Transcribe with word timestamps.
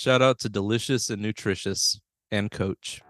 Shout 0.00 0.22
out 0.22 0.38
to 0.38 0.48
Delicious 0.48 1.10
and 1.10 1.20
Nutritious 1.20 2.00
and 2.30 2.52
Coach. 2.52 3.02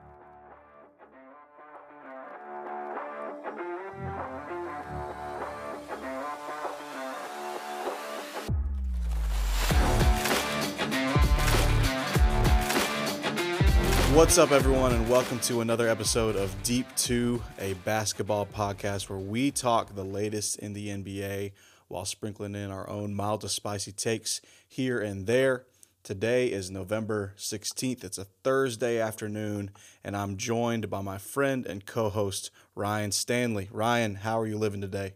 What's 14.14 14.38
up, 14.38 14.50
everyone, 14.50 14.94
and 14.94 15.10
welcome 15.10 15.38
to 15.40 15.60
another 15.60 15.88
episode 15.88 16.36
of 16.36 16.62
Deep 16.62 16.86
2, 16.96 17.42
a 17.58 17.74
basketball 17.74 18.46
podcast 18.46 19.10
where 19.10 19.18
we 19.18 19.50
talk 19.50 19.94
the 19.94 20.06
latest 20.06 20.58
in 20.58 20.72
the 20.72 20.88
NBA 20.88 21.52
while 21.88 22.06
sprinkling 22.06 22.54
in 22.54 22.70
our 22.70 22.88
own 22.88 23.12
mild 23.12 23.42
to 23.42 23.50
spicy 23.50 23.92
takes 23.92 24.40
here 24.66 24.98
and 24.98 25.26
there. 25.26 25.66
Today 26.02 26.46
is 26.46 26.70
November 26.70 27.34
16th. 27.36 28.02
It's 28.02 28.18
a 28.18 28.24
Thursday 28.24 28.98
afternoon, 28.98 29.70
and 30.02 30.16
I'm 30.16 30.36
joined 30.38 30.88
by 30.88 31.02
my 31.02 31.18
friend 31.18 31.66
and 31.66 31.84
co 31.84 32.08
host, 32.08 32.50
Ryan 32.74 33.12
Stanley. 33.12 33.68
Ryan, 33.70 34.14
how 34.14 34.40
are 34.40 34.46
you 34.46 34.56
living 34.56 34.80
today? 34.80 35.14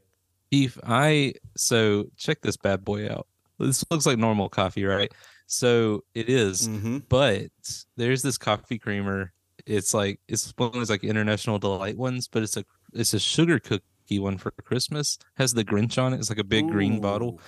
Eve, 0.50 0.78
I 0.86 1.34
so 1.56 2.06
check 2.18 2.42
this 2.42 2.58
bad 2.58 2.84
boy 2.84 3.08
out. 3.10 3.26
This 3.58 3.84
looks 3.90 4.04
like 4.04 4.18
normal 4.18 4.50
coffee, 4.50 4.84
right? 4.84 5.10
So 5.46 6.04
it 6.14 6.28
is, 6.28 6.68
Mm-hmm. 6.68 6.98
but 7.08 7.46
there's 7.96 8.20
this 8.22 8.36
coffee 8.36 8.78
creamer. 8.78 9.32
It's 9.64 9.94
like 9.94 10.20
it's 10.28 10.52
one 10.56 10.68
of 10.68 10.74
those 10.74 10.90
like 10.90 11.04
international 11.04 11.58
delight 11.58 11.96
ones, 11.96 12.28
but 12.28 12.42
it's 12.42 12.56
a 12.58 12.64
it's 12.92 13.14
a 13.14 13.20
sugar 13.20 13.58
cookie 13.58 14.18
one 14.18 14.36
for 14.36 14.50
Christmas. 14.50 15.16
Has 15.36 15.54
the 15.54 15.64
Grinch 15.64 16.02
on 16.02 16.12
it. 16.12 16.18
It's 16.18 16.28
like 16.28 16.38
a 16.38 16.44
big 16.44 16.68
green 16.68 17.00
bottle. 17.00 17.40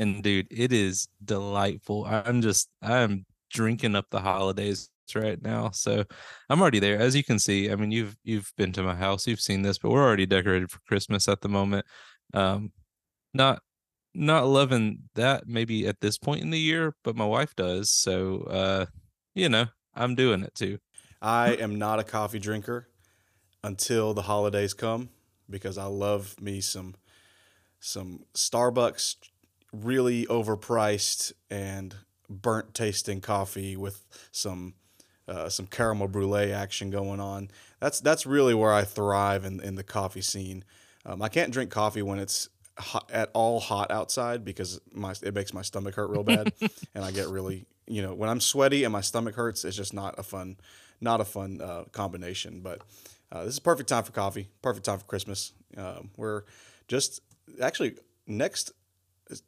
And 0.00 0.22
dude, 0.22 0.48
it 0.50 0.72
is 0.72 1.08
delightful. 1.22 2.06
I'm 2.06 2.40
just 2.40 2.70
I'm 2.82 3.26
drinking 3.50 3.96
up 3.96 4.06
the 4.10 4.20
holidays 4.20 4.88
right 5.14 5.40
now. 5.42 5.70
So 5.70 6.04
I'm 6.48 6.60
already 6.60 6.78
there. 6.78 6.98
As 6.98 7.14
you 7.14 7.22
can 7.24 7.38
see, 7.38 7.70
I 7.70 7.76
mean 7.76 7.90
you've 7.90 8.16
you've 8.24 8.50
been 8.56 8.72
to 8.72 8.82
my 8.82 8.94
house, 8.94 9.26
you've 9.26 9.40
seen 9.40 9.62
this, 9.62 9.78
but 9.78 9.90
we're 9.90 10.04
already 10.04 10.26
decorated 10.26 10.70
for 10.70 10.80
Christmas 10.88 11.28
at 11.28 11.40
the 11.42 11.48
moment. 11.48 11.84
Um 12.32 12.72
not 13.34 13.62
not 14.14 14.46
loving 14.46 15.02
that 15.14 15.46
maybe 15.46 15.86
at 15.86 16.00
this 16.00 16.18
point 16.18 16.42
in 16.42 16.50
the 16.50 16.58
year, 16.58 16.94
but 17.04 17.16
my 17.16 17.26
wife 17.26 17.54
does. 17.54 17.90
So 17.90 18.42
uh, 18.44 18.86
you 19.34 19.48
know, 19.48 19.66
I'm 19.94 20.14
doing 20.14 20.42
it 20.42 20.54
too. 20.54 20.78
I 21.20 21.52
am 21.54 21.78
not 21.78 22.00
a 22.00 22.04
coffee 22.04 22.38
drinker 22.38 22.88
until 23.62 24.14
the 24.14 24.22
holidays 24.22 24.72
come 24.72 25.10
because 25.48 25.76
I 25.76 25.84
love 25.84 26.40
me 26.40 26.60
some 26.60 26.94
some 27.80 28.24
Starbucks 28.34 29.16
really 29.72 30.26
overpriced 30.26 31.32
and 31.50 31.94
burnt 32.28 32.74
tasting 32.74 33.20
coffee 33.20 33.76
with 33.76 34.04
some 34.32 34.74
uh, 35.28 35.48
some 35.48 35.66
caramel 35.66 36.08
brulee 36.08 36.52
action 36.52 36.90
going 36.90 37.20
on. 37.20 37.50
That's 37.78 38.00
that's 38.00 38.26
really 38.26 38.54
where 38.54 38.72
I 38.72 38.82
thrive 38.82 39.44
in, 39.44 39.60
in 39.60 39.76
the 39.76 39.84
coffee 39.84 40.22
scene. 40.22 40.64
Um, 41.06 41.22
I 41.22 41.28
can't 41.28 41.52
drink 41.52 41.70
coffee 41.70 42.02
when 42.02 42.18
it's 42.18 42.48
hot, 42.78 43.08
at 43.12 43.30
all 43.32 43.60
hot 43.60 43.90
outside 43.90 44.44
because 44.44 44.80
my 44.92 45.14
it 45.22 45.34
makes 45.34 45.54
my 45.54 45.62
stomach 45.62 45.94
hurt 45.94 46.10
real 46.10 46.24
bad, 46.24 46.52
and 46.94 47.04
I 47.04 47.10
get 47.10 47.28
really 47.28 47.66
you 47.86 48.02
know 48.02 48.14
when 48.14 48.28
I'm 48.28 48.40
sweaty 48.40 48.84
and 48.84 48.92
my 48.92 49.00
stomach 49.00 49.34
hurts. 49.34 49.64
It's 49.64 49.76
just 49.76 49.94
not 49.94 50.18
a 50.18 50.22
fun 50.22 50.56
not 51.00 51.20
a 51.20 51.24
fun 51.24 51.60
uh, 51.60 51.84
combination. 51.92 52.60
But 52.60 52.82
uh, 53.32 53.44
this 53.44 53.54
is 53.54 53.60
perfect 53.60 53.88
time 53.88 54.04
for 54.04 54.12
coffee. 54.12 54.48
Perfect 54.62 54.86
time 54.86 54.98
for 54.98 55.04
Christmas. 55.04 55.52
Um, 55.76 56.10
we're 56.16 56.42
just 56.88 57.20
actually 57.60 57.94
next 58.26 58.72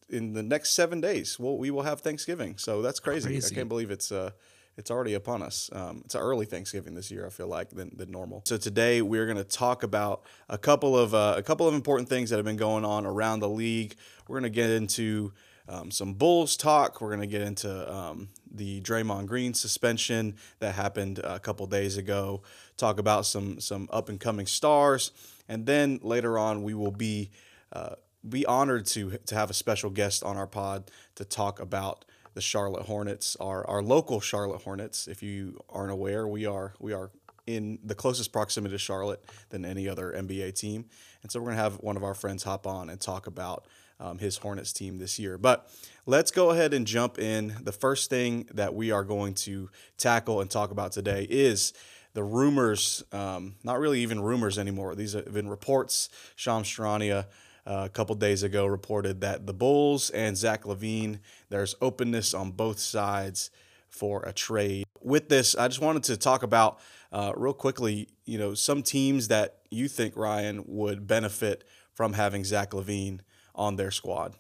in 0.09 0.33
the 0.33 0.43
next 0.43 0.73
seven 0.73 1.01
days. 1.01 1.39
We'll, 1.39 1.59
we 1.59 1.71
will 1.71 1.83
have 1.83 2.01
Thanksgiving. 2.01 2.57
So 2.59 2.83
that's 2.83 3.01
crazy. 3.01 3.29
Crazy. 3.29 3.55
I 3.55 3.57
can't 3.57 3.69
believe 3.69 3.91
it's 3.91 4.13
uh, 4.13 4.31
it's 4.77 4.91
already 4.91 5.15
upon 5.15 5.43
us. 5.43 5.69
Um, 5.73 6.03
it's 6.05 6.15
an 6.15 6.23
early 6.23 6.47
Thanksgiving 6.47 6.95
this 6.95 7.11
year. 7.11 7.27
I 7.27 7.31
feel 7.31 7.47
like 7.47 7.71
than, 7.71 7.95
than 7.95 8.11
normal. 8.11 8.43
So 8.47 8.57
today 8.57 9.03
we're 9.03 9.27
going 9.27 9.37
to 9.37 9.45
talk 9.45 9.83
about 9.83 10.23
a 10.49 10.57
couple 10.57 10.97
of 10.97 11.15
uh, 11.15 11.35
a 11.37 11.43
couple 11.43 11.69
of 11.69 11.75
important 11.75 12.09
things 12.09 12.31
that 12.31 12.37
have 12.37 12.45
been 12.45 12.57
going 12.57 12.85
on 12.85 13.05
around 13.07 13.41
the 13.41 13.49
league. 13.49 13.97
We're 14.29 14.41
going 14.41 14.51
to 14.51 14.57
get 14.57 14.71
into 14.71 15.33
um, 15.69 15.91
some 15.91 16.15
Bulls 16.15 16.57
talk. 16.57 17.01
We're 17.01 17.15
going 17.15 17.21
to 17.21 17.27
get 17.27 17.43
into 17.43 17.93
um, 17.93 18.29
the 18.51 18.81
Draymond 18.81 19.27
Green 19.27 19.55
suspension 19.55 20.37
that 20.61 20.75
happened 20.75 21.19
a 21.23 21.39
couple 21.39 21.67
days 21.67 21.97
ago. 21.97 22.43
Talk 22.77 22.99
about 22.99 23.27
some 23.27 23.61
some 23.61 23.89
up 23.93 24.09
and 24.09 24.19
coming 24.19 24.47
stars, 24.47 25.13
and 25.49 25.67
then 25.67 26.01
later 26.03 26.39
on 26.39 26.63
we 26.63 26.75
will 26.75 26.91
be 26.91 27.31
uh, 27.73 27.97
be 28.29 28.47
honored 28.47 28.87
to 28.87 29.19
to 29.27 29.35
have 29.35 29.51
a 29.51 29.55
special 29.55 29.91
guest 29.91 30.23
on 30.23 30.37
our 30.37 30.47
pod 30.47 30.91
to 31.17 31.25
talk 31.25 31.61
about 31.61 32.05
the 32.35 32.41
Charlotte 32.41 32.87
Hornets, 32.87 33.37
our 33.41 33.67
our 33.69 33.83
local 33.83 34.21
Charlotte 34.21 34.63
Hornets. 34.63 35.09
If 35.09 35.23
you 35.23 35.61
aren't 35.69 35.93
aware, 35.93 36.27
we 36.27 36.47
are 36.47 36.75
we 36.79 36.93
are 36.93 37.11
in 37.47 37.79
the 37.85 37.95
closest 37.95 38.33
proximity 38.33 38.75
to 38.75 38.79
Charlotte 38.79 39.25
than 39.51 39.65
any 39.65 39.89
other 39.89 40.13
NBA 40.13 40.55
team, 40.55 40.87
and 41.23 41.31
so 41.33 41.41
we're 41.41 41.51
gonna 41.51 41.63
have 41.63 41.81
one 41.81 41.97
of 41.97 42.05
our 42.05 42.15
friends 42.15 42.43
hop 42.45 42.67
on 42.67 42.89
and 42.89 43.01
talk 43.01 43.27
about 43.27 43.67
um, 44.03 44.19
his 44.19 44.37
Hornets 44.39 44.73
team 44.73 44.99
this 44.99 45.19
year. 45.19 45.39
But 45.39 45.69
let's 46.07 46.31
go 46.31 46.51
ahead 46.51 46.75
and 46.75 46.87
jump 46.87 47.19
in. 47.19 47.57
The 47.63 47.73
first 47.73 48.11
thing 48.11 48.49
that 48.53 48.75
we 48.75 48.91
are 48.91 49.05
going 49.05 49.35
to 49.35 49.71
tackle 49.97 50.41
and 50.41 50.51
talk 50.51 50.71
about 50.71 50.93
today 50.93 51.27
is 51.31 51.73
the 52.15 52.25
rumors, 52.25 53.03
um, 53.13 53.55
not 53.63 53.79
really 53.79 54.01
even 54.01 54.21
rumors 54.21 54.59
anymore. 54.59 54.95
These 54.95 55.15
have 55.15 55.33
been 55.33 55.49
reports. 55.49 56.09
Shams 56.37 56.69
Charania 56.69 57.27
uh, 57.67 57.83
a 57.85 57.89
couple 57.89 58.15
days 58.17 58.43
ago 58.43 58.67
reported 58.67 59.21
that 59.21 59.47
the 59.47 59.55
Bulls 59.55 60.11
and 60.11 60.37
Zach 60.37 60.65
LaVine, 60.65 61.21
there's 61.49 61.75
openness 61.81 62.35
on 62.35 62.51
both 62.51 62.79
sides 62.79 63.51
for 63.89 64.23
a 64.23 64.33
trade. 64.33 64.85
With 65.01 65.29
this, 65.29 65.55
I 65.55 65.69
just 65.69 65.81
wanted 65.81 66.05
to 66.05 66.17
talk 66.17 66.43
about 66.43 66.81
uh, 67.13 67.33
real 67.37 67.53
quickly, 67.53 68.09
you 68.25 68.39
know, 68.39 68.55
some 68.55 68.83
teams 68.83 69.29
that 69.29 69.59
you 69.71 69.89
think 69.89 70.17
Ryan 70.17 70.65
would 70.67 71.07
benefit 71.07 71.65
from 71.95 72.15
having 72.15 72.45
Zach 72.45 72.71
LaVine 72.71 73.21
on 73.55 73.77
their 73.77 73.91
squad. 73.91 74.35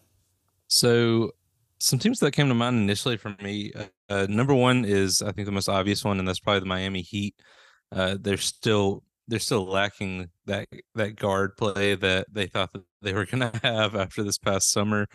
So, 0.68 1.32
some 1.78 1.98
teams 1.98 2.20
that 2.20 2.32
came 2.32 2.48
to 2.48 2.54
mind 2.54 2.76
initially 2.76 3.16
for 3.16 3.36
me, 3.42 3.72
uh, 3.74 3.84
uh, 4.08 4.26
number 4.28 4.54
one 4.54 4.84
is 4.84 5.20
I 5.20 5.32
think 5.32 5.46
the 5.46 5.52
most 5.52 5.68
obvious 5.68 6.04
one, 6.04 6.18
and 6.18 6.26
that's 6.26 6.40
probably 6.40 6.60
the 6.60 6.66
Miami 6.66 7.02
Heat. 7.02 7.34
Uh, 7.90 8.16
they're 8.18 8.36
still 8.36 9.02
they're 9.32 9.38
still 9.38 9.64
lacking 9.64 10.28
that 10.44 10.68
that 10.94 11.16
guard 11.16 11.56
play 11.56 11.94
that 11.94 12.26
they 12.30 12.46
thought 12.46 12.70
that 12.74 12.82
they 13.00 13.14
were 13.14 13.24
going 13.24 13.40
to 13.50 13.60
have 13.62 13.96
after 13.96 14.22
this 14.22 14.36
past 14.36 14.70
summer. 14.70 15.06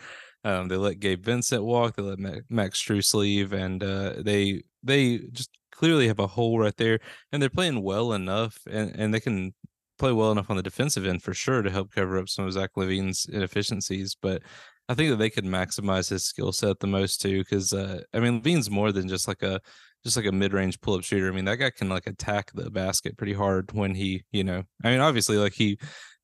Um, 0.42 0.66
they 0.66 0.76
let 0.76 0.98
Gabe 0.98 1.24
Vincent 1.24 1.62
walk. 1.62 1.94
They 1.94 2.02
let 2.02 2.18
Ma- 2.18 2.40
Max 2.50 2.82
Strus 2.82 3.14
leave, 3.14 3.52
and 3.52 3.80
uh, 3.80 4.14
they 4.18 4.64
they 4.82 5.18
just 5.30 5.50
clearly 5.70 6.08
have 6.08 6.18
a 6.18 6.26
hole 6.26 6.58
right 6.58 6.76
there. 6.76 6.98
And 7.30 7.40
they're 7.40 7.48
playing 7.48 7.84
well 7.84 8.12
enough, 8.12 8.58
and 8.68 8.90
and 8.96 9.14
they 9.14 9.20
can 9.20 9.54
play 10.00 10.10
well 10.10 10.32
enough 10.32 10.50
on 10.50 10.56
the 10.56 10.64
defensive 10.64 11.06
end 11.06 11.22
for 11.22 11.32
sure 11.32 11.62
to 11.62 11.70
help 11.70 11.92
cover 11.92 12.18
up 12.18 12.28
some 12.28 12.44
of 12.44 12.52
Zach 12.52 12.70
LaVine's 12.76 13.24
inefficiencies. 13.26 14.16
But 14.20 14.42
I 14.88 14.94
think 14.94 15.10
that 15.10 15.16
they 15.16 15.30
could 15.30 15.44
maximize 15.44 16.10
his 16.10 16.24
skill 16.24 16.50
set 16.50 16.80
the 16.80 16.88
most 16.88 17.20
too, 17.20 17.38
because 17.38 17.72
uh, 17.72 18.00
I 18.12 18.18
mean 18.18 18.42
LaVine's 18.42 18.68
more 18.68 18.90
than 18.90 19.06
just 19.06 19.28
like 19.28 19.44
a 19.44 19.60
just 20.04 20.16
like 20.16 20.26
a 20.26 20.32
mid-range 20.32 20.80
pull-up 20.80 21.04
shooter. 21.04 21.28
I 21.28 21.32
mean 21.32 21.44
that 21.46 21.56
guy 21.56 21.70
can 21.70 21.88
like 21.88 22.06
attack 22.06 22.50
the 22.52 22.70
basket 22.70 23.16
pretty 23.16 23.34
hard 23.34 23.72
when 23.72 23.94
he, 23.94 24.24
you 24.32 24.44
know, 24.44 24.62
I 24.84 24.90
mean 24.90 25.00
obviously 25.00 25.36
like 25.36 25.54
he 25.54 25.78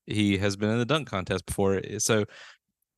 he 0.07 0.39
has 0.39 0.57
been 0.57 0.71
in 0.71 0.79
the 0.79 0.85
dunk 0.85 1.09
contest 1.09 1.47
before, 1.47 1.81
so 1.99 2.25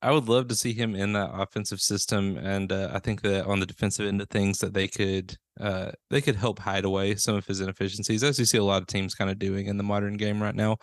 I 0.03 0.13
would 0.13 0.29
love 0.29 0.49
to 0.49 0.55
see 0.55 0.73
him 0.73 0.95
in 0.95 1.15
that 1.15 1.31
offensive 1.33 1.81
system, 1.81 2.37
and 2.37 2.71
uh, 2.71 2.91
I 2.93 2.99
think 2.99 3.23
that 3.23 3.47
on 3.47 3.61
the 3.61 3.67
defensive 3.67 4.07
end 4.07 4.21
of 4.21 4.29
things 4.29 4.59
that 4.59 4.75
they 4.75 4.89
could 4.89 5.35
uh, 5.59 5.93
they 6.11 6.21
could 6.21 6.37
help 6.37 6.59
hide 6.59 6.85
away 6.85 7.15
some 7.17 7.35
of 7.35 7.47
his 7.47 7.61
inefficiencies, 7.61 8.23
as 8.23 8.39
you 8.39 8.45
see 8.45 8.59
a 8.59 8.65
lot 8.65 8.83
of 8.83 8.89
teams 8.89 9.15
kind 9.15 9.31
of 9.31 9.39
doing 9.39 9.67
in 9.67 9.79
the 9.79 9.83
modern 9.83 10.17
game 10.17 10.43
right 10.43 10.55
now. 10.55 10.77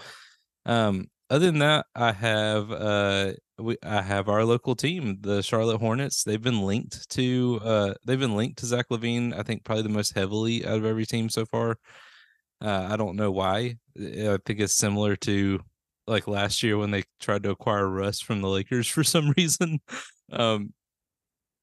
Um, 0.65 1.07
other 1.33 1.47
than 1.47 1.57
that, 1.59 1.87
I 1.95 2.11
have 2.11 2.71
uh, 2.71 3.33
we 3.57 3.75
I 3.81 4.03
have 4.03 4.29
our 4.29 4.45
local 4.45 4.75
team, 4.75 5.17
the 5.21 5.41
Charlotte 5.41 5.79
Hornets. 5.79 6.23
They've 6.23 6.39
been 6.39 6.61
linked 6.61 7.09
to 7.09 7.59
uh, 7.63 7.93
they've 8.05 8.19
been 8.19 8.35
linked 8.35 8.59
to 8.59 8.67
Zach 8.67 8.85
LaVine. 8.91 9.35
I 9.35 9.41
think 9.41 9.63
probably 9.63 9.81
the 9.81 9.89
most 9.89 10.13
heavily 10.13 10.63
out 10.63 10.77
of 10.77 10.85
every 10.85 11.07
team 11.07 11.29
so 11.29 11.43
far. 11.47 11.77
Uh, 12.61 12.87
I 12.91 12.97
don't 12.97 13.15
know 13.15 13.31
why. 13.31 13.77
I 13.97 14.37
think 14.45 14.59
it's 14.59 14.75
similar 14.75 15.15
to 15.17 15.59
like 16.05 16.27
last 16.27 16.61
year 16.61 16.77
when 16.77 16.91
they 16.91 17.01
tried 17.19 17.41
to 17.43 17.49
acquire 17.49 17.87
Russ 17.87 18.21
from 18.21 18.41
the 18.41 18.49
Lakers 18.49 18.87
for 18.95 19.03
some 19.03 19.33
reason. 19.35 19.79
Um, 20.31 20.71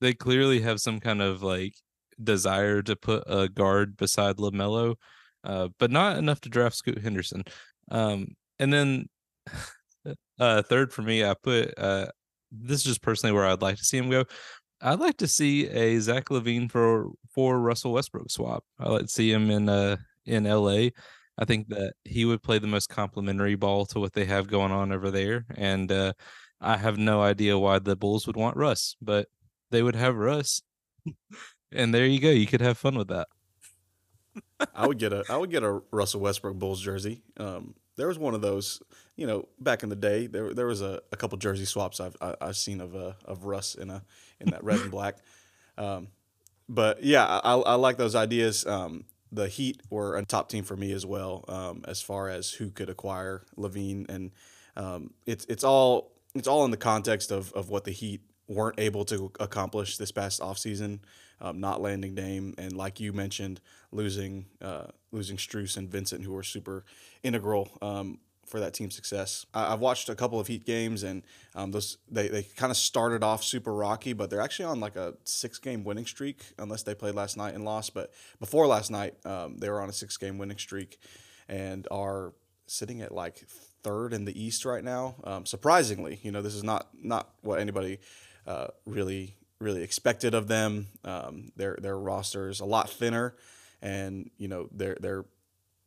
they 0.01 0.15
clearly 0.15 0.63
have 0.63 0.81
some 0.81 0.99
kind 0.99 1.23
of 1.23 1.45
like 1.45 1.75
desire 2.21 2.83
to 2.83 2.97
put 2.97 3.23
a 3.29 3.49
guard 3.49 3.97
beside 3.97 4.39
LaMelo, 4.39 4.97
uh, 5.45 5.69
but 5.79 5.93
not 5.93 6.19
enough 6.19 6.41
to 6.41 6.49
draft 6.49 6.75
Scoot 6.75 6.99
Henderson. 6.99 7.45
Um, 7.89 8.35
and 8.59 8.73
then 8.73 9.07
uh, 10.39 10.63
third 10.63 10.93
for 10.93 11.03
me, 11.03 11.25
I 11.25 11.35
put 11.35 11.77
uh, 11.79 12.07
this 12.51 12.79
is 12.79 12.85
just 12.85 13.03
personally 13.03 13.33
where 13.33 13.47
I'd 13.47 13.63
like 13.63 13.77
to 13.77 13.85
see 13.85 13.99
him 13.99 14.11
go. 14.11 14.25
I'd 14.81 15.01
like 15.01 15.19
to 15.19 15.29
see 15.29 15.69
a 15.69 15.99
Zach 16.01 16.27
LaVine 16.27 16.71
for 16.71 17.11
for 17.35 17.61
Russell 17.61 17.93
Westbrook 17.93 18.31
swap. 18.31 18.65
I 18.79 18.89
like 18.89 19.03
to 19.03 19.09
see 19.09 19.31
him 19.31 19.51
in 19.51 19.69
uh 19.69 19.97
in 20.27 20.45
LA. 20.45 20.89
I 21.39 21.45
think 21.47 21.69
that 21.69 21.95
he 22.05 22.25
would 22.25 22.43
play 22.43 22.59
the 22.59 22.67
most 22.67 22.89
complimentary 22.89 23.55
ball 23.55 23.87
to 23.87 24.01
what 24.01 24.13
they 24.13 24.27
have 24.27 24.47
going 24.49 24.73
on 24.73 24.93
over 24.93 25.11
there. 25.11 25.47
And 25.57 25.91
uh, 25.91 26.13
I 26.61 26.77
have 26.77 26.99
no 26.99 27.23
idea 27.23 27.59
why 27.59 27.79
the 27.79 27.97
Bulls 27.97 28.27
would 28.27 28.37
want 28.37 28.59
Russ, 28.59 28.95
but 29.01 29.29
they 29.71 29.83
would 29.83 29.97
have 29.97 30.17
Russ. 30.17 30.63
And 31.73 31.95
there 31.95 32.05
you 32.05 32.19
go. 32.19 32.31
You 32.31 32.49
could 32.49 32.63
have 32.63 32.79
fun 32.79 32.99
with 32.99 33.07
that. 33.11 33.29
I 34.75 34.89
would 34.89 34.99
get 34.99 35.13
a 35.13 35.25
I 35.29 35.37
would 35.37 35.53
get 35.53 35.63
a 35.63 35.81
Russell 35.93 36.21
Westbrook 36.21 36.57
Bulls 36.57 36.81
jersey. 36.81 37.23
Um, 37.37 37.77
there 38.01 38.09
was 38.09 38.19
one 38.19 38.35
of 38.35 38.41
those, 38.41 38.83
you 39.17 39.27
know, 39.27 39.47
back 39.61 39.83
in 39.83 39.91
the 39.91 39.97
day. 39.97 40.27
There 40.27 40.55
there 40.55 40.67
was 40.67 40.81
a, 40.81 41.03
a 41.13 41.17
couple 41.17 41.37
jersey 41.37 41.67
swaps 41.67 42.01
I've 42.01 42.17
I, 42.21 42.27
have 42.27 42.37
i 42.41 42.47
have 42.47 42.57
seen 42.57 42.81
of 42.81 42.97
uh, 42.97 43.13
of 43.27 43.45
Russ 43.45 43.75
in 43.75 43.91
a 43.91 44.03
in 44.41 44.51
that 44.51 44.65
red 44.65 44.81
and 44.81 44.91
black. 44.91 45.19
Um, 45.77 46.09
but 46.69 47.03
yeah, 47.03 47.27
I, 47.27 47.55
I 47.55 47.75
like 47.75 47.97
those 47.99 48.15
ideas. 48.15 48.67
Um, 48.67 49.05
the 49.33 49.49
Heat 49.49 49.83
were 49.91 50.17
a 50.17 50.25
top 50.25 50.49
team 50.49 50.65
for 50.65 50.77
me 50.77 50.93
as 50.93 51.05
well, 51.07 51.45
um, 51.49 51.85
as 51.87 52.01
far 52.01 52.29
as 52.29 52.51
who 52.51 52.71
could 52.71 52.89
acquire 52.89 53.45
LaVine, 53.57 54.09
and 54.09 54.31
um, 54.77 55.13
it's 55.27 55.45
it's 55.47 55.63
all 55.63 56.13
it's 56.35 56.49
all 56.49 56.65
in 56.65 56.71
the 56.71 56.77
context 56.77 57.31
of 57.31 57.53
of 57.53 57.69
what 57.69 57.85
the 57.85 57.93
Heat 57.93 58.23
weren't 58.49 58.81
able 58.81 59.05
to 59.05 59.31
accomplish 59.39 59.97
this 59.97 60.11
past 60.11 60.41
offseason, 60.41 61.01
um, 61.41 61.61
not 61.61 61.81
landing 61.81 62.15
Dame, 62.15 62.55
and 62.59 62.77
like 62.77 63.01
you 63.01 63.13
mentioned, 63.13 63.61
losing 63.93 64.47
uh, 64.61 64.87
losing 65.13 65.37
Strus 65.37 65.77
and 65.77 65.89
Vincent, 65.89 66.25
who 66.25 66.33
were 66.33 66.43
super 66.43 66.85
integral 67.23 67.71
um, 67.83 68.19
for 68.47 68.61
that 68.61 68.75
team's 68.75 68.95
success. 68.95 69.47
I, 69.55 69.71
have 69.71 69.81
watched 69.81 70.09
a 70.09 70.15
couple 70.15 70.41
of 70.41 70.49
Heat 70.49 70.67
games, 70.67 71.03
and 71.03 71.23
um, 71.55 71.71
those 71.71 71.99
they, 72.11 72.29
they 72.29 72.43
kind 72.43 72.71
of 72.71 72.77
started 72.77 73.23
off 73.23 73.43
super 73.43 73.73
rocky, 73.73 74.13
but 74.13 74.29
they're 74.29 74.41
actually 74.41 74.67
on 74.67 74.81
like 74.81 74.97
a 74.97 75.15
six 75.25 75.59
game 75.59 75.85
winning 75.85 76.07
streak, 76.07 76.43
unless 76.59 76.83
they 76.83 76.95
played 76.95 77.15
last 77.15 77.37
night 77.37 77.55
and 77.55 77.65
lost. 77.65 77.95
But 77.95 78.13
before 78.39 78.67
last 78.67 78.91
night, 78.91 79.15
um, 79.25 79.59
they 79.59 79.71
were 79.71 79.81
on 79.81 79.89
a 79.89 79.93
six 79.93 80.17
game 80.17 80.37
winning 80.37 80.59
streak, 80.59 80.99
and 81.49 81.87
are 81.91 82.35
sitting 82.67 83.01
at 83.01 83.13
like 83.13 83.45
third 83.83 84.13
in 84.13 84.25
the 84.25 84.43
East 84.43 84.65
right 84.65 84.85
now. 84.85 85.17
Um, 85.25 85.47
surprisingly, 85.47 86.21
you 86.23 86.33
know, 86.33 86.43
this 86.43 86.55
is 86.55 86.65
not 86.65 86.89
not 87.01 87.31
what 87.43 87.61
anybody 87.61 87.99
uh, 88.47 88.69
really 88.85 89.37
really 89.61 89.83
expected 89.83 90.35
of 90.35 90.49
them. 90.49 90.89
Um, 91.05 91.53
their 91.57 91.77
their 91.81 91.99
roster 91.99 92.49
is 92.49 92.61
a 92.61 92.65
lot 92.65 92.91
thinner, 92.91 93.35
and 93.81 94.31
you 94.39 94.49
know 94.49 94.69
they're 94.73 94.97
they're 95.01 95.25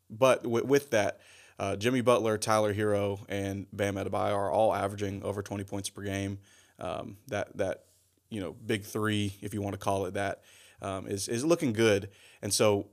but 0.09 0.45
with, 0.45 0.65
with 0.65 0.89
that 0.91 1.19
uh, 1.59 1.75
Jimmy 1.75 2.01
Butler, 2.01 2.37
Tyler 2.37 2.73
Herro, 2.73 3.19
and 3.29 3.67
Bam 3.73 3.95
Adebayo 3.95 4.35
are 4.35 4.51
all 4.51 4.73
averaging 4.73 5.23
over 5.23 5.41
20 5.41 5.63
points 5.63 5.89
per 5.89 6.03
game. 6.03 6.39
Um, 6.79 7.17
that 7.27 7.55
that 7.57 7.85
you 8.29 8.41
know 8.41 8.53
big 8.53 8.83
three, 8.83 9.35
if 9.41 9.53
you 9.53 9.61
want 9.61 9.73
to 9.73 9.79
call 9.79 10.05
it 10.05 10.13
that, 10.15 10.41
um, 10.81 11.07
is 11.07 11.27
is 11.27 11.43
looking 11.43 11.73
good. 11.73 12.09
And 12.41 12.53
so, 12.53 12.87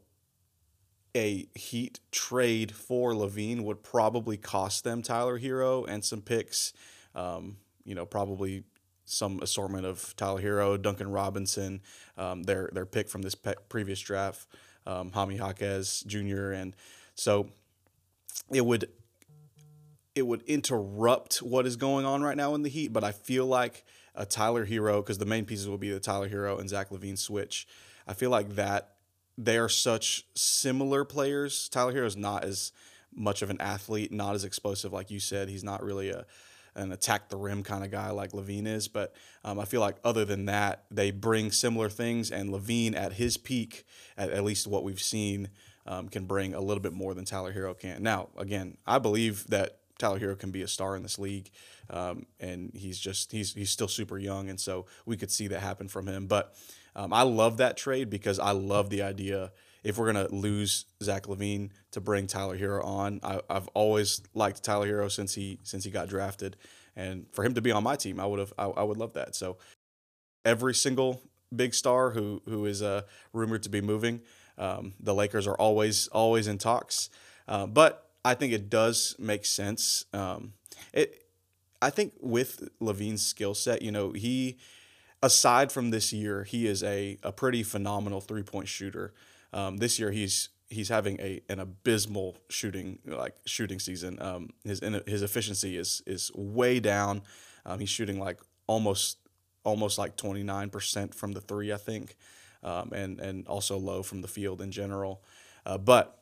a 1.15 1.49
Heat 1.55 2.01
trade 2.13 2.73
for 2.73 3.13
LaVine 3.13 3.63
would 3.63 3.83
probably 3.83 4.37
cost 4.37 4.85
them 4.85 5.03
Tyler 5.03 5.39
Herro 5.39 5.87
and 5.89 6.05
some 6.05 6.21
picks. 6.21 6.73
Um, 7.15 7.57
you 7.85 7.95
know, 7.95 8.07
probably 8.07 8.65
some 9.11 9.41
assortment 9.43 9.87
of 9.87 10.15
Tyler 10.17 10.41
Herro, 10.41 10.81
Duncan 10.81 11.11
Robinson, 11.11 11.81
um, 12.17 12.45
their 12.45 12.71
their 12.73 12.87
pick 12.87 13.09
from 13.09 13.23
this 13.23 13.35
pe- 13.35 13.55
previous 13.69 14.01
draft, 14.01 14.47
um, 14.87 15.11
Jaime 15.13 15.37
Jaquez 15.37 16.03
Jr. 16.07 16.53
And 16.53 16.77
so 17.15 17.51
it 18.53 18.65
would 18.65 18.89
it 20.15 20.27
would 20.27 20.43
interrupt 20.43 21.39
what 21.39 21.67
is 21.67 21.77
going 21.77 22.05
on 22.05 22.23
right 22.23 22.37
now 22.37 22.55
in 22.55 22.63
the 22.63 22.69
Heat, 22.69 22.93
but 22.93 23.05
I 23.05 23.13
feel 23.13 23.47
like 23.47 23.85
a 24.15 24.27
Tyler 24.27 24.67
Herro 24.67 25.03
because 25.03 25.19
the 25.19 25.27
main 25.27 25.45
pieces 25.45 25.69
will 25.69 25.79
be 25.79 25.91
the 25.91 26.01
Tyler 26.01 26.29
Herro 26.29 26.59
and 26.59 26.69
Zach 26.69 26.91
LaVine 26.91 27.19
switch. 27.19 27.67
I 28.07 28.15
feel 28.15 28.31
like 28.31 28.57
that 28.57 28.97
they 29.39 29.57
are 29.57 29.69
such 29.69 30.27
similar 30.35 31.05
players. 31.05 31.69
Tyler 31.69 31.93
Herro 31.93 32.07
is 32.07 32.17
not 32.17 32.45
as 32.45 32.73
much 33.15 33.43
of 33.43 33.51
an 33.51 33.61
athlete, 33.61 34.13
not 34.13 34.35
as 34.35 34.45
explosive, 34.45 34.93
like 34.93 35.11
you 35.11 35.21
said. 35.21 35.49
He's 35.49 35.65
not 35.65 35.83
really 35.83 36.11
a 36.11 36.27
an 36.75 36.93
attack 36.93 37.29
the 37.29 37.37
rim 37.37 37.63
kind 37.63 37.85
of 37.85 37.91
guy 37.91 38.11
like 38.11 38.33
LaVine 38.33 38.67
is. 38.67 38.89
But 38.89 39.15
um, 39.45 39.59
I 39.59 39.65
feel 39.65 39.81
like 39.81 39.97
other 40.05 40.25
than 40.25 40.47
that, 40.47 40.85
they 40.91 41.11
bring 41.11 41.51
similar 41.53 41.89
things. 41.89 42.31
And 42.31 42.51
LaVine, 42.51 42.97
at 42.97 43.15
his 43.15 43.37
peak, 43.37 43.85
at, 44.17 44.31
at 44.31 44.45
least 44.45 44.67
what 44.67 44.85
we've 44.85 45.01
seen, 45.01 45.49
um, 45.87 46.09
can 46.09 46.25
bring 46.25 46.55
a 46.55 46.61
little 46.61 46.83
bit 46.83 46.93
more 46.93 47.15
than 47.15 47.25
Tyler 47.25 47.53
Herro 47.53 47.79
can. 47.79 48.03
Now, 48.03 48.29
again, 48.37 48.77
I 48.87 48.99
believe 48.99 49.47
that 49.49 49.79
Tyler 49.99 50.19
Herro 50.19 50.39
can 50.39 50.51
be 50.51 50.63
a 50.63 50.69
star 50.69 50.97
in 50.97 51.03
this 51.03 51.19
league, 51.19 51.51
um, 51.91 52.27
and 52.39 52.71
he's 52.75 52.99
just 52.99 53.33
he's 53.33 53.53
he's 53.53 53.71
still 53.71 53.89
super 53.89 54.19
young, 54.19 54.49
and 54.49 54.59
so 54.59 54.87
we 55.05 55.17
could 55.17 55.31
see 55.31 55.49
that 55.49 55.61
happen 55.61 55.89
from 55.89 56.07
him. 56.07 56.27
But 56.27 56.55
um, 56.97 57.13
I 57.13 57.23
love 57.23 57.59
that 57.59 57.77
trade 57.77 58.09
because 58.11 58.39
I 58.39 58.53
love 58.53 58.91
the 58.91 59.03
idea. 59.03 59.53
If 59.83 59.99
we're 59.99 60.07
gonna 60.07 60.29
lose 60.31 60.87
Zach 61.03 61.25
LaVine 61.25 61.71
to 61.93 62.01
bring 62.01 62.27
Tyler 62.27 62.59
Herro 62.59 62.85
on, 62.85 63.21
I, 63.23 63.41
have 63.49 63.69
always 63.75 64.23
liked 64.35 64.63
Tyler 64.63 64.87
Herro 64.87 65.11
since 65.11 65.35
he 65.35 65.59
since 65.63 65.85
he 65.85 65.91
got 65.91 66.09
drafted, 66.09 66.57
and 66.97 67.27
for 67.33 67.45
him 67.45 67.55
to 67.55 67.63
be 67.63 67.73
on 67.73 67.83
my 67.83 67.97
team, 67.97 68.21
I 68.21 68.27
would 68.27 68.39
have 68.39 68.53
I, 68.59 68.67
I 68.67 68.83
would 68.83 68.99
love 68.99 69.15
that. 69.15 69.35
So 69.35 69.59
every 70.45 70.75
single 70.75 71.23
big 71.55 71.75
star 71.75 72.11
who 72.11 72.43
who 72.47 72.67
is 72.67 72.83
uh, 72.83 73.03
rumored 73.33 73.63
to 73.65 73.69
be 73.69 73.81
moving, 73.81 74.21
um, 74.59 74.93
the 75.01 75.15
Lakers 75.15 75.47
are 75.47 75.57
always 75.57 76.09
always 76.09 76.47
in 76.47 76.59
talks, 76.59 77.11
uh, 77.49 77.67
but 77.67 78.11
I 78.25 78.35
think 78.35 78.53
it 78.53 78.69
does 78.69 79.17
make 79.19 79.47
sense. 79.47 80.05
Um, 80.13 80.53
it, 80.93 81.25
I 81.83 81.91
think 81.91 82.13
with 82.21 82.69
LaVine's 82.81 83.25
skill 83.25 83.55
set, 83.55 83.83
you 83.83 83.91
know, 83.91 84.13
he 84.13 84.59
aside 85.23 85.73
from 85.73 85.91
this 85.91 86.13
year, 86.13 86.45
he 86.45 86.67
is 86.67 86.83
a 86.83 87.19
a 87.23 87.33
pretty 87.33 87.63
phenomenal 87.63 88.21
three 88.21 88.43
point 88.43 88.69
shooter. 88.69 89.13
Um, 89.53 89.79
this 89.79 89.99
year, 89.99 90.11
he's 90.11 90.49
he's 90.69 90.89
having 90.89 91.21
a 91.21 91.41
an 91.49 91.61
abysmal 91.61 92.37
shooting 92.49 92.99
like 93.07 93.35
shooting 93.45 93.79
season. 93.79 94.21
Um, 94.21 94.51
his 94.65 94.81
his 95.07 95.23
efficiency 95.23 95.77
is 95.77 96.03
is 96.07 96.31
way 96.35 96.81
down. 96.81 97.23
Um, 97.67 97.81
he's 97.81 97.91
shooting 97.91 98.19
like 98.19 98.41
almost 98.67 99.19
almost 99.63 99.99
like 99.99 100.17
29% 100.17 101.15
from 101.15 101.33
the 101.33 101.41
three, 101.41 101.71
I 101.71 101.77
think 101.77 102.17
um, 102.63 102.91
and 102.95 103.21
and 103.21 103.47
also 103.49 103.77
low 103.79 104.03
from 104.03 104.23
the 104.23 104.29
field 104.29 104.61
in 104.61 104.71
general. 104.71 105.23
Uh, 105.65 105.79
but 105.79 106.17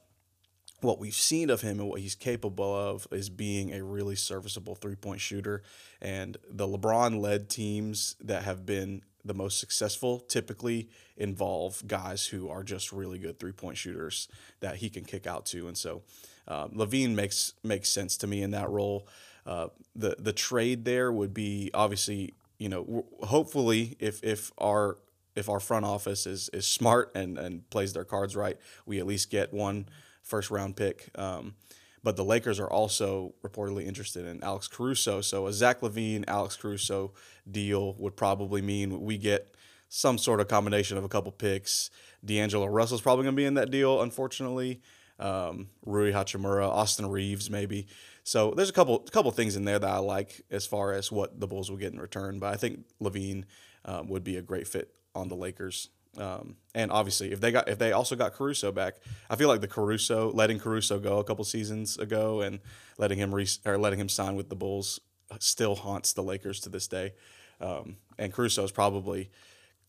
what 0.80 0.98
we've 1.00 1.14
seen 1.14 1.50
of 1.50 1.60
him 1.60 1.80
and 1.80 1.88
what 1.88 2.00
he's 2.00 2.14
capable 2.14 2.74
of 2.74 3.08
is 3.10 3.28
being 3.28 3.74
a 3.74 3.82
really 3.82 4.14
serviceable 4.14 4.74
three 4.74 4.94
point 4.94 5.20
shooter. 5.20 5.62
And 6.00 6.36
the 6.48 6.68
LeBron 6.68 7.20
led 7.20 7.48
teams 7.48 8.14
that 8.20 8.44
have 8.44 8.64
been 8.64 9.02
the 9.28 9.34
most 9.34 9.60
successful 9.60 10.18
typically 10.20 10.88
involve 11.16 11.86
guys 11.86 12.26
who 12.26 12.48
are 12.48 12.62
just 12.62 12.92
really 12.92 13.18
good 13.18 13.38
three 13.38 13.52
point 13.52 13.76
shooters 13.76 14.28
that 14.60 14.76
he 14.76 14.90
can 14.90 15.04
kick 15.04 15.26
out 15.26 15.46
to. 15.46 15.68
And 15.68 15.76
so 15.76 16.02
uh, 16.48 16.68
LaVine 16.68 17.14
makes 17.14 17.54
makes 17.62 17.88
sense 17.88 18.16
to 18.18 18.26
me 18.26 18.42
in 18.42 18.50
that 18.52 18.68
role. 18.70 19.06
Uh, 19.46 19.68
the 19.94 20.16
the 20.18 20.32
trade 20.32 20.84
there 20.84 21.12
would 21.12 21.32
be 21.32 21.70
obviously 21.72 22.34
you 22.58 22.68
know 22.68 23.06
hopefully 23.22 23.96
if 24.00 24.22
if 24.24 24.50
our 24.58 24.98
if 25.36 25.48
our 25.48 25.60
front 25.60 25.84
office 25.84 26.26
is 26.26 26.48
is 26.52 26.66
smart 26.66 27.12
and 27.14 27.38
and 27.38 27.68
plays 27.70 27.92
their 27.92 28.04
cards 28.04 28.34
right, 28.34 28.58
we 28.86 28.98
at 28.98 29.06
least 29.06 29.30
get 29.30 29.52
one 29.52 29.88
first 30.22 30.50
round 30.50 30.76
pick. 30.76 31.08
Um, 31.14 31.54
but 32.02 32.16
the 32.16 32.24
Lakers 32.24 32.60
are 32.60 32.70
also 32.70 33.34
reportedly 33.42 33.86
interested 33.86 34.26
in 34.26 34.42
Alex 34.42 34.68
Caruso. 34.68 35.20
So 35.20 35.46
a 35.46 35.52
Zach 35.52 35.80
LaVine, 35.80 36.24
Alex 36.28 36.56
Caruso 36.56 37.12
deal 37.50 37.94
would 37.94 38.16
probably 38.16 38.62
mean 38.62 39.02
we 39.02 39.18
get 39.18 39.54
some 39.88 40.18
sort 40.18 40.40
of 40.40 40.48
combination 40.48 40.96
of 40.98 41.04
a 41.04 41.08
couple 41.08 41.32
picks. 41.32 41.90
D'Angelo 42.24 42.66
Russell's 42.66 43.00
probably 43.00 43.24
going 43.24 43.34
to 43.34 43.40
be 43.40 43.46
in 43.46 43.54
that 43.54 43.70
deal, 43.70 44.02
unfortunately. 44.02 44.80
Um, 45.18 45.68
Rui 45.84 46.12
Hachimura, 46.12 46.68
Austin 46.68 47.08
Reaves, 47.08 47.50
maybe. 47.50 47.86
So 48.22 48.52
there's 48.54 48.70
a 48.70 48.74
couple 48.74 48.98
couple 49.00 49.30
things 49.30 49.56
in 49.56 49.64
there 49.64 49.78
that 49.78 49.90
I 49.90 49.98
like 49.98 50.42
as 50.50 50.66
far 50.66 50.92
as 50.92 51.10
what 51.10 51.40
the 51.40 51.46
Bulls 51.46 51.70
will 51.70 51.78
get 51.78 51.92
in 51.92 52.00
return. 52.00 52.38
But 52.38 52.52
I 52.52 52.56
think 52.56 52.84
LaVine 53.00 53.44
um, 53.84 54.08
would 54.08 54.22
be 54.22 54.36
a 54.36 54.42
great 54.42 54.68
fit 54.68 54.94
on 55.14 55.28
the 55.28 55.34
Lakers. 55.34 55.88
Um, 56.16 56.56
and 56.74 56.90
obviously, 56.90 57.32
if 57.32 57.40
they 57.40 57.52
got 57.52 57.68
if 57.68 57.78
they 57.78 57.92
also 57.92 58.16
got 58.16 58.32
Caruso 58.32 58.72
back, 58.72 58.94
I 59.28 59.36
feel 59.36 59.48
like 59.48 59.60
the 59.60 59.68
Caruso 59.68 60.32
letting 60.32 60.58
Caruso 60.58 60.98
go 60.98 61.18
a 61.18 61.24
couple 61.24 61.44
seasons 61.44 61.98
ago 61.98 62.40
and 62.40 62.60
letting 62.96 63.18
him 63.18 63.34
re, 63.34 63.46
or 63.64 63.78
letting 63.78 64.00
him 64.00 64.08
sign 64.08 64.34
with 64.34 64.48
the 64.48 64.56
Bulls 64.56 65.00
still 65.38 65.74
haunts 65.74 66.12
the 66.12 66.22
Lakers 66.22 66.60
to 66.60 66.68
this 66.68 66.88
day. 66.88 67.12
Um, 67.60 67.96
and 68.18 68.32
Caruso 68.32 68.64
is 68.64 68.72
probably 68.72 69.30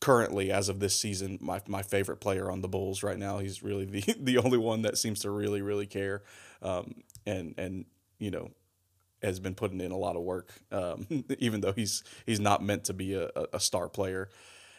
currently, 0.00 0.50
as 0.50 0.68
of 0.68 0.80
this 0.80 0.96
season, 0.96 1.38
my 1.40 1.60
my 1.66 1.82
favorite 1.82 2.18
player 2.18 2.50
on 2.50 2.60
the 2.60 2.68
Bulls 2.68 3.02
right 3.02 3.18
now. 3.18 3.38
He's 3.38 3.62
really 3.62 3.84
the 3.84 4.14
the 4.20 4.38
only 4.38 4.58
one 4.58 4.82
that 4.82 4.98
seems 4.98 5.20
to 5.20 5.30
really 5.30 5.62
really 5.62 5.86
care, 5.86 6.22
um, 6.62 7.02
and 7.26 7.54
and 7.58 7.84
you 8.18 8.30
know 8.30 8.50
has 9.22 9.38
been 9.38 9.54
putting 9.54 9.80
in 9.80 9.92
a 9.92 9.96
lot 9.96 10.16
of 10.16 10.22
work, 10.22 10.50
um, 10.72 11.06
even 11.38 11.60
though 11.60 11.72
he's 11.72 12.02
he's 12.26 12.40
not 12.40 12.62
meant 12.62 12.84
to 12.84 12.94
be 12.94 13.14
a, 13.14 13.30
a 13.52 13.60
star 13.60 13.88
player. 13.88 14.28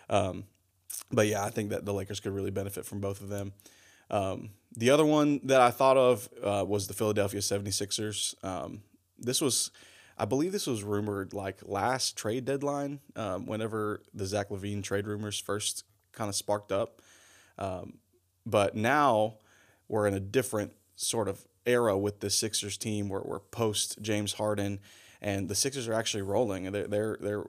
Um, 0.09 0.45
but 1.11 1.27
yeah, 1.27 1.43
I 1.43 1.49
think 1.49 1.69
that 1.69 1.85
the 1.85 1.93
Lakers 1.93 2.19
could 2.19 2.33
really 2.33 2.51
benefit 2.51 2.85
from 2.85 2.99
both 2.99 3.21
of 3.21 3.29
them. 3.29 3.53
Um, 4.09 4.49
the 4.75 4.89
other 4.89 5.05
one 5.05 5.39
that 5.45 5.61
I 5.61 5.71
thought 5.71 5.97
of 5.97 6.29
uh, 6.43 6.65
was 6.67 6.87
the 6.87 6.93
Philadelphia 6.93 7.39
76ers. 7.39 8.35
Um, 8.43 8.83
this 9.17 9.41
was, 9.41 9.71
I 10.17 10.25
believe 10.25 10.51
this 10.51 10.67
was 10.67 10.83
rumored 10.83 11.33
like 11.33 11.59
last 11.63 12.17
trade 12.17 12.45
deadline, 12.45 12.99
um, 13.15 13.45
whenever 13.45 14.01
the 14.13 14.25
Zach 14.25 14.49
LaVine 14.49 14.83
trade 14.83 15.07
rumors 15.07 15.39
first 15.39 15.85
kind 16.11 16.29
of 16.29 16.35
sparked 16.35 16.71
up. 16.71 17.01
Um, 17.57 17.99
but 18.45 18.75
now 18.75 19.35
we're 19.87 20.07
in 20.07 20.13
a 20.13 20.19
different 20.19 20.73
sort 20.95 21.27
of 21.27 21.45
era 21.65 21.97
with 21.97 22.19
the 22.19 22.29
Sixers 22.29 22.77
team 22.77 23.07
where 23.07 23.21
we're 23.23 23.39
post 23.39 24.01
James 24.01 24.33
Harden 24.33 24.79
and 25.21 25.47
the 25.47 25.55
Sixers 25.55 25.87
are 25.87 25.93
actually 25.93 26.23
rolling 26.23 26.65
and 26.65 26.75
they're, 26.75 26.87
they're, 26.87 27.17
they're, 27.21 27.43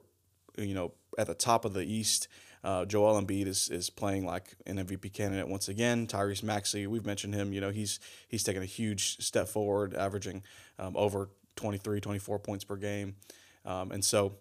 you 0.57 0.75
know, 0.75 0.93
at 1.17 1.27
the 1.27 1.33
top 1.33 1.65
of 1.65 1.73
the 1.73 1.83
East 1.83 2.27
Uh, 2.63 2.85
Joel 2.85 3.21
Embiid 3.21 3.47
is, 3.47 3.69
is 3.69 3.89
playing 3.89 4.25
like 4.25 4.55
an 4.65 4.77
MVP 4.77 5.11
candidate 5.13 5.47
once 5.47 5.67
again. 5.67 6.07
Tyrese 6.07 6.43
Maxey, 6.43 6.87
we've 6.87 7.05
mentioned 7.05 7.33
him. 7.33 7.51
You 7.51 7.61
know, 7.61 7.71
he's 7.71 7.99
he's 8.29 8.43
taken 8.43 8.63
a 8.63 8.67
huge 8.67 9.17
step 9.17 9.49
forward, 9.49 9.93
averaging 9.93 10.43
um, 10.79 10.95
over 10.95 11.29
23, 11.55 11.99
24 11.99 12.39
points 12.39 12.63
per 12.63 12.75
game. 12.75 13.15
Um, 13.65 13.91
and 13.91 14.03
so 14.03 14.35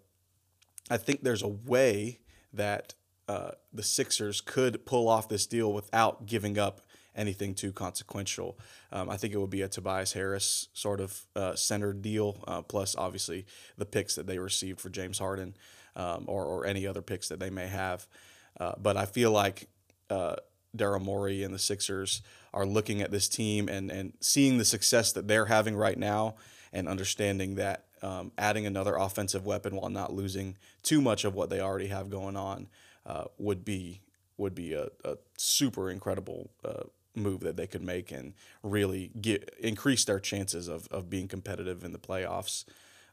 I 0.90 0.96
think 0.96 1.22
there's 1.22 1.42
a 1.42 1.48
way 1.48 2.20
that 2.52 2.94
uh, 3.28 3.52
the 3.72 3.82
Sixers 3.82 4.40
could 4.40 4.84
pull 4.86 5.08
off 5.08 5.28
this 5.28 5.46
deal 5.46 5.72
without 5.72 6.26
giving 6.26 6.58
up 6.58 6.80
anything 7.14 7.54
too 7.54 7.72
consequential. 7.72 8.58
Um, 8.90 9.10
I 9.10 9.16
think 9.16 9.34
it 9.34 9.38
would 9.38 9.50
be 9.50 9.62
a 9.62 9.68
Tobias 9.68 10.12
Harris 10.12 10.68
sort 10.72 11.00
of 11.00 11.26
uh, 11.36 11.54
centered 11.54 12.02
deal, 12.02 12.42
uh, 12.46 12.62
plus 12.62 12.96
obviously 12.96 13.46
the 13.76 13.86
picks 13.86 14.14
that 14.14 14.26
they 14.26 14.38
received 14.38 14.80
for 14.80 14.90
James 14.90 15.18
Harden 15.18 15.54
um, 15.96 16.24
or, 16.26 16.44
or 16.44 16.66
any 16.66 16.86
other 16.86 17.02
picks 17.02 17.28
that 17.28 17.40
they 17.40 17.50
may 17.50 17.66
have. 17.66 18.06
Uh, 18.58 18.72
but 18.80 18.96
I 18.96 19.06
feel 19.06 19.30
like 19.30 19.68
uh, 20.10 20.36
Daryl 20.76 21.02
Morey 21.02 21.42
and 21.42 21.52
the 21.52 21.58
Sixers 21.58 22.22
are 22.54 22.66
looking 22.66 23.00
at 23.00 23.10
this 23.10 23.28
team 23.28 23.68
and, 23.68 23.90
and 23.90 24.12
seeing 24.20 24.58
the 24.58 24.64
success 24.64 25.12
that 25.12 25.28
they're 25.28 25.46
having 25.46 25.76
right 25.76 25.98
now 25.98 26.34
and 26.72 26.88
understanding 26.88 27.56
that 27.56 27.84
um, 28.02 28.32
adding 28.36 28.66
another 28.66 28.96
offensive 28.96 29.46
weapon 29.46 29.76
while 29.76 29.90
not 29.90 30.12
losing 30.12 30.56
too 30.82 31.00
much 31.00 31.24
of 31.24 31.34
what 31.34 31.50
they 31.50 31.60
already 31.60 31.86
have 31.86 32.10
going 32.10 32.36
on 32.36 32.68
uh, 33.06 33.24
would 33.38 33.64
be 33.64 34.00
would 34.38 34.54
be 34.54 34.72
a, 34.72 34.88
a 35.04 35.16
super 35.36 35.90
incredible 35.90 36.50
uh, 36.64 36.82
move 37.14 37.40
that 37.40 37.56
they 37.56 37.66
could 37.66 37.82
make 37.82 38.10
and 38.10 38.32
really 38.62 39.10
get 39.20 39.54
increase 39.60 40.04
their 40.04 40.18
chances 40.18 40.68
of, 40.68 40.88
of 40.88 41.10
being 41.10 41.28
competitive 41.28 41.84
in 41.84 41.92
the 41.92 41.98
playoffs. 41.98 42.64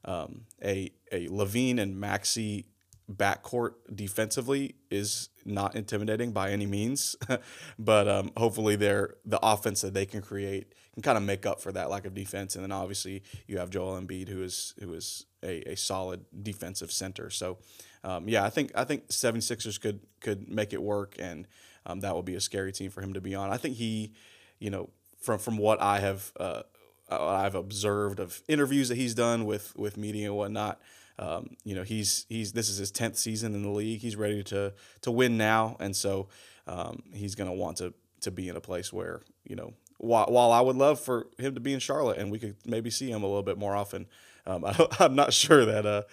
Um, 0.06 0.46
a 0.64 0.92
a 1.12 1.28
LaVine 1.28 1.80
and 1.80 2.00
Maxey 2.00 2.66
backcourt 3.12 3.74
defensively 3.94 4.76
is 4.92 5.30
not 5.44 5.76
intimidating 5.76 6.32
by 6.32 6.52
any 6.52 6.66
means, 6.66 7.16
but 7.80 8.08
um, 8.08 8.32
hopefully 8.38 8.76
they're 8.76 9.16
the 9.26 9.40
offense 9.42 9.82
that 9.82 9.94
they 9.94 10.06
can 10.06 10.22
create 10.22 10.74
can 10.94 11.04
kind 11.04 11.18
of 11.18 11.24
make 11.24 11.46
up 11.46 11.62
for 11.62 11.72
that 11.72 11.90
lack 11.90 12.06
of 12.06 12.14
defense. 12.14 12.56
And 12.56 12.64
then 12.64 12.72
obviously 12.72 13.24
you 13.48 13.58
have 13.58 13.70
Joel 13.70 14.00
Embiid, 14.00 14.28
who 14.28 14.44
is 14.44 14.74
who 14.80 14.94
is 14.94 15.26
a, 15.44 15.72
a 15.72 15.76
solid 15.76 16.26
defensive 16.44 16.92
center. 16.92 17.30
So 17.30 17.58
um, 18.04 18.28
yeah, 18.28 18.44
I 18.44 18.50
think 18.50 18.72
I 18.76 18.84
think 18.84 19.08
76ers 19.08 19.80
could 19.80 20.02
could 20.22 20.50
make 20.50 20.74
it 20.74 20.82
work, 20.82 21.16
and 21.20 21.48
um, 21.86 22.02
that 22.02 22.16
would 22.16 22.26
be 22.26 22.36
a 22.36 22.42
scary 22.42 22.72
team 22.72 22.92
for 22.92 23.02
him 23.02 23.14
to 23.14 23.22
be 23.22 23.36
on. 23.36 23.52
I 23.52 23.58
think 23.58 23.76
he, 23.76 24.14
you 24.60 24.70
know, 24.70 24.90
from 25.22 25.40
from 25.40 25.58
what 25.58 25.82
I 25.82 26.00
have 26.00 26.32
uh, 26.40 26.64
I've 27.12 27.56
observed 27.56 28.20
of 28.20 28.42
interviews 28.48 28.90
that 28.90 28.96
he's 28.96 29.14
done 29.14 29.46
with 29.46 29.76
with 29.76 29.98
media 29.98 30.28
and 30.28 30.36
whatnot. 30.36 30.80
Um, 31.18 31.58
you 31.64 31.76
know, 31.76 31.84
he's 31.84 32.26
he's 32.30 32.54
this 32.54 32.70
is 32.70 32.78
his 32.78 32.92
tenth 32.92 33.18
season 33.18 33.54
in 33.54 33.64
the 33.64 33.70
league. 33.70 34.02
He's 34.02 34.16
ready 34.16 34.44
to 34.44 34.74
to 35.02 35.12
win 35.12 35.38
now, 35.38 35.76
and 35.80 35.96
so 35.96 36.30
um, 36.68 37.04
he's 37.14 37.36
going 37.36 37.50
to 37.50 37.56
want 37.56 37.78
to 37.78 37.94
to 38.22 38.32
be 38.32 38.48
in 38.50 38.56
a 38.56 38.62
place 38.62 38.94
where 38.94 39.22
you 39.44 39.56
know. 39.56 39.74
While, 40.02 40.28
while 40.28 40.54
I 40.54 40.62
would 40.62 40.78
love 40.78 40.98
for 40.98 41.28
him 41.38 41.56
to 41.56 41.60
be 41.60 41.74
in 41.74 41.82
Charlotte 41.82 42.20
and 42.20 42.32
we 42.32 42.40
could 42.40 42.56
maybe 42.66 42.90
see 42.90 43.12
him 43.12 43.22
a 43.22 43.28
little 43.28 43.44
bit 43.44 43.58
more 43.58 43.76
often, 43.76 44.08
um, 44.46 44.64
I, 44.66 44.88
am 45.02 45.14
not 45.14 45.34
sure 45.34 45.66
that 45.66 45.86
uh, 45.86 46.04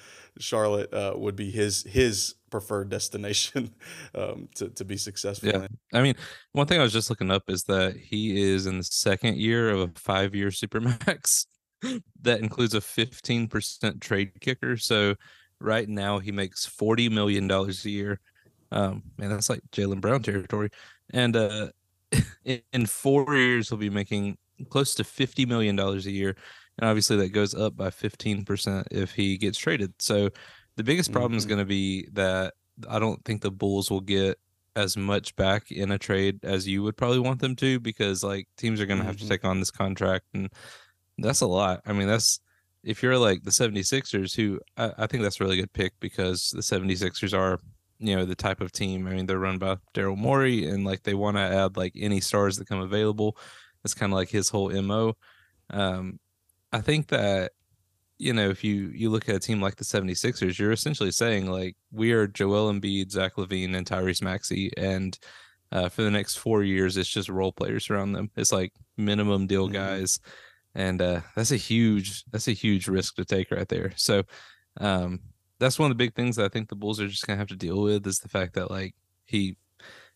Charlotte 0.40 0.92
uh, 0.92 1.12
would 1.14 1.36
be 1.36 1.52
his 1.52 1.84
his 1.84 2.34
preferred 2.56 2.88
destination 2.88 3.74
um, 4.14 4.48
to 4.54 4.70
to 4.70 4.84
be 4.84 4.96
successful. 4.96 5.50
Yeah, 5.50 5.64
in. 5.64 5.78
I 5.92 6.00
mean, 6.00 6.14
one 6.52 6.66
thing 6.66 6.80
I 6.80 6.82
was 6.82 6.92
just 6.92 7.10
looking 7.10 7.30
up 7.30 7.44
is 7.48 7.64
that 7.64 7.96
he 7.96 8.40
is 8.40 8.64
in 8.64 8.78
the 8.78 8.84
second 8.84 9.36
year 9.36 9.68
of 9.68 9.80
a 9.80 9.92
five 9.94 10.34
year 10.34 10.48
supermax 10.48 11.44
that 12.22 12.40
includes 12.40 12.72
a 12.72 12.80
15% 12.80 14.00
trade 14.00 14.32
kicker. 14.40 14.78
So 14.78 15.16
right 15.60 15.86
now 15.86 16.18
he 16.18 16.32
makes 16.32 16.66
$40 16.66 17.10
million 17.10 17.50
a 17.50 17.70
year. 17.84 18.20
Um, 18.72 19.02
man, 19.18 19.28
that's 19.28 19.50
like 19.50 19.60
Jaylen 19.70 20.00
Brown 20.00 20.22
territory. 20.22 20.70
And 21.12 21.36
uh, 21.36 21.68
in 22.72 22.86
four 22.86 23.34
years, 23.36 23.68
he'll 23.68 23.76
be 23.76 23.90
making 23.90 24.38
close 24.70 24.94
to 24.94 25.02
$50 25.02 25.46
million 25.46 25.78
a 25.78 25.96
year. 25.98 26.34
And 26.78 26.88
obviously 26.88 27.18
that 27.18 27.32
goes 27.32 27.54
up 27.54 27.76
by 27.76 27.90
15% 27.90 28.86
if 28.90 29.12
he 29.12 29.36
gets 29.36 29.58
traded. 29.58 29.92
So 29.98 30.30
the 30.76 30.84
biggest 30.84 31.12
problem 31.12 31.32
mm-hmm. 31.32 31.38
is 31.38 31.46
going 31.46 31.58
to 31.58 31.64
be 31.64 32.08
that 32.12 32.54
I 32.88 32.98
don't 32.98 33.24
think 33.24 33.42
the 33.42 33.50
Bulls 33.50 33.90
will 33.90 34.00
get 34.00 34.38
as 34.74 34.96
much 34.96 35.34
back 35.36 35.72
in 35.72 35.90
a 35.90 35.98
trade 35.98 36.38
as 36.42 36.68
you 36.68 36.82
would 36.82 36.96
probably 36.96 37.18
want 37.18 37.40
them 37.40 37.56
to 37.56 37.80
because 37.80 38.22
like 38.22 38.46
teams 38.58 38.80
are 38.80 38.86
going 38.86 38.98
to 38.98 39.02
mm-hmm. 39.02 39.12
have 39.12 39.20
to 39.20 39.28
take 39.28 39.44
on 39.44 39.58
this 39.58 39.70
contract 39.70 40.26
and 40.34 40.50
that's 41.18 41.40
a 41.40 41.46
lot. 41.46 41.80
I 41.86 41.92
mean, 41.94 42.06
that's 42.06 42.40
if 42.84 43.02
you're 43.02 43.18
like 43.18 43.42
the 43.42 43.50
76ers, 43.50 44.36
who 44.36 44.60
I, 44.76 44.92
I 44.98 45.06
think 45.06 45.22
that's 45.22 45.40
a 45.40 45.44
really 45.44 45.56
good 45.56 45.72
pick 45.72 45.94
because 45.98 46.50
the 46.50 46.60
76ers 46.60 47.36
are, 47.36 47.58
you 47.98 48.14
know, 48.14 48.26
the 48.26 48.34
type 48.34 48.60
of 48.60 48.70
team. 48.70 49.06
I 49.06 49.10
mean, 49.10 49.26
they're 49.26 49.38
run 49.38 49.58
by 49.58 49.78
Daryl 49.94 50.16
Morey 50.16 50.66
and 50.66 50.84
like 50.84 51.02
they 51.02 51.14
want 51.14 51.38
to 51.38 51.42
add 51.42 51.76
like 51.76 51.94
any 51.96 52.20
stars 52.20 52.58
that 52.58 52.68
come 52.68 52.80
available. 52.80 53.36
That's 53.82 53.94
kind 53.94 54.12
of 54.12 54.16
like 54.16 54.28
his 54.28 54.50
whole 54.50 54.70
MO. 54.70 55.16
Um, 55.70 56.20
I 56.72 56.80
think 56.80 57.08
that 57.08 57.52
you 58.18 58.32
know, 58.32 58.48
if 58.48 58.64
you 58.64 58.88
you 58.94 59.10
look 59.10 59.28
at 59.28 59.36
a 59.36 59.40
team 59.40 59.60
like 59.60 59.76
the 59.76 59.84
76ers, 59.84 60.58
you're 60.58 60.72
essentially 60.72 61.10
saying 61.10 61.50
like 61.50 61.76
we 61.92 62.12
are 62.12 62.26
Joel 62.26 62.72
Embiid, 62.72 63.10
Zach 63.10 63.34
LaVine, 63.36 63.76
and 63.76 63.86
Tyrese 63.86 64.22
Maxey, 64.22 64.70
and 64.76 65.18
uh, 65.72 65.88
for 65.88 66.02
the 66.02 66.10
next 66.10 66.36
four 66.36 66.62
years, 66.62 66.96
it's 66.96 67.08
just 67.08 67.28
role 67.28 67.52
players 67.52 67.90
around 67.90 68.12
them. 68.12 68.30
It's 68.36 68.52
like 68.52 68.72
minimum 68.96 69.46
deal 69.46 69.66
mm-hmm. 69.66 69.74
guys 69.74 70.18
and 70.76 71.00
uh, 71.00 71.20
that's 71.34 71.52
a 71.52 71.56
huge 71.56 72.22
that's 72.30 72.48
a 72.48 72.52
huge 72.52 72.86
risk 72.86 73.16
to 73.16 73.24
take 73.24 73.50
right 73.50 73.68
there. 73.68 73.92
So 73.96 74.22
um, 74.78 75.20
that's 75.58 75.78
one 75.78 75.90
of 75.90 75.96
the 75.96 76.04
big 76.04 76.14
things 76.14 76.36
that 76.36 76.44
I 76.44 76.48
think 76.48 76.68
the 76.68 76.76
Bulls 76.76 77.00
are 77.00 77.08
just 77.08 77.26
gonna 77.26 77.38
have 77.38 77.48
to 77.48 77.56
deal 77.56 77.80
with 77.80 78.06
is 78.06 78.18
the 78.18 78.28
fact 78.28 78.54
that 78.54 78.70
like 78.70 78.94
he 79.24 79.56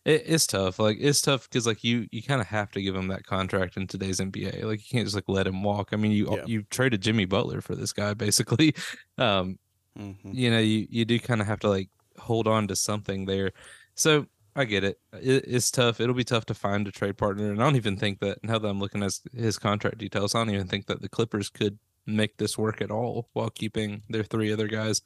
it, 0.05 0.23
it's 0.25 0.47
tough. 0.47 0.79
Like 0.79 0.97
it's 0.99 1.21
tough 1.21 1.49
because 1.49 1.67
like 1.67 1.83
you 1.83 2.07
you 2.11 2.23
kind 2.23 2.41
of 2.41 2.47
have 2.47 2.71
to 2.71 2.81
give 2.81 2.95
him 2.95 3.07
that 3.09 3.25
contract 3.25 3.77
in 3.77 3.87
today's 3.87 4.19
NBA. 4.19 4.63
Like 4.63 4.79
you 4.79 4.85
can't 4.89 5.05
just 5.05 5.15
like 5.15 5.27
let 5.27 5.47
him 5.47 5.63
walk. 5.63 5.89
I 5.93 5.95
mean 5.95 6.11
you 6.11 6.27
yeah. 6.31 6.43
you 6.45 6.63
traded 6.63 7.01
Jimmy 7.01 7.25
Butler 7.25 7.61
for 7.61 7.75
this 7.75 7.93
guy 7.93 8.13
basically. 8.15 8.73
Um, 9.17 9.59
mm-hmm. 9.97 10.31
You 10.31 10.51
know 10.51 10.59
you 10.59 10.87
you 10.89 11.05
do 11.05 11.19
kind 11.19 11.41
of 11.41 11.47
have 11.47 11.59
to 11.61 11.69
like 11.69 11.89
hold 12.17 12.47
on 12.47 12.67
to 12.67 12.75
something 12.75 13.25
there. 13.25 13.51
So 13.95 14.25
I 14.55 14.65
get 14.65 14.83
it. 14.83 14.99
it. 15.13 15.45
It's 15.47 15.71
tough. 15.71 16.01
It'll 16.01 16.15
be 16.15 16.23
tough 16.23 16.45
to 16.47 16.53
find 16.53 16.87
a 16.87 16.91
trade 16.91 17.17
partner, 17.17 17.51
and 17.51 17.61
I 17.61 17.65
don't 17.65 17.77
even 17.77 17.95
think 17.95 18.19
that 18.19 18.43
now 18.43 18.57
that 18.57 18.67
I'm 18.67 18.79
looking 18.79 19.03
at 19.03 19.13
his 19.33 19.57
contract 19.57 19.97
details, 19.97 20.35
I 20.35 20.39
don't 20.39 20.53
even 20.53 20.67
think 20.67 20.87
that 20.87 21.01
the 21.01 21.09
Clippers 21.09 21.49
could 21.49 21.79
make 22.05 22.37
this 22.37 22.57
work 22.57 22.81
at 22.81 22.91
all 22.91 23.29
while 23.33 23.49
keeping 23.49 24.01
their 24.09 24.23
three 24.23 24.51
other 24.51 24.67
guys. 24.67 25.01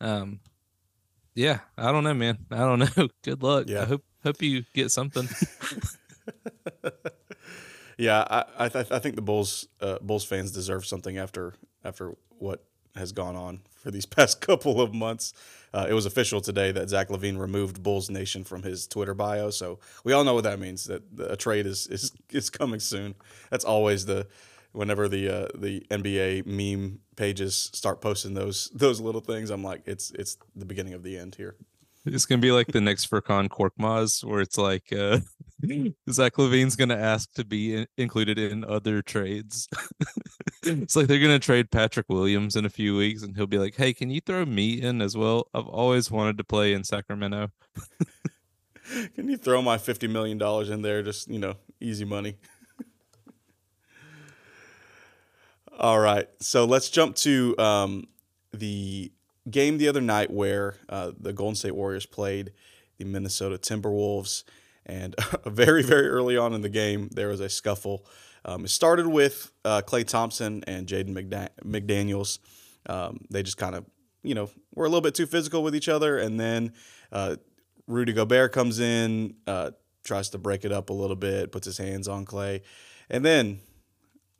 Um, 0.00 0.40
yeah, 1.34 1.60
I 1.76 1.90
don't 1.90 2.04
know, 2.04 2.14
man. 2.14 2.38
I 2.50 2.58
don't 2.58 2.78
know. 2.96 3.08
Good 3.22 3.42
luck. 3.42 3.66
Yeah. 3.68 3.82
I 3.82 3.84
hope 3.86 4.04
hope 4.22 4.42
you 4.42 4.64
get 4.74 4.90
something. 4.90 5.28
yeah, 7.98 8.24
I 8.30 8.44
I, 8.58 8.68
th- 8.68 8.90
I 8.90 8.98
think 8.98 9.16
the 9.16 9.22
Bulls 9.22 9.68
uh, 9.80 9.98
Bulls 10.00 10.24
fans 10.24 10.52
deserve 10.52 10.86
something 10.86 11.18
after 11.18 11.54
after 11.84 12.14
what 12.38 12.64
has 12.96 13.12
gone 13.12 13.36
on 13.36 13.60
for 13.76 13.90
these 13.90 14.06
past 14.16 14.40
couple 14.40 14.80
of 14.80 14.94
months. 14.94 15.32
Uh, 15.72 15.86
it 15.88 15.92
was 15.92 16.06
official 16.06 16.40
today 16.40 16.72
that 16.72 16.88
Zach 16.88 17.08
LaVine 17.08 17.38
removed 17.38 17.82
Bulls 17.82 18.10
Nation 18.10 18.44
from 18.44 18.62
his 18.62 18.86
Twitter 18.86 19.14
bio, 19.14 19.50
so 19.50 19.78
we 20.04 20.12
all 20.12 20.24
know 20.24 20.34
what 20.34 20.44
that 20.44 20.58
means. 20.58 20.84
That 20.84 21.02
a 21.18 21.36
trade 21.36 21.66
is 21.66 21.86
is 21.86 22.12
is 22.30 22.50
coming 22.50 22.80
soon. 22.80 23.14
That's 23.50 23.64
always 23.64 24.06
the 24.06 24.26
whenever 24.72 25.08
the 25.08 25.28
uh, 25.28 25.48
the 25.54 25.80
NBA 25.90 26.46
meme 26.46 27.00
pages 27.16 27.70
start 27.72 28.00
posting 28.00 28.34
those 28.34 28.70
those 28.74 29.00
little 29.00 29.20
things. 29.20 29.50
I'm 29.50 29.64
like, 29.64 29.82
it's 29.86 30.10
it's 30.12 30.36
the 30.54 30.66
beginning 30.66 30.94
of 30.94 31.02
the 31.02 31.18
end 31.18 31.34
here. 31.34 31.56
It's 32.04 32.26
gonna 32.26 32.40
be 32.40 32.52
like 32.52 32.68
the 32.68 32.80
next 32.80 33.10
Furkan 33.10 33.48
Korkmaz, 33.48 34.24
where 34.24 34.40
it's 34.40 34.56
like 34.56 34.92
uh, 34.92 35.18
Zach 36.10 36.34
LaVine's 36.34 36.76
gonna 36.76 36.96
ask 36.96 37.32
to 37.34 37.44
be 37.44 37.74
in- 37.74 37.86
included 37.96 38.38
in 38.38 38.64
other 38.64 39.02
trades. 39.02 39.68
it's 40.62 40.96
like 40.96 41.06
they're 41.06 41.18
gonna 41.18 41.38
trade 41.38 41.70
Patrick 41.70 42.06
Williams 42.08 42.56
in 42.56 42.64
a 42.64 42.70
few 42.70 42.96
weeks, 42.96 43.22
and 43.22 43.36
he'll 43.36 43.46
be 43.46 43.58
like, 43.58 43.76
"Hey, 43.76 43.92
can 43.92 44.10
you 44.10 44.20
throw 44.20 44.44
me 44.44 44.80
in 44.80 45.02
as 45.02 45.16
well? 45.16 45.48
I've 45.52 45.66
always 45.66 46.10
wanted 46.10 46.38
to 46.38 46.44
play 46.44 46.72
in 46.72 46.84
Sacramento." 46.84 47.50
can 49.14 49.28
you 49.28 49.36
throw 49.36 49.60
my 49.60 49.78
fifty 49.78 50.06
million 50.06 50.38
dollars 50.38 50.70
in 50.70 50.82
there? 50.82 51.02
Just 51.02 51.28
you 51.28 51.38
know, 51.38 51.54
easy 51.80 52.04
money. 52.04 52.36
All 55.78 56.00
right, 56.00 56.28
so 56.40 56.64
let's 56.64 56.90
jump 56.90 57.14
to 57.16 57.56
um, 57.58 58.08
the 58.52 59.12
game 59.50 59.78
the 59.78 59.88
other 59.88 60.00
night 60.00 60.30
where 60.30 60.76
uh, 60.88 61.12
the 61.18 61.32
Golden 61.32 61.54
State 61.54 61.74
Warriors 61.74 62.06
played 62.06 62.52
the 62.98 63.04
Minnesota 63.04 63.56
Timberwolves. 63.56 64.44
And 64.86 65.14
very, 65.46 65.82
very 65.82 66.08
early 66.08 66.36
on 66.36 66.52
in 66.54 66.60
the 66.60 66.68
game, 66.68 67.08
there 67.12 67.28
was 67.28 67.40
a 67.40 67.48
scuffle. 67.48 68.06
Um, 68.44 68.64
it 68.64 68.68
started 68.68 69.06
with 69.06 69.52
uh, 69.64 69.82
Klay 69.86 70.06
Thompson 70.06 70.64
and 70.66 70.86
Jaden 70.86 71.10
McDa- 71.10 71.50
McDaniels. 71.64 72.38
Um, 72.86 73.20
they 73.30 73.42
just 73.42 73.58
kind 73.58 73.74
of, 73.74 73.84
you 74.22 74.34
know, 74.34 74.50
were 74.74 74.86
a 74.86 74.88
little 74.88 75.02
bit 75.02 75.14
too 75.14 75.26
physical 75.26 75.62
with 75.62 75.74
each 75.74 75.88
other. 75.88 76.18
And 76.18 76.38
then 76.38 76.72
uh, 77.12 77.36
Rudy 77.86 78.12
Gobert 78.12 78.52
comes 78.52 78.80
in, 78.80 79.34
uh, 79.46 79.72
tries 80.04 80.30
to 80.30 80.38
break 80.38 80.64
it 80.64 80.72
up 80.72 80.90
a 80.90 80.94
little 80.94 81.16
bit, 81.16 81.52
puts 81.52 81.66
his 81.66 81.78
hands 81.78 82.08
on 82.08 82.24
Klay, 82.24 82.62
And 83.10 83.24
then 83.24 83.60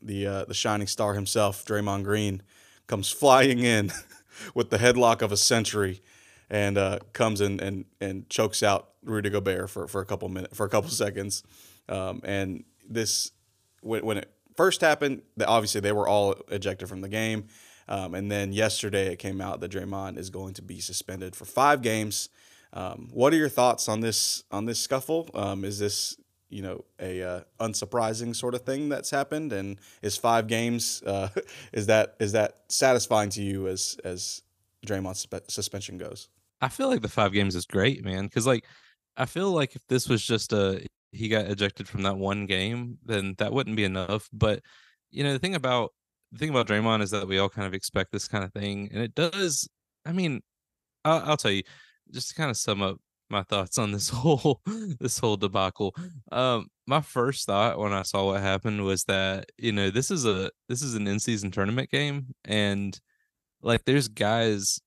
the, 0.01 0.27
uh, 0.27 0.45
the 0.47 0.55
shining 0.55 0.87
star 0.87 1.15
himself, 1.15 1.65
Draymond 1.65 2.05
Green, 2.05 2.43
comes 2.87 3.11
flying 3.11 3.59
in 3.59 3.93
with 4.55 4.71
the 4.71 4.79
headlock 4.79 5.23
of 5.23 5.33
a 5.33 5.37
century 5.37 6.03
and 6.51 6.79
uh, 6.79 6.99
comes 7.13 7.41
in 7.41 7.61
and 7.61 7.85
and 8.01 8.29
chokes 8.29 8.63
out 8.63 8.91
Rudy 9.05 9.31
Gobert 9.31 9.71
for, 9.71 9.87
for 9.87 10.01
a 10.01 10.07
couple 10.07 10.29
minutes 10.29 10.57
for 10.57 10.67
a 10.67 10.69
couple 10.69 10.91
seconds. 10.91 11.43
Um, 11.89 12.21
and 12.25 12.65
this 12.89 13.33
when, 13.81 14.05
when 14.05 14.19
it 14.19 14.31
first 14.57 14.81
happened, 14.81 15.23
obviously 15.47 15.81
they 15.81 15.93
were 15.93 16.09
all 16.09 16.35
ejected 16.51 16.89
from 16.89 17.01
the 17.01 17.09
game. 17.09 17.47
Um, 17.89 18.15
and 18.15 18.31
then 18.31 18.53
yesterday 18.53 19.13
it 19.13 19.17
came 19.17 19.41
out 19.41 19.61
that 19.61 19.71
Draymond 19.71 20.19
is 20.19 20.29
going 20.29 20.53
to 20.55 20.63
be 20.63 20.79
suspended 20.81 21.35
for 21.35 21.47
five 21.47 21.81
games. 21.81 22.29
Um, 22.75 23.09
what 23.13 23.33
are 23.33 23.37
your 23.37 23.49
thoughts 23.49 23.89
on 23.89 24.01
this 24.01 24.45
on 24.51 24.67
this 24.67 24.79
scuffle? 24.79 25.31
Um, 25.33 25.65
is 25.65 25.79
this 25.79 26.17
you 26.49 26.63
know 26.63 26.85
a 27.01 27.23
uh, 27.23 27.41
unsurprising 27.61 28.35
sort 28.35 28.55
of 28.55 28.63
thing 28.63 28.89
that's 28.89 29.11
happened, 29.11 29.53
and 29.53 29.79
is 30.03 30.17
five 30.17 30.47
games 30.47 31.03
uh, 31.07 31.29
is 31.73 31.87
that 31.87 32.17
is 32.21 32.33
that 32.33 32.61
satisfying 32.69 33.31
to 33.31 33.43
you 33.43 33.69
as 33.69 33.97
as 34.05 34.43
Draymond's 34.87 35.27
suspension 35.49 35.99
goes? 35.99 36.29
I 36.61 36.69
feel 36.69 36.89
like 36.89 37.03
the 37.03 37.09
five 37.09 37.33
games 37.33 37.55
is 37.55 37.67
great, 37.67 38.05
man, 38.05 38.25
because 38.25 38.47
like 38.47 38.65
I 39.17 39.27
feel 39.27 39.51
like 39.53 39.77
if 39.77 39.87
this 39.89 40.09
was 40.09 40.25
just 40.25 40.53
a 40.53 40.85
he 41.13 41.29
got 41.29 41.47
ejected 41.47 41.89
from 41.89 42.03
that 42.03 42.17
one 42.17 42.47
game, 42.47 42.99
then 43.05 43.35
that 43.39 43.53
wouldn't 43.53 43.77
be 43.77 43.85
enough. 43.85 44.29
But 44.33 44.63
you 45.11 45.25
know, 45.25 45.33
the 45.33 45.39
thing 45.39 45.55
about 45.55 45.93
the 46.33 46.39
thing 46.39 46.51
about 46.51 46.67
Draymond 46.69 47.03
is 47.03 47.11
that 47.11 47.27
we 47.27 47.39
all 47.39 47.49
kind 47.49 47.67
of 47.67 47.75
expect 47.75 48.13
this 48.13 48.29
kind 48.29 48.45
of 48.45 48.53
thing, 48.53 48.91
and 48.93 49.03
it 49.03 49.15
does. 49.15 49.69
I 50.05 50.13
mean, 50.13 50.43
I'll, 51.05 51.31
I'll 51.31 51.37
tell 51.37 51.51
you, 51.51 51.63
just 52.11 52.29
to 52.29 52.35
kind 52.35 52.51
of 52.51 52.57
sum 52.57 52.83
up 52.83 52.99
my 53.31 53.43
thoughts 53.45 53.79
on 53.79 53.93
this 53.93 54.09
whole 54.11 54.61
this 55.01 55.19
whole 55.19 55.37
debacle. 55.37 55.95
Um, 56.33 56.69
my 56.87 57.01
first 57.01 57.47
thought 57.47 57.79
when 57.79 57.93
I 57.93 58.03
saw 58.03 58.27
what 58.27 58.41
happened 58.41 58.85
was 58.85 59.05
that 59.05 59.47
you 59.59 59.73
know 59.73 59.91
this 59.91 60.11
is 60.11 60.27
a 60.27 60.51
this 60.69 60.83
is 60.83 60.95
an 60.95 61.07
in 61.07 61.19
season 61.19 61.51
tournament 61.51 61.91
game, 61.91 62.35
and 62.45 62.99
like 63.63 63.85
there's 63.85 64.09
guys, 64.09 64.81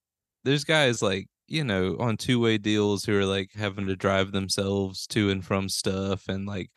there's 0.44 0.64
guys 0.64 1.02
like 1.02 1.28
you 1.48 1.64
know, 1.64 1.96
on 2.00 2.16
two 2.16 2.40
way 2.40 2.56
deals 2.58 3.04
who 3.04 3.18
are 3.18 3.26
like 3.26 3.50
having 3.54 3.86
to 3.86 3.96
drive 3.96 4.32
themselves 4.32 5.06
to 5.08 5.30
and 5.30 5.44
from 5.44 5.68
stuff 5.68 6.28
and 6.28 6.46
like 6.46 6.70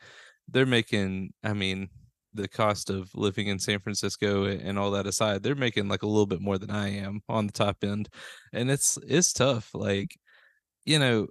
they're 0.48 0.66
making 0.66 1.32
I 1.42 1.54
mean, 1.54 1.88
the 2.34 2.48
cost 2.48 2.90
of 2.90 3.10
living 3.14 3.48
in 3.48 3.58
San 3.58 3.80
Francisco 3.80 4.44
and 4.44 4.78
all 4.78 4.90
that 4.92 5.06
aside, 5.06 5.42
they're 5.42 5.54
making 5.54 5.88
like 5.88 6.02
a 6.02 6.06
little 6.06 6.26
bit 6.26 6.40
more 6.40 6.58
than 6.58 6.70
I 6.70 6.90
am 6.98 7.22
on 7.28 7.46
the 7.46 7.52
top 7.52 7.78
end. 7.82 8.08
And 8.52 8.70
it's 8.70 8.98
it's 9.06 9.32
tough. 9.32 9.70
Like, 9.74 10.16
you 10.84 10.98
know, 10.98 11.28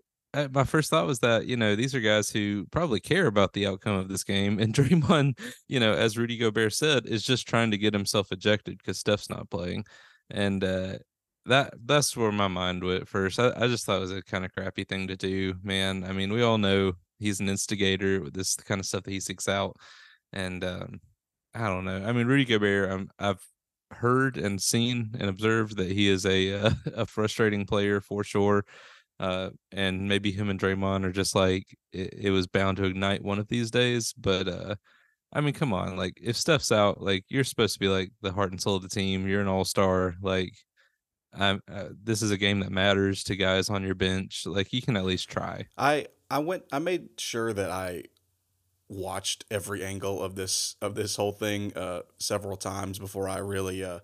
my 0.52 0.64
first 0.64 0.90
thought 0.90 1.08
was 1.08 1.20
that 1.20 1.46
you 1.46 1.58
know 1.58 1.76
these 1.76 1.96
are 1.96 2.00
guys 2.00 2.30
who 2.30 2.66
probably 2.72 3.00
care 3.00 3.28
about 3.28 3.54
the 3.54 3.68
outcome 3.68 3.96
of 3.98 4.10
this 4.10 4.24
game, 4.24 4.60
and 4.60 4.74
Draymond, 4.76 5.40
you 5.68 5.80
know, 5.80 5.94
as 5.94 6.18
Rudy 6.18 6.38
Gobert 6.38 6.74
said, 6.74 7.06
is 7.06 7.24
just 7.24 7.48
trying 7.48 7.72
to 7.72 7.78
get 7.78 7.94
himself 7.94 8.32
ejected 8.32 8.78
because 8.78 9.00
Steph's 9.00 9.30
not 9.30 9.50
playing, 9.50 9.86
and 10.30 10.64
uh, 10.64 10.96
that 11.46 11.74
that's 11.86 12.16
where 12.18 12.32
my 12.32 12.48
mind 12.48 12.84
went 12.84 13.08
first. 13.08 13.40
I, 13.40 13.52
I 13.56 13.68
just 13.68 13.86
thought 13.86 13.98
it 13.98 14.02
was 14.02 14.12
a 14.12 14.24
kind 14.24 14.46
of 14.46 14.54
crappy 14.54 14.84
thing 14.84 15.08
to 15.08 15.16
do, 15.16 15.56
man. 15.64 16.04
I 16.04 16.12
mean, 16.12 16.32
we 16.32 16.42
all 16.42 16.58
know 16.58 16.94
he's 17.20 17.40
an 17.40 17.50
instigator 17.50 18.22
with 18.22 18.34
this 18.34 18.56
kind 18.56 18.80
of 18.80 18.86
stuff 18.86 19.04
that 19.04 19.12
he 19.12 19.20
seeks 19.20 19.48
out, 19.48 19.78
and 20.34 20.64
um, 20.64 21.00
I 21.54 21.68
don't 21.68 21.86
know. 21.86 22.04
I 22.06 22.12
mean, 22.12 22.28
Rudy 22.28 22.46
Gobert, 22.46 22.92
I'm, 22.92 23.10
I've 23.20 23.46
heard 23.92 24.38
and 24.38 24.62
seen 24.62 25.12
and 25.20 25.30
observed 25.30 25.78
that 25.78 25.92
he 25.92 26.10
is 26.10 26.26
a 26.26 26.54
uh, 26.54 26.72
a 26.96 27.06
frustrating 27.06 27.66
player 27.66 28.02
for 28.02 28.24
sure. 28.24 28.66
Uh, 29.20 29.50
and 29.72 30.08
maybe 30.10 30.32
him 30.32 30.50
and 30.50 30.60
Draymond 30.60 31.06
are 31.06 31.12
just 31.12 31.36
like 31.36 31.66
it, 31.94 32.14
it 32.14 32.30
was 32.32 32.48
bound 32.48 32.78
to 32.78 32.86
ignite 32.86 33.24
one 33.24 33.40
of 33.40 33.48
these 33.48 33.72
days. 33.72 34.14
But 34.18 34.48
uh, 34.48 34.76
I 35.34 35.42
mean, 35.42 35.54
come 35.54 35.74
on, 35.74 35.96
like 35.96 36.20
if 36.22 36.36
Steph's 36.36 36.72
out, 36.72 37.02
like 37.02 37.26
you're 37.30 37.44
supposed 37.44 37.74
to 37.74 37.80
be 37.80 37.88
like 37.88 38.12
the 38.22 38.34
heart 38.34 38.52
and 38.52 38.62
soul 38.62 38.76
of 38.76 38.84
the 38.84 38.90
team. 38.90 39.28
You're 39.28 39.42
an 39.42 39.48
all 39.48 39.66
star. 39.66 40.16
Like 40.22 40.54
uh, 41.38 41.58
this 42.04 42.22
is 42.22 42.32
a 42.32 42.38
game 42.38 42.60
that 42.60 42.72
matters 42.72 43.24
to 43.26 43.36
guys 43.36 43.70
on 43.70 43.84
your 43.84 43.96
bench. 43.96 44.44
Like 44.46 44.74
you 44.74 44.82
can 44.82 44.98
at 44.98 45.06
least 45.06 45.30
try. 45.30 45.66
I 45.78 46.08
I 46.30 46.40
went. 46.40 46.64
I 46.72 46.80
made 46.80 47.10
sure 47.18 47.54
that 47.54 47.72
I 47.72 48.04
watched 48.88 49.46
every 49.50 49.84
angle 49.84 50.22
of 50.22 50.36
this 50.36 50.76
of 50.82 50.96
this 50.96 51.16
whole 51.16 51.32
thing 51.32 51.76
uh, 51.76 52.02
several 52.18 52.58
times 52.58 53.00
before 53.00 53.28
I 53.28 53.38
really 53.38 53.84
uh, 53.84 54.00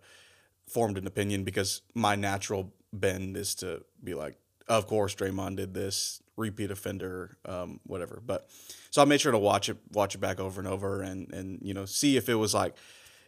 formed 0.68 0.98
an 0.98 1.08
opinion 1.08 1.44
because 1.44 1.82
my 1.94 2.16
natural 2.16 2.74
bend 2.94 3.38
is 3.38 3.56
to 3.56 3.84
be 4.04 4.14
like, 4.14 4.38
of 4.78 4.88
course, 4.88 5.14
Draymond 5.16 5.58
did 5.58 5.74
this, 5.74 6.22
repeat 6.38 6.72
offender, 6.72 7.38
um, 7.46 7.80
whatever. 7.86 8.22
But 8.26 8.50
so 8.90 9.02
I 9.02 9.06
made 9.06 9.22
sure 9.22 9.32
to 9.32 9.38
watch 9.38 9.70
it, 9.70 9.78
watch 9.92 10.16
it 10.16 10.20
back 10.20 10.40
over 10.40 10.62
and 10.62 10.68
over, 10.68 11.02
and 11.02 11.32
and 11.34 11.60
you 11.62 11.74
know 11.74 11.86
see 11.86 12.18
if 12.18 12.30
it 12.30 12.36
was 12.36 12.54
like 12.54 12.76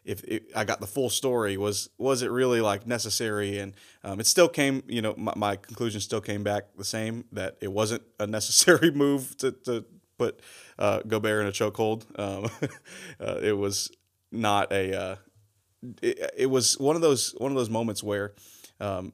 if 0.06 0.24
it, 0.24 0.52
I 0.56 0.64
got 0.64 0.80
the 0.80 0.88
full 0.88 1.10
story, 1.10 1.58
was 1.58 1.90
was 1.98 2.22
it 2.22 2.32
really 2.32 2.62
like 2.62 2.88
necessary? 2.88 3.60
And 3.60 3.74
um, 4.04 4.20
it 4.20 4.28
still 4.28 4.50
came, 4.50 4.84
you 4.88 5.02
know, 5.02 5.14
my, 5.18 5.34
my, 5.36 5.56
conclusion 5.56 6.02
still 6.02 6.22
came 6.22 6.44
back 6.44 6.76
the 6.78 6.84
same 6.84 7.26
that 7.32 7.58
it 7.62 7.72
wasn't 7.72 8.04
a 8.20 8.28
necessary 8.38 8.92
move 8.92 9.38
to, 9.38 9.52
to 9.52 9.86
put 10.18 10.40
uh, 10.78 11.00
Gobert 11.08 11.42
in 11.42 11.48
a 11.48 11.52
chokehold. 11.52 12.04
Um, 12.20 12.50
uh, 13.20 13.40
it 13.42 13.54
was 13.54 13.92
not 14.32 14.72
a. 14.72 14.98
Uh, 14.98 15.16
it, 16.02 16.32
it, 16.38 16.46
was 16.48 16.80
one 16.80 16.96
of 16.96 17.02
those 17.02 17.36
one 17.38 17.52
of 17.52 17.58
those 17.58 17.70
moments 17.70 18.02
where 18.02 18.34
um, 18.80 19.14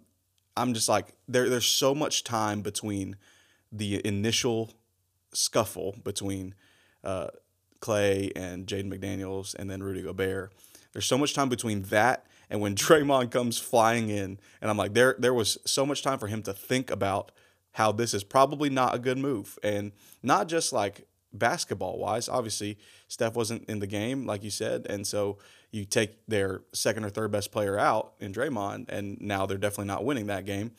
I'm 0.57 0.73
just 0.73 0.89
like 0.89 1.07
there. 1.27 1.49
There's 1.49 1.67
so 1.67 1.95
much 1.95 2.23
time 2.23 2.61
between 2.61 3.15
the 3.71 4.05
initial 4.05 4.71
scuffle 5.33 5.95
between 6.03 6.55
uh, 7.03 7.27
Klay 7.79 8.31
and 8.35 8.65
Jaden 8.67 8.91
McDaniels 8.91 9.53
and 9.55 9.69
then 9.69 9.83
Rudy 9.83 10.01
Gobert 10.01 10.51
there's 10.93 11.05
so 11.05 11.17
much 11.17 11.33
time 11.33 11.49
between 11.49 11.83
that 11.83 12.25
and 12.49 12.61
when 12.61 12.75
Draymond 12.75 13.31
comes 13.31 13.57
flying 13.57 14.09
in, 14.09 14.39
and 14.61 14.69
I'm 14.69 14.77
like, 14.77 14.93
there 14.93 15.15
there 15.19 15.33
was 15.33 15.57
so 15.65 15.85
much 15.85 16.01
time 16.01 16.19
for 16.19 16.27
him 16.27 16.41
to 16.43 16.53
think 16.53 16.89
about 16.91 17.31
how 17.73 17.91
this 17.91 18.13
is 18.13 18.23
probably 18.23 18.69
not 18.69 18.95
a 18.95 18.99
good 18.99 19.17
move, 19.17 19.59
and 19.63 19.91
not 20.23 20.47
just 20.47 20.73
like 20.73 21.07
basketball 21.31 21.99
wise. 21.99 22.27
Obviously, 22.27 22.77
Steph 23.09 23.35
wasn't 23.35 23.67
in 23.67 23.79
the 23.79 23.87
game, 23.87 24.25
like 24.25 24.43
you 24.43 24.51
said, 24.51 24.85
and 24.87 25.05
so 25.05 25.39
you 25.71 25.83
take 25.83 26.25
their 26.27 26.61
second 26.73 27.03
or 27.03 27.09
third 27.09 27.31
best 27.31 27.51
player 27.51 27.77
out 27.77 28.13
in 28.19 28.31
Draymond, 28.31 28.87
and 28.87 29.19
now 29.19 29.45
they're 29.45 29.57
definitely 29.57 29.87
not 29.87 30.05
winning 30.05 30.27
that 30.27 30.45
game. 30.45 30.71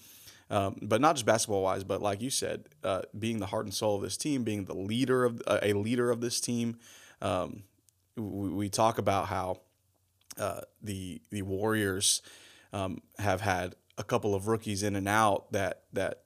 Um, 0.48 0.78
but 0.82 1.00
not 1.00 1.14
just 1.14 1.26
basketball 1.26 1.62
wise, 1.62 1.84
but 1.84 2.02
like 2.02 2.20
you 2.20 2.30
said, 2.30 2.64
uh, 2.82 3.02
being 3.16 3.38
the 3.38 3.46
heart 3.46 3.66
and 3.66 3.74
soul 3.74 3.96
of 3.96 4.02
this 4.02 4.16
team, 4.16 4.42
being 4.42 4.64
the 4.64 4.74
leader 4.74 5.24
of 5.24 5.42
uh, 5.46 5.58
a 5.62 5.74
leader 5.74 6.10
of 6.10 6.20
this 6.20 6.40
team. 6.40 6.76
Um, 7.20 7.64
we, 8.16 8.48
we 8.48 8.68
talk 8.68 8.98
about 8.98 9.26
how 9.26 9.60
uh, 10.38 10.62
the 10.82 11.20
the 11.30 11.42
Warriors 11.42 12.22
um, 12.72 13.02
have 13.18 13.40
had 13.40 13.74
a 13.98 14.04
couple 14.04 14.34
of 14.34 14.48
rookies 14.48 14.82
in 14.82 14.96
and 14.96 15.08
out 15.08 15.52
that 15.52 15.82
that 15.92 16.22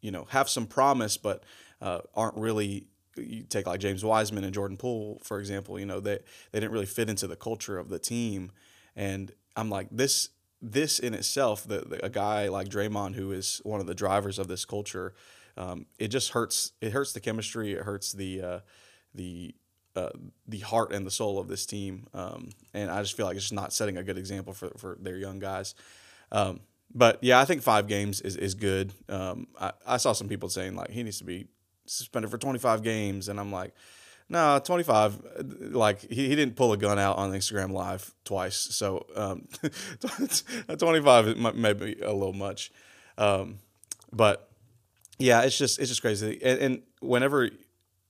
you 0.00 0.10
know 0.10 0.26
have 0.30 0.48
some 0.48 0.66
promise, 0.66 1.16
but 1.16 1.44
uh, 1.80 2.00
aren't 2.14 2.36
really. 2.36 2.86
You 3.20 3.44
take 3.44 3.66
like 3.66 3.80
James 3.80 4.04
Wiseman 4.04 4.44
and 4.44 4.54
Jordan 4.54 4.76
Poole, 4.76 5.20
for 5.22 5.38
example. 5.38 5.78
You 5.78 5.86
know 5.86 6.00
they 6.00 6.18
they 6.52 6.60
didn't 6.60 6.72
really 6.72 6.86
fit 6.86 7.08
into 7.08 7.26
the 7.26 7.36
culture 7.36 7.78
of 7.78 7.88
the 7.88 7.98
team, 7.98 8.52
and 8.96 9.32
I'm 9.56 9.70
like 9.70 9.88
this 9.90 10.30
this 10.62 10.98
in 10.98 11.14
itself, 11.14 11.66
the, 11.66 11.80
the, 11.80 12.04
a 12.04 12.10
guy 12.10 12.48
like 12.48 12.68
Draymond, 12.68 13.14
who 13.14 13.32
is 13.32 13.60
one 13.64 13.80
of 13.80 13.86
the 13.86 13.94
drivers 13.94 14.38
of 14.38 14.46
this 14.46 14.66
culture, 14.66 15.14
um, 15.56 15.86
it 15.98 16.08
just 16.08 16.30
hurts. 16.30 16.72
It 16.80 16.92
hurts 16.92 17.12
the 17.12 17.20
chemistry. 17.20 17.72
It 17.72 17.82
hurts 17.82 18.12
the 18.12 18.42
uh, 18.42 18.60
the 19.14 19.54
uh, 19.96 20.10
the 20.46 20.60
heart 20.60 20.92
and 20.92 21.06
the 21.06 21.10
soul 21.10 21.38
of 21.38 21.48
this 21.48 21.66
team. 21.66 22.06
Um, 22.14 22.50
and 22.72 22.90
I 22.90 23.02
just 23.02 23.16
feel 23.16 23.26
like 23.26 23.36
it's 23.36 23.46
just 23.46 23.52
not 23.52 23.72
setting 23.72 23.96
a 23.96 24.02
good 24.02 24.18
example 24.18 24.52
for, 24.52 24.70
for 24.76 24.96
their 25.00 25.16
young 25.16 25.38
guys. 25.38 25.74
Um, 26.30 26.60
but 26.94 27.18
yeah, 27.22 27.40
I 27.40 27.44
think 27.44 27.62
five 27.62 27.86
games 27.86 28.20
is, 28.20 28.36
is 28.36 28.54
good. 28.54 28.92
Um, 29.08 29.48
I, 29.60 29.72
I 29.86 29.96
saw 29.96 30.12
some 30.12 30.28
people 30.28 30.48
saying 30.48 30.76
like 30.76 30.90
he 30.90 31.02
needs 31.02 31.18
to 31.18 31.24
be 31.24 31.46
suspended 31.90 32.30
for 32.30 32.38
25 32.38 32.82
games. 32.82 33.28
And 33.28 33.38
I'm 33.38 33.52
like, 33.52 33.74
no, 34.28 34.60
25. 34.62 35.72
Like 35.72 36.00
he, 36.00 36.28
he 36.28 36.36
didn't 36.36 36.56
pull 36.56 36.72
a 36.72 36.76
gun 36.76 36.98
out 36.98 37.16
on 37.16 37.32
Instagram 37.32 37.72
live 37.72 38.14
twice. 38.24 38.56
So 38.56 39.06
um, 39.16 39.48
25 40.78 41.36
may 41.56 41.72
be 41.72 42.00
a 42.00 42.12
little 42.12 42.32
much. 42.32 42.70
Um, 43.18 43.58
but 44.12 44.48
yeah, 45.18 45.42
it's 45.42 45.58
just, 45.58 45.78
it's 45.78 45.88
just 45.88 46.00
crazy. 46.00 46.40
And, 46.42 46.58
and 46.60 46.82
whenever, 47.00 47.50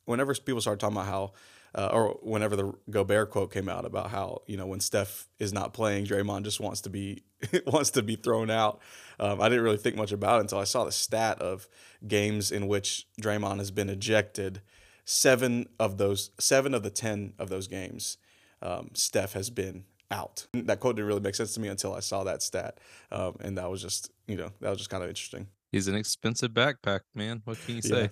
whenever 0.04 0.34
people 0.34 0.60
start 0.60 0.78
talking 0.78 0.96
about 0.96 1.06
how 1.06 1.32
uh, 1.74 1.88
or 1.92 2.18
whenever 2.22 2.56
the 2.56 2.72
Gobert 2.90 3.30
quote 3.30 3.52
came 3.52 3.68
out 3.68 3.84
about 3.84 4.10
how 4.10 4.42
you 4.46 4.56
know 4.56 4.66
when 4.66 4.80
Steph 4.80 5.28
is 5.38 5.52
not 5.52 5.72
playing, 5.72 6.06
Draymond 6.06 6.42
just 6.42 6.60
wants 6.60 6.80
to 6.82 6.90
be 6.90 7.22
wants 7.66 7.90
to 7.90 8.02
be 8.02 8.16
thrown 8.16 8.50
out. 8.50 8.80
Um, 9.20 9.40
I 9.40 9.48
didn't 9.48 9.62
really 9.62 9.76
think 9.76 9.94
much 9.94 10.10
about 10.10 10.38
it 10.38 10.40
until 10.42 10.58
I 10.58 10.64
saw 10.64 10.84
the 10.84 10.92
stat 10.92 11.40
of 11.40 11.68
games 12.08 12.50
in 12.50 12.66
which 12.66 13.06
Draymond 13.22 13.58
has 13.58 13.70
been 13.70 13.88
ejected. 13.88 14.62
Seven 15.04 15.68
of 15.78 15.98
those, 15.98 16.30
seven 16.38 16.74
of 16.74 16.82
the 16.82 16.90
ten 16.90 17.34
of 17.38 17.48
those 17.48 17.68
games, 17.68 18.16
um, 18.62 18.90
Steph 18.94 19.34
has 19.34 19.50
been 19.50 19.84
out. 20.10 20.46
That 20.52 20.80
quote 20.80 20.96
didn't 20.96 21.08
really 21.08 21.20
make 21.20 21.34
sense 21.36 21.54
to 21.54 21.60
me 21.60 21.68
until 21.68 21.94
I 21.94 22.00
saw 22.00 22.24
that 22.24 22.42
stat, 22.42 22.78
um, 23.12 23.36
and 23.40 23.56
that 23.58 23.70
was 23.70 23.82
just 23.82 24.10
you 24.26 24.36
know 24.36 24.50
that 24.60 24.70
was 24.70 24.78
just 24.78 24.90
kind 24.90 25.02
of 25.02 25.08
interesting. 25.08 25.46
He's 25.70 25.86
an 25.86 25.94
expensive 25.94 26.50
backpack, 26.50 27.00
man. 27.14 27.42
What 27.44 27.58
can 27.64 27.76
you 27.76 27.82
say? 27.82 28.02
Yeah 28.02 28.08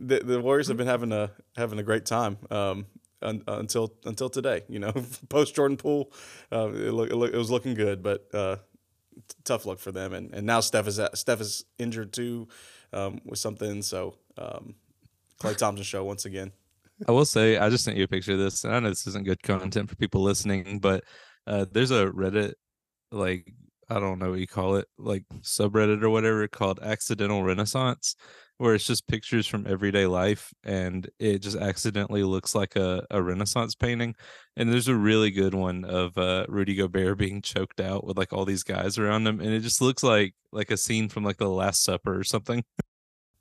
the, 0.00 0.20
the 0.20 0.40
Warriors 0.40 0.68
have 0.68 0.76
been 0.76 0.86
having 0.86 1.12
a 1.12 1.30
having 1.56 1.78
a 1.78 1.82
great 1.82 2.06
time 2.06 2.38
um, 2.50 2.86
un, 3.22 3.42
until 3.46 3.92
until 4.04 4.28
today. 4.28 4.62
You 4.68 4.78
know, 4.78 4.92
post 5.28 5.54
Jordan 5.54 5.76
Poole, 5.76 6.12
uh, 6.50 6.70
it, 6.72 6.92
look, 6.92 7.10
it, 7.10 7.16
look, 7.16 7.32
it, 7.32 7.36
was 7.36 7.50
looking 7.50 7.74
good, 7.74 8.02
but 8.02 8.26
uh, 8.34 8.56
tough 9.44 9.66
luck 9.66 9.78
for 9.78 9.92
them. 9.92 10.12
And 10.12 10.34
and 10.34 10.46
now 10.46 10.60
Steph 10.60 10.86
is 10.86 11.00
Steph 11.14 11.40
is 11.40 11.64
injured 11.78 12.12
too 12.12 12.48
um, 12.92 13.20
with 13.24 13.38
something. 13.38 13.82
So 13.82 14.14
um, 14.38 14.74
Klay 15.40 15.56
Thompson 15.56 15.84
show 15.84 16.04
once 16.04 16.24
again. 16.24 16.52
I 17.08 17.12
will 17.12 17.24
say 17.24 17.56
I 17.56 17.70
just 17.70 17.84
sent 17.84 17.96
you 17.96 18.04
a 18.04 18.08
picture 18.08 18.32
of 18.32 18.38
this. 18.38 18.64
And 18.64 18.74
I 18.74 18.80
know 18.80 18.88
this 18.90 19.06
isn't 19.06 19.24
good 19.24 19.42
content 19.42 19.88
for 19.88 19.96
people 19.96 20.22
listening, 20.22 20.78
but 20.78 21.04
uh, 21.46 21.66
there's 21.70 21.90
a 21.90 22.06
Reddit 22.06 22.54
like 23.10 23.52
I 23.88 23.98
don't 23.98 24.20
know 24.20 24.30
what 24.30 24.38
you 24.38 24.46
call 24.46 24.76
it, 24.76 24.86
like 24.98 25.24
subreddit 25.40 26.02
or 26.02 26.10
whatever 26.10 26.46
called 26.46 26.78
Accidental 26.80 27.42
Renaissance, 27.42 28.14
where 28.60 28.74
it's 28.74 28.84
just 28.84 29.08
pictures 29.08 29.46
from 29.46 29.66
everyday 29.66 30.04
life 30.04 30.52
and 30.64 31.08
it 31.18 31.38
just 31.38 31.56
accidentally 31.56 32.22
looks 32.22 32.54
like 32.54 32.76
a, 32.76 33.06
a 33.10 33.22
Renaissance 33.22 33.74
painting. 33.74 34.14
And 34.54 34.70
there's 34.70 34.86
a 34.86 34.94
really 34.94 35.30
good 35.30 35.54
one 35.54 35.86
of 35.86 36.18
uh, 36.18 36.44
Rudy 36.46 36.74
Gobert 36.74 37.16
being 37.16 37.40
choked 37.40 37.80
out 37.80 38.04
with 38.04 38.18
like 38.18 38.34
all 38.34 38.44
these 38.44 38.62
guys 38.62 38.98
around 38.98 39.26
him, 39.26 39.40
and 39.40 39.48
it 39.48 39.60
just 39.60 39.80
looks 39.80 40.02
like 40.02 40.34
like 40.52 40.70
a 40.70 40.76
scene 40.76 41.08
from 41.08 41.24
like 41.24 41.38
the 41.38 41.48
Last 41.48 41.82
Supper 41.82 42.14
or 42.14 42.22
something. 42.22 42.62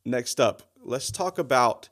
Next 0.05 0.39
up, 0.39 0.71
let's 0.82 1.12
talk 1.12 1.38
about 1.38 1.89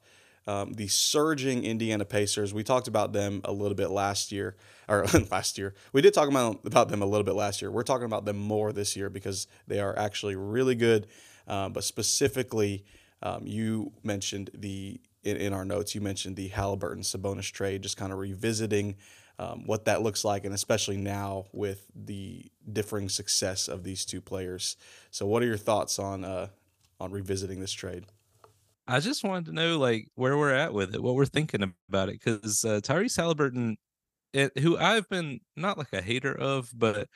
um, 0.48 0.72
the 0.72 0.88
surging 0.88 1.66
Indiana 1.66 2.06
Pacers. 2.06 2.54
We 2.54 2.63
talked 2.63 2.88
about 2.88 3.12
them 3.12 3.42
a 3.44 3.52
little 3.52 3.76
bit 3.76 3.90
last 3.92 4.32
year, 4.32 4.56
or 4.88 5.06
last 5.32 5.58
year. 5.58 5.74
We 5.92 6.02
did 6.02 6.13
talk 6.13 6.30
about, 6.30 6.62
about 6.63 6.88
them 6.88 7.02
a 7.02 7.06
little 7.06 7.26
bit 7.26 7.36
last 7.36 7.62
year. 7.62 7.72
We're 7.72 7.84
talking 7.84 8.06
about 8.06 8.24
them 8.24 8.38
more 8.38 8.72
this 8.72 8.96
year 8.96 9.10
because 9.10 9.48
they 9.68 9.82
are 9.82 9.98
actually 10.00 10.38
really 10.38 10.76
good. 10.76 11.08
Um, 11.46 11.74
but 11.74 11.84
specifically, 11.84 12.86
um, 13.24 13.46
you 13.46 13.92
mentioned 14.04 14.50
the 14.54 15.00
in, 15.24 15.38
in, 15.38 15.54
our 15.54 15.66
notes. 15.66 15.96
You 15.96 16.02
mentioned 16.02 16.36
the 16.36 16.48
Halliburton 16.50 17.04
Sabonis 17.04 17.52
trade, 17.52 17.82
just 17.82 17.98
kind 17.98 18.12
of 18.12 18.20
revisiting 18.20 18.96
um, 19.40 19.64
what 19.66 19.86
that 19.86 20.02
looks 20.02 20.24
like, 20.24 20.46
and 20.46 20.54
especially 20.54 20.98
now 20.98 21.46
with 21.52 21.86
the 21.96 22.46
differing 22.72 23.10
success 23.10 23.68
of 23.68 23.84
these 23.84 24.06
two 24.06 24.22
players. 24.22 24.78
So, 25.12 25.26
what 25.26 25.44
are 25.44 25.48
your 25.48 25.58
thoughts 25.58 26.00
on 26.00 26.24
uh, 26.24 26.48
on 27.00 27.12
revisiting 27.12 27.60
this 27.60 27.74
trade? 27.74 28.06
I 28.88 29.00
just 29.00 29.24
wanted 29.24 29.46
to 29.48 29.52
know 29.52 29.78
like 29.78 30.08
where 30.16 30.38
we're 30.38 30.54
at 30.54 30.74
with 30.74 30.96
it, 30.96 31.04
what 31.04 31.16
we're 31.16 31.26
thinking 31.26 31.74
about 31.90 32.10
it, 32.10 32.20
because 32.24 32.64
uh, 32.64 32.80
Tyrese 32.82 33.18
Halliburton, 33.18 33.78
it, 34.34 34.54
eh, 34.56 34.62
who 34.62 34.78
I've 34.78 35.10
been 35.10 35.42
not 35.56 35.78
like 35.78 35.92
a 35.92 36.02
hater 36.02 36.34
of, 36.34 36.72
but 36.74 37.10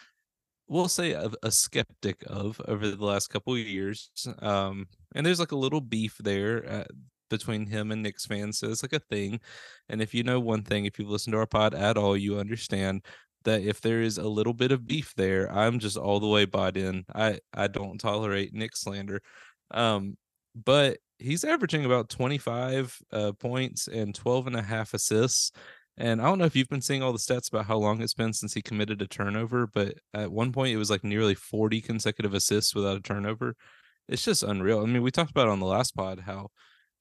we'll 0.72 0.88
say 0.88 1.12
a, 1.12 1.30
a 1.44 1.52
skeptic 1.52 2.24
of 2.28 2.60
over 2.66 2.90
the 2.90 3.06
last 3.06 3.28
couple 3.28 3.54
of 3.54 3.60
years. 3.60 4.10
Um, 4.40 4.88
and 5.14 5.26
there's 5.26 5.40
like 5.40 5.52
a 5.52 5.58
little 5.58 5.82
beef 5.82 6.18
there 6.20 6.66
uh, 6.68 6.84
between 7.30 7.66
him 7.68 7.92
and 7.92 8.02
Knicks 8.02 8.26
fans, 8.26 8.58
so 8.58 8.70
it's 8.70 8.82
like 8.82 8.94
a 8.94 9.00
thing. 9.00 9.42
And 9.90 10.02
if 10.02 10.14
you 10.14 10.24
know 10.24 10.40
one 10.40 10.64
thing, 10.64 10.86
if 10.86 10.98
you've 10.98 11.10
listened 11.10 11.34
to 11.34 11.40
our 11.40 11.46
pod 11.46 11.76
at 11.76 11.98
all, 11.98 12.16
you 12.16 12.40
understand 12.40 13.06
that 13.44 13.62
if 13.62 13.82
there 13.82 14.02
is 14.02 14.18
a 14.18 14.28
little 14.28 14.54
bit 14.54 14.72
of 14.72 14.88
beef 14.88 15.14
there, 15.18 15.52
I'm 15.52 15.78
just 15.78 15.98
all 15.98 16.22
the 16.22 16.28
way 16.28 16.46
bought 16.46 16.78
in. 16.78 17.04
I 17.14 17.40
I 17.54 17.68
don't 17.68 18.00
tolerate 18.00 18.54
Knick 18.54 18.78
slander. 18.78 19.22
Um, 19.72 20.18
but 20.56 21.00
he's 21.20 21.44
averaging 21.44 21.84
about 21.84 22.10
25 22.10 22.98
uh, 23.12 23.32
points 23.34 23.90
and 23.90 24.16
12 24.16 24.48
and 24.48 24.56
a 24.56 24.62
half 24.62 24.94
assists. 24.94 25.52
And 25.98 26.22
I 26.22 26.26
don't 26.26 26.40
know 26.40 26.46
if 26.46 26.56
you've 26.56 26.70
been 26.70 26.82
seeing 26.82 27.04
all 27.04 27.12
the 27.12 27.20
stats 27.20 27.50
about 27.52 27.66
how 27.66 27.78
long 27.78 28.02
it's 28.02 28.14
been 28.14 28.34
since 28.34 28.54
he 28.54 28.62
committed 28.62 29.02
a 29.02 29.08
turnover, 29.08 29.68
but 29.68 29.96
at 30.14 30.32
one 30.32 30.52
point 30.52 30.74
it 30.74 30.78
was 30.78 30.90
like 30.90 31.04
nearly 31.04 31.36
40 31.36 31.82
consecutive 31.82 32.34
assists 32.34 32.74
without 32.74 32.98
a 32.98 33.02
turnover. 33.02 33.56
It's 34.08 34.24
just 34.24 34.44
unreal. 34.44 34.82
I 34.82 34.86
mean, 34.86 35.04
we 35.04 35.12
talked 35.12 35.32
about 35.32 35.50
on 35.50 35.60
the 35.60 35.66
last 35.66 35.96
pod 35.96 36.22
how 36.22 36.50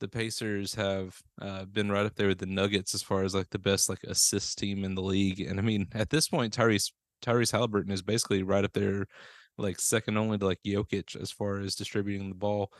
the 0.00 0.08
Pacers 0.08 0.74
have 0.74 1.16
uh, 1.40 1.64
been 1.66 1.90
right 1.90 2.06
up 2.06 2.16
there 2.16 2.28
with 2.28 2.38
the 2.38 2.46
Nuggets 2.46 2.94
as 2.94 3.02
far 3.02 3.22
as 3.22 3.34
like 3.34 3.50
the 3.50 3.58
best 3.58 3.88
like 3.88 4.02
assist 4.04 4.58
team 4.58 4.84
in 4.84 4.94
the 4.94 5.02
league. 5.02 5.40
And 5.40 5.58
I 5.58 5.62
mean, 5.62 5.88
at 5.94 6.10
this 6.10 6.28
point, 6.28 6.56
Tyrese 6.56 6.92
Tyrese 7.22 7.52
Halliburton 7.52 7.92
is 7.92 8.02
basically 8.02 8.42
right 8.42 8.64
up 8.64 8.72
there, 8.72 9.06
like 9.58 9.78
second 9.78 10.16
only 10.16 10.38
to 10.38 10.46
like 10.46 10.60
Jokic 10.66 11.20
as 11.20 11.30
far 11.30 11.60
as 11.60 11.74
distributing 11.74 12.30
the 12.30 12.34
ball. 12.34 12.72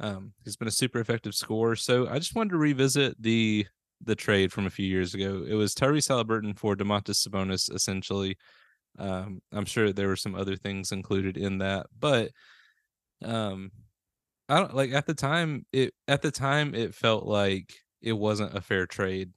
Um, 0.00 0.32
he's 0.44 0.56
been 0.56 0.68
a 0.68 0.72
super 0.72 1.00
effective 1.00 1.34
scorer. 1.34 1.74
So 1.74 2.08
I 2.08 2.18
just 2.18 2.34
wanted 2.34 2.50
to 2.50 2.58
revisit 2.58 3.20
the 3.20 3.66
the 4.00 4.14
trade 4.14 4.52
from 4.52 4.66
a 4.66 4.70
few 4.70 4.86
years 4.86 5.14
ago. 5.14 5.44
It 5.46 5.54
was 5.54 5.74
Tyrese 5.74 6.08
Halliburton 6.08 6.54
for 6.54 6.76
Domantas 6.76 7.26
Sabonis, 7.26 7.72
essentially. 7.74 8.36
Um, 8.98 9.40
I'm 9.52 9.64
sure 9.64 9.92
there 9.92 10.08
were 10.08 10.16
some 10.16 10.34
other 10.34 10.56
things 10.56 10.92
included 10.92 11.36
in 11.36 11.58
that, 11.58 11.86
but 11.98 12.32
um, 13.24 13.70
I 14.48 14.60
don't 14.60 14.74
like 14.74 14.92
at 14.92 15.06
the 15.06 15.14
time. 15.14 15.66
It 15.72 15.94
at 16.08 16.22
the 16.22 16.30
time 16.30 16.74
it 16.74 16.94
felt 16.94 17.24
like 17.26 17.74
it 18.02 18.14
wasn't 18.14 18.56
a 18.56 18.60
fair 18.60 18.86
trade, 18.86 19.32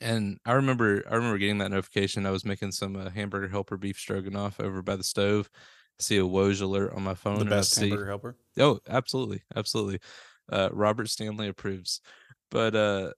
and 0.00 0.38
I 0.44 0.52
remember 0.52 1.02
I 1.10 1.14
remember 1.14 1.38
getting 1.38 1.58
that 1.58 1.70
notification. 1.70 2.26
I 2.26 2.30
was 2.30 2.44
making 2.44 2.72
some 2.72 2.96
uh, 2.96 3.10
hamburger 3.10 3.48
helper 3.48 3.76
beef 3.76 3.98
stroganoff 3.98 4.60
over 4.60 4.82
by 4.82 4.96
the 4.96 5.04
stove, 5.04 5.50
see 5.98 6.18
a 6.18 6.22
Woj 6.22 6.60
alert 6.62 6.92
on 6.94 7.02
my 7.02 7.14
phone. 7.14 7.38
The 7.38 7.44
best 7.46 7.76
hamburger 7.76 8.06
helper. 8.06 8.36
Oh, 8.58 8.80
absolutely, 8.88 9.42
absolutely. 9.54 10.00
Uh, 10.50 10.68
Robert 10.72 11.08
Stanley 11.08 11.48
approves. 11.48 12.00
But 12.50 12.74
uh, 12.74 13.12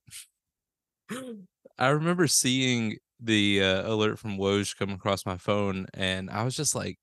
I 1.78 1.88
remember 1.88 2.26
seeing 2.26 2.96
the 3.20 3.62
uh, 3.62 3.92
alert 3.92 4.18
from 4.18 4.38
Woj 4.38 4.76
come 4.76 4.90
across 4.90 5.26
my 5.26 5.36
phone, 5.36 5.86
and 5.94 6.30
I 6.30 6.44
was 6.44 6.56
just 6.56 6.74
like, 6.74 6.98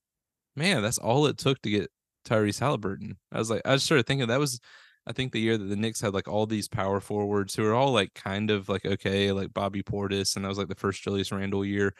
"Man, 0.56 0.82
that's 0.82 0.98
all 0.98 1.26
it 1.28 1.38
took 1.38 1.62
to 1.64 1.70
get 1.70 1.92
Tyrese 2.26 2.60
Halliburton." 2.60 3.18
I 3.32 3.40
was 3.40 3.50
like, 3.50 3.62
I 3.66 3.76
just 3.76 3.86
started 3.86 4.06
thinking 4.08 4.28
that 4.28 4.40
was, 4.40 4.60
I 5.08 5.14
think, 5.14 5.32
the 5.34 5.42
year 5.42 5.58
that 5.58 5.66
the 5.66 5.76
Knicks 5.76 6.02
had 6.02 6.14
like 6.14 6.28
all 6.28 6.46
these 6.46 6.68
power 6.68 7.00
forwards 7.00 7.56
who 7.56 7.64
were 7.64 7.74
all 7.76 7.92
like 7.94 8.14
kind 8.16 8.52
of 8.52 8.70
like 8.70 8.86
okay, 8.86 9.32
like 9.32 9.54
Bobby 9.54 9.84
Portis, 9.84 10.36
and 10.36 10.46
that 10.46 10.50
was 10.50 10.58
like 10.58 10.70
the 10.70 10.76
first 10.76 11.04
Julius 11.04 11.32
Randle 11.32 11.66
year. 11.66 11.94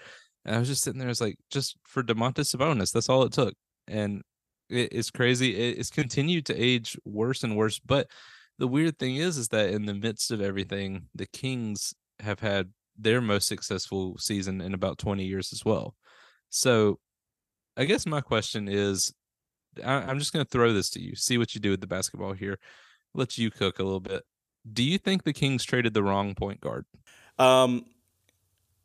And 0.46 0.56
I 0.56 0.60
was 0.60 0.68
just 0.68 0.84
sitting 0.84 1.00
there, 1.00 1.08
I 1.08 1.12
was 1.12 1.22
like, 1.22 1.38
just 1.52 1.78
for 1.86 2.04
Domantas 2.04 2.54
Sabonis, 2.54 2.92
that's 2.92 3.10
all 3.10 3.24
it 3.24 3.32
took 3.34 3.56
and 3.88 4.22
it's 4.70 5.12
crazy. 5.12 5.56
It's 5.56 5.90
continued 5.90 6.46
to 6.48 6.56
age 6.56 6.98
worse 7.06 7.44
and 7.44 7.56
worse. 7.56 7.80
But 7.80 8.08
the 8.60 8.68
weird 8.68 9.00
thing 9.00 9.16
is, 9.16 9.38
is 9.38 9.48
that 9.50 9.70
in 9.70 9.86
the 9.86 9.94
midst 9.94 10.32
of 10.32 10.42
everything, 10.42 11.08
the 11.16 11.26
Kings 11.26 11.94
have 12.20 12.40
had 12.40 12.70
their 12.98 13.22
most 13.22 13.48
successful 13.48 14.18
season 14.18 14.62
in 14.62 14.74
about 14.74 14.98
20 14.98 15.24
years 15.24 15.52
as 15.52 15.66
well. 15.66 15.96
So 16.50 17.00
I 17.76 17.86
guess 17.86 18.06
my 18.06 18.22
question 18.22 18.68
is 18.68 19.14
I, 19.84 20.10
am 20.10 20.20
just 20.20 20.34
going 20.34 20.46
to 20.46 20.50
throw 20.50 20.74
this 20.74 20.90
to 20.92 21.02
you, 21.02 21.16
see 21.16 21.38
what 21.38 21.56
you 21.56 21.62
do 21.62 21.72
with 21.72 21.82
the 21.82 21.88
basketball 21.88 22.34
here. 22.34 22.60
Let 23.14 23.38
you 23.38 23.50
cook 23.50 23.80
a 23.80 23.84
little 23.84 24.00
bit. 24.00 24.24
Do 24.72 24.84
you 24.84 24.98
think 24.98 25.24
the 25.24 25.34
Kings 25.34 25.64
traded 25.64 25.94
the 25.94 26.04
wrong 26.04 26.36
point 26.36 26.62
guard? 26.62 26.86
Um, 27.40 27.86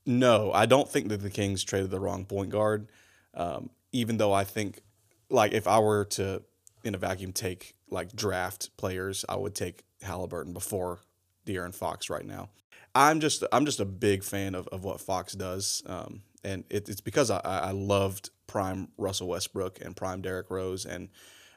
no, 0.07 0.53
I 0.53 0.67
don't 0.67 0.89
think 0.89 1.09
that 1.09 1.21
the 1.21 1.31
Kings 1.31 1.63
traded 1.63 1.91
the 1.91 2.01
wrong 2.01 2.25
point 2.25 2.51
guard. 2.51 2.89
Um, 3.35 3.71
even 3.93 4.17
though 4.17 4.33
I 4.33 4.45
think 4.45 4.83
like 5.31 5.53
if 5.53 5.67
I 5.67 5.79
were 5.79 6.07
to 6.07 6.43
in 6.85 6.95
a 6.95 6.99
vacuum 6.99 7.33
take 7.33 7.75
like 7.91 8.15
draft 8.15 8.77
players, 8.77 9.25
I 9.29 9.37
would 9.37 9.55
take 9.55 9.85
Halliburton 10.03 10.53
before 10.53 11.01
De'Aaron 11.47 11.75
Fox 11.75 12.11
right 12.11 12.25
now. 12.25 12.51
I'm 12.95 13.21
just 13.21 13.45
I'm 13.53 13.65
just 13.65 13.81
a 13.81 13.85
big 13.85 14.25
fan 14.25 14.55
of, 14.55 14.69
of 14.69 14.85
what 14.85 15.01
Fox 15.01 15.35
does, 15.35 15.83
um, 15.87 16.23
and 16.43 16.65
it, 16.71 16.89
it's 16.89 17.01
because 17.01 17.31
I, 17.31 17.41
I 17.45 17.71
loved 17.71 18.31
prime 18.47 18.89
Russell 18.97 19.29
Westbrook 19.29 19.81
and 19.81 19.95
prime 19.95 20.23
Derrick 20.23 20.51
Rose, 20.51 20.85
and 20.85 21.09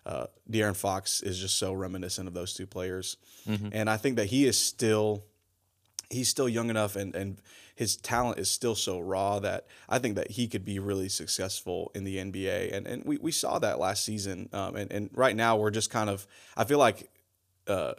uh, 0.05 0.25
De'Aaron 0.49 0.75
Fox 0.75 1.21
is 1.21 1.39
just 1.39 1.57
so 1.57 1.73
reminiscent 1.73 2.27
of 2.27 2.34
those 2.34 2.53
two 2.53 2.67
players, 2.67 3.17
mm-hmm. 3.47 3.69
and 3.71 3.89
I 3.89 3.97
think 3.97 4.17
that 4.17 4.27
he 4.27 4.45
is 4.45 4.57
still 4.57 5.23
he's 6.10 6.29
still 6.29 6.49
young 6.49 6.69
enough 6.69 6.95
and 6.95 7.15
and 7.15 7.41
his 7.75 7.95
talent 7.97 8.39
is 8.39 8.49
still 8.49 8.75
so 8.75 8.99
raw 8.99 9.39
that 9.39 9.67
I 9.89 9.99
think 9.99 10.15
that 10.15 10.31
he 10.31 10.47
could 10.47 10.65
be 10.65 10.79
really 10.79 11.10
successful 11.10 11.91
in 11.95 12.03
the 12.03 12.17
NBA. 12.17 12.75
And 12.75 12.88
and 12.88 13.03
we, 13.05 13.17
we 13.17 13.31
saw 13.31 13.60
that 13.60 13.79
last 13.79 14.03
season. 14.05 14.49
Um, 14.53 14.75
and, 14.75 14.91
and 14.91 15.10
right 15.13 15.36
now 15.36 15.57
we're 15.57 15.71
just 15.71 15.89
kind 15.89 16.10
of 16.10 16.27
I 16.55 16.63
feel 16.63 16.79
like 16.79 17.10
uh, 17.67 17.93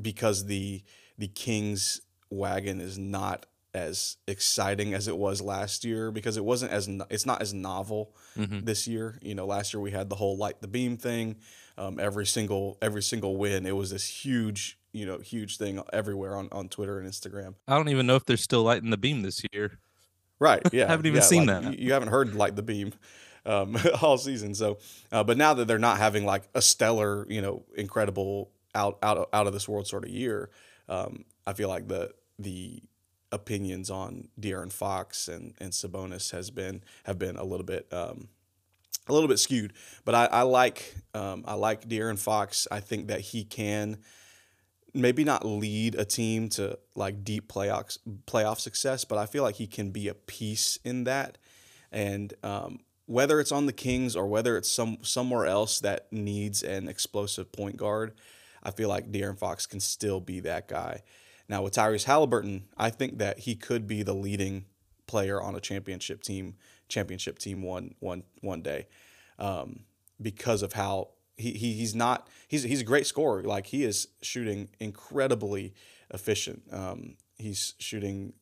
because 0.00 0.46
the 0.46 0.82
the 1.18 1.28
Kings 1.28 2.00
wagon 2.30 2.80
is 2.80 2.98
not 2.98 3.46
as 3.76 4.16
exciting 4.26 4.94
as 4.94 5.06
it 5.06 5.16
was 5.16 5.42
last 5.42 5.84
year 5.84 6.10
because 6.10 6.38
it 6.38 6.44
wasn't 6.44 6.72
as 6.72 6.88
it's 7.10 7.26
not 7.26 7.42
as 7.42 7.52
novel 7.52 8.14
mm-hmm. 8.36 8.60
this 8.64 8.88
year. 8.88 9.18
You 9.22 9.34
know, 9.34 9.46
last 9.46 9.74
year 9.74 9.80
we 9.80 9.90
had 9.90 10.08
the 10.08 10.16
whole 10.16 10.36
light 10.36 10.60
the 10.60 10.68
beam 10.68 10.96
thing. 10.96 11.36
Um, 11.78 12.00
every 12.00 12.24
single 12.24 12.78
every 12.80 13.02
single 13.02 13.36
win, 13.36 13.66
it 13.66 13.76
was 13.76 13.90
this 13.90 14.06
huge 14.06 14.78
you 14.96 15.06
know 15.06 15.18
huge 15.18 15.58
thing 15.58 15.80
everywhere 15.92 16.36
on 16.36 16.48
on 16.52 16.68
Twitter 16.68 16.98
and 16.98 17.08
Instagram. 17.08 17.54
I 17.68 17.76
don't 17.76 17.88
even 17.88 18.06
know 18.06 18.16
if 18.16 18.24
they're 18.24 18.36
still 18.36 18.62
lighting 18.62 18.90
the 18.90 18.96
beam 18.96 19.22
this 19.22 19.42
year. 19.52 19.78
Right. 20.38 20.62
Yeah. 20.72 20.84
I 20.84 20.88
haven't 20.88 21.06
even 21.06 21.20
yeah, 21.20 21.26
seen 21.26 21.46
like, 21.46 21.62
that. 21.62 21.78
You, 21.78 21.86
you, 21.86 21.92
haven't 21.92 22.08
heard 22.08 22.34
light 22.34 22.56
the 22.56 22.62
beam. 22.62 22.92
Um, 23.46 23.78
all 24.02 24.18
season, 24.18 24.54
so 24.54 24.78
uh, 25.12 25.22
but 25.22 25.36
now 25.36 25.54
that 25.54 25.66
they're 25.66 25.78
not 25.78 25.98
having 25.98 26.24
like 26.24 26.42
a 26.54 26.60
stellar, 26.60 27.26
you 27.30 27.40
know, 27.40 27.62
incredible 27.76 28.50
out 28.74 28.98
out 29.02 29.28
out 29.32 29.46
of 29.46 29.52
this 29.52 29.68
world 29.68 29.86
sort 29.86 30.04
of 30.04 30.10
year, 30.10 30.50
um, 30.88 31.24
I 31.46 31.52
feel 31.52 31.68
like 31.68 31.86
the 31.86 32.12
the 32.38 32.82
opinions 33.30 33.88
on 33.88 34.28
De'Aaron 34.40 34.72
Fox 34.72 35.28
and 35.28 35.54
and 35.58 35.72
Sabonis 35.72 36.32
has 36.32 36.50
been 36.50 36.82
have 37.04 37.18
been 37.18 37.36
a 37.36 37.44
little 37.44 37.64
bit 37.64 37.86
um, 37.92 38.28
a 39.08 39.12
little 39.12 39.28
bit 39.28 39.38
skewed. 39.38 39.72
But 40.04 40.14
I, 40.14 40.26
I 40.26 40.42
like 40.42 40.96
um, 41.14 41.44
I 41.46 41.54
like 41.54 41.88
De'Aaron 41.88 42.18
Fox. 42.18 42.66
I 42.70 42.80
think 42.80 43.08
that 43.08 43.20
he 43.20 43.44
can 43.44 43.98
maybe 44.96 45.24
not 45.24 45.44
lead 45.44 45.94
a 45.94 46.04
team 46.04 46.48
to 46.50 46.78
like 46.94 47.24
deep 47.24 47.52
playoffs 47.52 47.98
playoff 48.26 48.58
success, 48.58 49.04
but 49.04 49.18
I 49.18 49.26
feel 49.26 49.42
like 49.42 49.56
he 49.56 49.66
can 49.66 49.90
be 49.90 50.08
a 50.08 50.14
piece 50.14 50.78
in 50.84 51.04
that. 51.04 51.38
And 51.92 52.34
um, 52.42 52.80
whether 53.06 53.38
it's 53.40 53.52
on 53.52 53.66
the 53.66 53.72
Kings 53.72 54.16
or 54.16 54.26
whether 54.26 54.56
it's 54.56 54.70
some 54.70 54.98
somewhere 55.02 55.46
else 55.46 55.80
that 55.80 56.12
needs 56.12 56.62
an 56.62 56.88
explosive 56.88 57.52
point 57.52 57.76
guard, 57.76 58.14
I 58.62 58.70
feel 58.70 58.88
like 58.88 59.12
De'Aaron 59.12 59.38
Fox 59.38 59.66
can 59.66 59.80
still 59.80 60.20
be 60.20 60.40
that 60.40 60.68
guy. 60.68 61.02
Now 61.48 61.62
with 61.62 61.74
Tyrese 61.74 62.04
Halliburton, 62.04 62.64
I 62.76 62.90
think 62.90 63.18
that 63.18 63.40
he 63.40 63.54
could 63.54 63.86
be 63.86 64.02
the 64.02 64.14
leading 64.14 64.64
player 65.06 65.40
on 65.40 65.54
a 65.54 65.60
championship 65.60 66.22
team, 66.22 66.56
championship 66.88 67.38
team 67.38 67.62
one 67.62 67.94
one 68.00 68.24
one 68.40 68.62
day, 68.62 68.88
um, 69.38 69.80
because 70.20 70.62
of 70.62 70.72
how 70.72 71.10
he, 71.36 71.52
he 71.52 71.72
he's 71.74 71.94
not 71.94 72.28
he's 72.48 72.62
he's 72.62 72.80
a 72.80 72.84
great 72.84 73.06
scorer. 73.06 73.42
Like 73.42 73.66
he 73.66 73.84
is 73.84 74.08
shooting 74.22 74.68
incredibly 74.80 75.74
efficient. 76.10 76.62
Um, 76.72 77.16
he's 77.36 77.74
shooting 77.78 78.32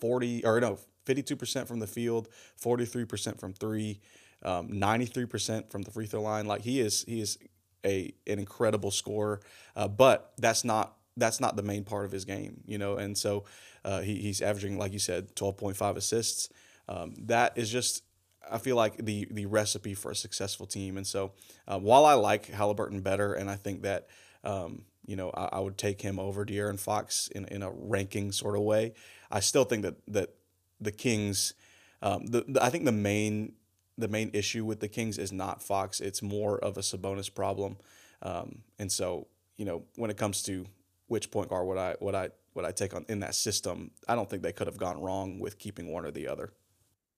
forty 0.00 0.44
or 0.44 0.60
no 0.60 0.78
52% 1.06 1.66
from 1.66 1.78
the 1.78 1.86
field, 1.86 2.28
43% 2.60 3.38
from 3.38 3.52
three, 3.52 4.00
um, 4.42 4.68
93% 4.68 5.70
from 5.70 5.82
the 5.82 5.90
free 5.90 6.06
throw 6.06 6.20
line. 6.20 6.46
Like 6.46 6.62
he 6.62 6.80
is, 6.80 7.04
he 7.06 7.20
is 7.20 7.38
a 7.84 8.12
an 8.26 8.38
incredible 8.38 8.90
scorer, 8.90 9.40
uh, 9.76 9.86
but 9.86 10.32
that's 10.38 10.64
not 10.64 10.96
that's 11.16 11.40
not 11.40 11.56
the 11.56 11.62
main 11.62 11.84
part 11.84 12.04
of 12.04 12.12
his 12.12 12.24
game, 12.24 12.60
you 12.66 12.76
know. 12.76 12.96
And 12.96 13.16
so 13.16 13.44
uh, 13.84 14.00
he, 14.00 14.16
he's 14.16 14.42
averaging, 14.42 14.76
like 14.76 14.92
you 14.92 14.98
said, 14.98 15.34
12.5 15.34 15.96
assists. 15.96 16.50
Um, 16.88 17.14
that 17.26 17.56
is 17.56 17.70
just, 17.70 18.02
I 18.50 18.58
feel 18.58 18.76
like 18.76 19.04
the 19.04 19.26
the 19.30 19.46
recipe 19.46 19.94
for 19.94 20.10
a 20.10 20.16
successful 20.16 20.66
team. 20.66 20.96
And 20.96 21.06
so 21.06 21.32
uh, 21.66 21.78
while 21.78 22.04
I 22.04 22.14
like 22.14 22.46
Halliburton 22.46 23.00
better, 23.00 23.34
and 23.34 23.50
I 23.50 23.56
think 23.56 23.82
that. 23.82 24.08
Um, 24.44 24.84
you 25.04 25.16
know, 25.16 25.30
I, 25.34 25.48
I, 25.52 25.60
would 25.60 25.78
take 25.78 26.02
him 26.02 26.20
over 26.20 26.44
De'Aaron 26.44 26.78
Fox 26.78 27.28
in, 27.28 27.46
in 27.46 27.62
a 27.62 27.70
ranking 27.70 28.32
sort 28.32 28.56
of 28.56 28.62
way. 28.62 28.92
I 29.30 29.40
still 29.40 29.64
think 29.64 29.82
that 29.82 29.94
that 30.08 30.34
the 30.80 30.92
Kings. 30.92 31.54
Um, 32.02 32.26
the, 32.26 32.44
the, 32.46 32.62
I 32.62 32.70
think 32.70 32.84
the 32.84 32.92
main 32.92 33.54
the 33.98 34.08
main 34.08 34.30
issue 34.34 34.64
with 34.64 34.80
the 34.80 34.88
Kings 34.88 35.18
is 35.18 35.32
not 35.32 35.62
Fox. 35.62 36.00
It's 36.00 36.22
more 36.22 36.58
of 36.58 36.76
a 36.76 36.80
Sabonis 36.80 37.32
problem. 37.32 37.78
Um, 38.22 38.62
and 38.78 38.90
so, 38.90 39.26
you 39.56 39.64
know, 39.64 39.84
when 39.96 40.10
it 40.10 40.16
comes 40.16 40.42
to 40.44 40.66
which 41.06 41.30
point 41.30 41.48
guard 41.48 41.66
would 41.66 41.78
I 41.78 41.96
would 42.00 42.14
I 42.14 42.30
would 42.54 42.64
I 42.64 42.72
take 42.72 42.94
on 42.94 43.04
in 43.08 43.20
that 43.20 43.34
system, 43.34 43.90
I 44.08 44.14
don't 44.14 44.28
think 44.28 44.42
they 44.42 44.52
could 44.52 44.66
have 44.66 44.76
gone 44.76 45.00
wrong 45.00 45.38
with 45.38 45.58
keeping 45.58 45.92
one 45.92 46.04
or 46.04 46.10
the 46.10 46.28
other. 46.28 46.52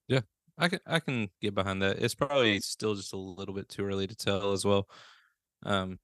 Yeah, 0.07 0.21
I 0.59 0.69
can 0.69 0.81
I 0.87 1.01
can 1.01 1.29
get 1.41 1.55
behind 1.55 1.83
that. 1.83 1.99
It's 1.99 2.15
probably 2.15 2.61
still 2.61 2.95
just 2.95 3.13
a 3.13 3.17
little 3.17 3.55
bit 3.55 3.69
too 3.69 3.85
early 3.87 4.07
to 4.07 4.17
tell 4.17 4.53
as 4.53 4.65
well. 4.65 4.89
Um, 5.65 5.99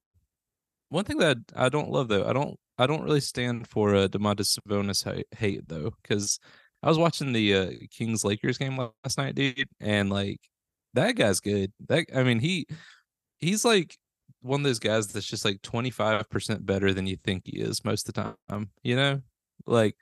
one 0.89 1.05
thing 1.05 1.19
that 1.19 1.39
I 1.57 1.69
don't 1.69 1.91
love 1.91 2.09
though, 2.09 2.27
I 2.27 2.33
don't 2.33 2.59
I 2.79 2.87
don't 2.87 3.03
really 3.03 3.21
stand 3.21 3.69
for 3.69 3.95
a 3.95 4.09
Domantas 4.09 4.59
Sabonis 4.59 5.25
hate 5.37 5.69
though, 5.69 5.93
because 6.03 6.39
I 6.83 6.89
was 6.89 6.99
watching 6.99 7.33
the 7.33 7.55
uh, 7.55 7.71
Kings 7.91 8.25
Lakers 8.25 8.59
game 8.59 8.77
last 8.77 9.19
night, 9.19 9.35
dude, 9.35 9.69
and 9.81 10.11
like 10.11 10.41
that 10.95 11.17
guy's 11.17 11.41
good. 11.41 11.73
That 11.89 12.07
I 12.15 12.23
mean, 12.23 12.41
he 12.41 12.67
he's 13.39 13.65
like 13.65 13.97
one 14.43 14.61
of 14.61 14.65
those 14.65 14.79
guys 14.79 15.09
that's 15.09 15.27
just 15.27 15.45
like 15.45 15.63
25% 15.63 16.67
better 16.67 16.93
than 16.93 17.07
you 17.07 17.17
think 17.17 17.45
he 17.47 17.59
is 17.59 17.85
most 17.85 18.09
of 18.09 18.15
the 18.15 18.35
time, 18.49 18.71
you 18.83 18.95
know? 18.95 19.23
Like 19.67 19.97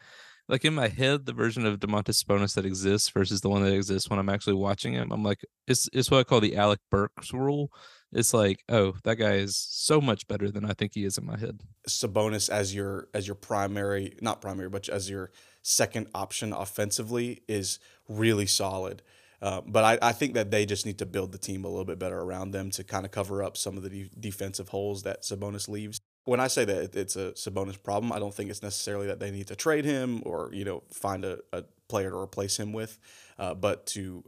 like 0.48 0.64
in 0.64 0.74
my 0.74 0.88
head, 0.88 1.26
the 1.26 1.32
version 1.32 1.64
of 1.66 1.78
Domantas 1.78 2.22
Sabonis 2.22 2.54
that 2.54 2.66
exists 2.66 3.08
versus 3.10 3.40
the 3.40 3.48
one 3.48 3.62
that 3.62 3.72
exists 3.72 4.10
when 4.10 4.18
I'm 4.18 4.28
actually 4.28 4.54
watching 4.54 4.94
him, 4.94 5.12
I'm 5.12 5.22
like, 5.22 5.44
it's 5.66 5.88
it's 5.92 6.10
what 6.10 6.18
I 6.18 6.24
call 6.24 6.40
the 6.40 6.56
Alec 6.56 6.80
Burks 6.90 7.32
rule. 7.32 7.70
It's 8.12 8.34
like, 8.34 8.62
oh, 8.68 8.94
that 9.04 9.16
guy 9.16 9.34
is 9.34 9.56
so 9.56 10.00
much 10.00 10.28
better 10.28 10.50
than 10.50 10.64
I 10.64 10.74
think 10.74 10.92
he 10.94 11.04
is 11.04 11.16
in 11.16 11.24
my 11.24 11.38
head. 11.38 11.62
Sabonis 11.88 12.50
as 12.50 12.74
your 12.74 13.08
as 13.14 13.26
your 13.26 13.36
primary, 13.36 14.16
not 14.20 14.40
primary, 14.40 14.68
but 14.68 14.88
as 14.88 15.08
your 15.08 15.30
second 15.62 16.08
option 16.14 16.52
offensively 16.52 17.42
is 17.48 17.78
really 18.08 18.46
solid. 18.46 19.02
Uh, 19.40 19.60
but 19.66 19.82
I, 19.84 20.10
I, 20.10 20.12
think 20.12 20.34
that 20.34 20.52
they 20.52 20.64
just 20.64 20.86
need 20.86 20.98
to 20.98 21.06
build 21.06 21.32
the 21.32 21.38
team 21.38 21.64
a 21.64 21.68
little 21.68 21.84
bit 21.84 21.98
better 21.98 22.20
around 22.20 22.52
them 22.52 22.70
to 22.70 22.84
kind 22.84 23.04
of 23.04 23.10
cover 23.10 23.42
up 23.42 23.56
some 23.56 23.76
of 23.76 23.82
the 23.82 23.90
de- 23.90 24.10
defensive 24.20 24.68
holes 24.68 25.02
that 25.02 25.22
Sabonis 25.22 25.68
leaves. 25.68 26.00
When 26.24 26.40
I 26.40 26.46
say 26.46 26.64
that 26.64 26.94
it's 26.94 27.16
a 27.16 27.32
Sabonis 27.32 27.82
problem, 27.82 28.12
I 28.12 28.18
don't 28.18 28.32
think 28.32 28.50
it's 28.50 28.62
necessarily 28.62 29.08
that 29.08 29.18
they 29.18 29.30
need 29.30 29.48
to 29.48 29.56
trade 29.56 29.84
him 29.84 30.22
or 30.24 30.50
you 30.52 30.64
know 30.64 30.82
find 30.90 31.24
a, 31.24 31.38
a 31.52 31.64
player 31.88 32.10
to 32.10 32.16
replace 32.16 32.58
him 32.58 32.72
with, 32.72 32.98
uh, 33.38 33.54
but 33.54 33.86
to 33.86 34.22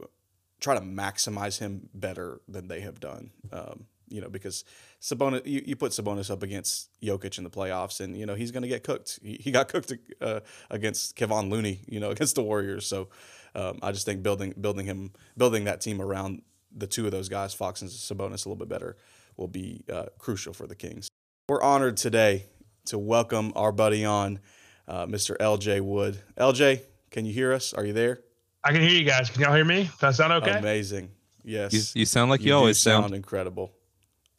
try 0.59 0.75
to 0.75 0.81
maximize 0.81 1.59
him 1.59 1.89
better 1.93 2.41
than 2.47 2.67
they 2.67 2.81
have 2.81 2.99
done. 2.99 3.31
Um, 3.51 3.85
you 4.07 4.21
know, 4.21 4.29
because 4.29 4.63
Sabonis, 5.01 5.45
you, 5.45 5.63
you 5.65 5.75
put 5.75 5.91
Sabonis 5.91 6.29
up 6.29 6.43
against 6.43 6.89
Jokic 7.01 7.37
in 7.37 7.43
the 7.43 7.49
playoffs, 7.49 7.99
and 7.99 8.17
you 8.17 8.25
know 8.25 8.35
he's 8.35 8.51
going 8.51 8.63
to 8.63 8.69
get 8.69 8.83
cooked. 8.83 9.19
He, 9.23 9.39
he 9.41 9.51
got 9.51 9.67
cooked 9.73 9.93
uh, 10.21 10.41
against 10.69 11.15
Kevon 11.15 11.49
Looney, 11.49 11.81
you 11.87 11.99
know, 11.99 12.09
against 12.15 12.35
the 12.35 12.43
Warriors. 12.43 12.85
So 12.85 13.09
um, 13.53 13.79
I 13.81 13.91
just 13.91 14.05
think 14.05 14.21
building 14.23 14.53
building 14.59 14.85
him 14.85 15.11
building 15.37 15.63
that 15.65 15.81
team 15.81 16.01
around 16.01 16.41
the 16.75 16.87
two 16.87 17.05
of 17.05 17.11
those 17.11 17.29
guys, 17.29 17.53
Fox 17.53 17.81
and 17.81 17.89
Sabonis, 17.89 18.45
a 18.45 18.49
little 18.49 18.55
bit 18.55 18.69
better, 18.69 18.97
will 19.37 19.47
be 19.47 19.83
uh, 19.91 20.05
crucial 20.17 20.53
for 20.53 20.67
the 20.67 20.75
Kings. 20.75 21.09
We're 21.47 21.61
honored 21.61 21.97
today 21.97 22.47
to 22.85 22.97
welcome 22.97 23.53
our 23.55 23.71
buddy 23.71 24.03
on, 24.03 24.39
uh, 24.87 25.05
Mr. 25.05 25.37
LJ 25.37 25.79
Wood. 25.81 26.19
LJ, 26.39 26.81
can 27.11 27.23
you 27.23 27.33
hear 27.33 27.53
us? 27.53 27.71
Are 27.71 27.85
you 27.85 27.93
there? 27.93 28.21
I 28.63 28.71
can 28.71 28.81
hear 28.81 28.89
you 28.89 29.03
guys. 29.03 29.29
Can 29.29 29.43
y'all 29.43 29.53
hear 29.53 29.63
me? 29.63 29.83
Does 29.83 29.99
that 29.99 30.15
sound 30.15 30.33
okay? 30.33 30.57
Amazing. 30.57 31.11
Yes. 31.43 31.71
You, 31.71 31.99
you 31.99 32.05
sound 32.07 32.31
like 32.31 32.41
you, 32.41 32.47
you 32.47 32.55
always 32.55 32.79
sound. 32.79 33.03
sound 33.03 33.13
incredible. 33.13 33.71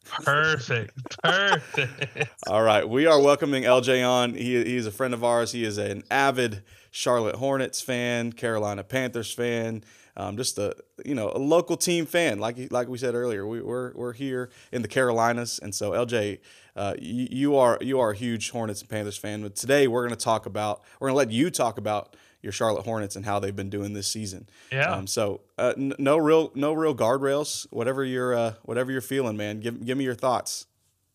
Perfect. 0.03 0.99
Perfect. 1.23 2.29
All 2.47 2.61
right. 2.61 2.87
We 2.87 3.05
are 3.05 3.21
welcoming 3.21 3.63
LJ 3.63 4.05
on. 4.05 4.33
He, 4.33 4.61
he's 4.65 4.85
a 4.85 4.91
friend 4.91 5.13
of 5.13 5.23
ours. 5.23 5.53
He 5.53 5.63
is 5.63 5.77
an 5.77 6.03
avid 6.11 6.61
Charlotte 6.91 7.35
Hornets 7.35 7.79
fan, 7.79 8.33
Carolina 8.33 8.83
Panthers 8.83 9.31
fan, 9.31 9.83
um, 10.17 10.35
just 10.35 10.57
a 10.57 10.75
you 11.05 11.13
know 11.13 11.31
a 11.33 11.37
local 11.37 11.77
team 11.77 12.07
fan. 12.07 12.39
Like 12.39 12.71
like 12.71 12.87
we 12.87 12.97
said 12.97 13.13
earlier, 13.13 13.45
we, 13.45 13.59
are 13.59 13.63
we're, 13.63 13.93
we're 13.93 14.13
here 14.13 14.49
in 14.71 14.81
the 14.81 14.87
Carolinas, 14.87 15.59
and 15.59 15.73
so 15.73 15.91
LJ, 15.91 16.39
uh, 16.77 16.93
you, 16.99 17.27
you 17.31 17.55
are 17.57 17.77
you 17.81 17.99
are 17.99 18.11
a 18.11 18.15
huge 18.15 18.51
Hornets 18.51 18.81
and 18.81 18.89
Panthers 18.89 19.17
fan. 19.17 19.41
But 19.41 19.55
today 19.55 19.87
we're 19.87 20.03
going 20.07 20.17
to 20.17 20.23
talk 20.23 20.45
about 20.45 20.83
we're 20.99 21.07
going 21.07 21.15
to 21.15 21.17
let 21.17 21.31
you 21.31 21.49
talk 21.49 21.77
about 21.77 22.15
your 22.41 22.51
Charlotte 22.51 22.85
Hornets 22.85 23.15
and 23.15 23.25
how 23.25 23.39
they've 23.39 23.55
been 23.55 23.71
doing 23.71 23.93
this 23.93 24.07
season. 24.07 24.47
Yeah. 24.71 24.91
Um, 24.91 25.07
so 25.07 25.41
uh, 25.57 25.73
n- 25.75 25.95
no 25.97 26.17
real 26.17 26.51
no 26.53 26.73
real 26.73 26.95
guardrails. 26.95 27.65
Whatever 27.71 28.05
you're 28.05 28.35
uh, 28.35 28.53
whatever 28.63 28.91
you're 28.91 29.01
feeling, 29.01 29.35
man. 29.35 29.59
Give 29.59 29.83
give 29.83 29.97
me 29.97 30.03
your 30.03 30.15
thoughts. 30.15 30.67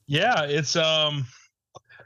Yeah, 0.08 0.44
it's 0.44 0.74
um, 0.74 1.26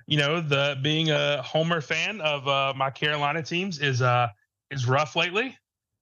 you 0.06 0.18
know, 0.18 0.40
the 0.40 0.78
being 0.82 1.10
a 1.10 1.40
Homer 1.42 1.80
fan 1.80 2.20
of 2.20 2.46
uh, 2.46 2.74
my 2.76 2.90
Carolina 2.90 3.42
teams 3.42 3.78
is 3.78 4.02
uh 4.02 4.28
is 4.70 4.86
rough 4.86 5.16
lately. 5.16 5.56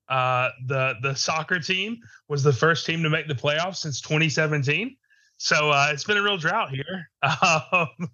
Uh, 0.08 0.50
the 0.66 0.94
the 1.02 1.14
soccer 1.14 1.60
team 1.60 1.98
was 2.28 2.42
the 2.42 2.52
first 2.52 2.84
team 2.84 3.02
to 3.02 3.08
make 3.08 3.28
the 3.28 3.34
playoffs 3.34 3.76
since 3.76 4.00
2017. 4.00 4.96
So 5.36 5.70
uh, 5.70 5.88
it's 5.90 6.04
been 6.04 6.16
a 6.16 6.22
real 6.22 6.38
drought 6.38 6.70
here. 6.70 7.10
Um, 7.72 8.10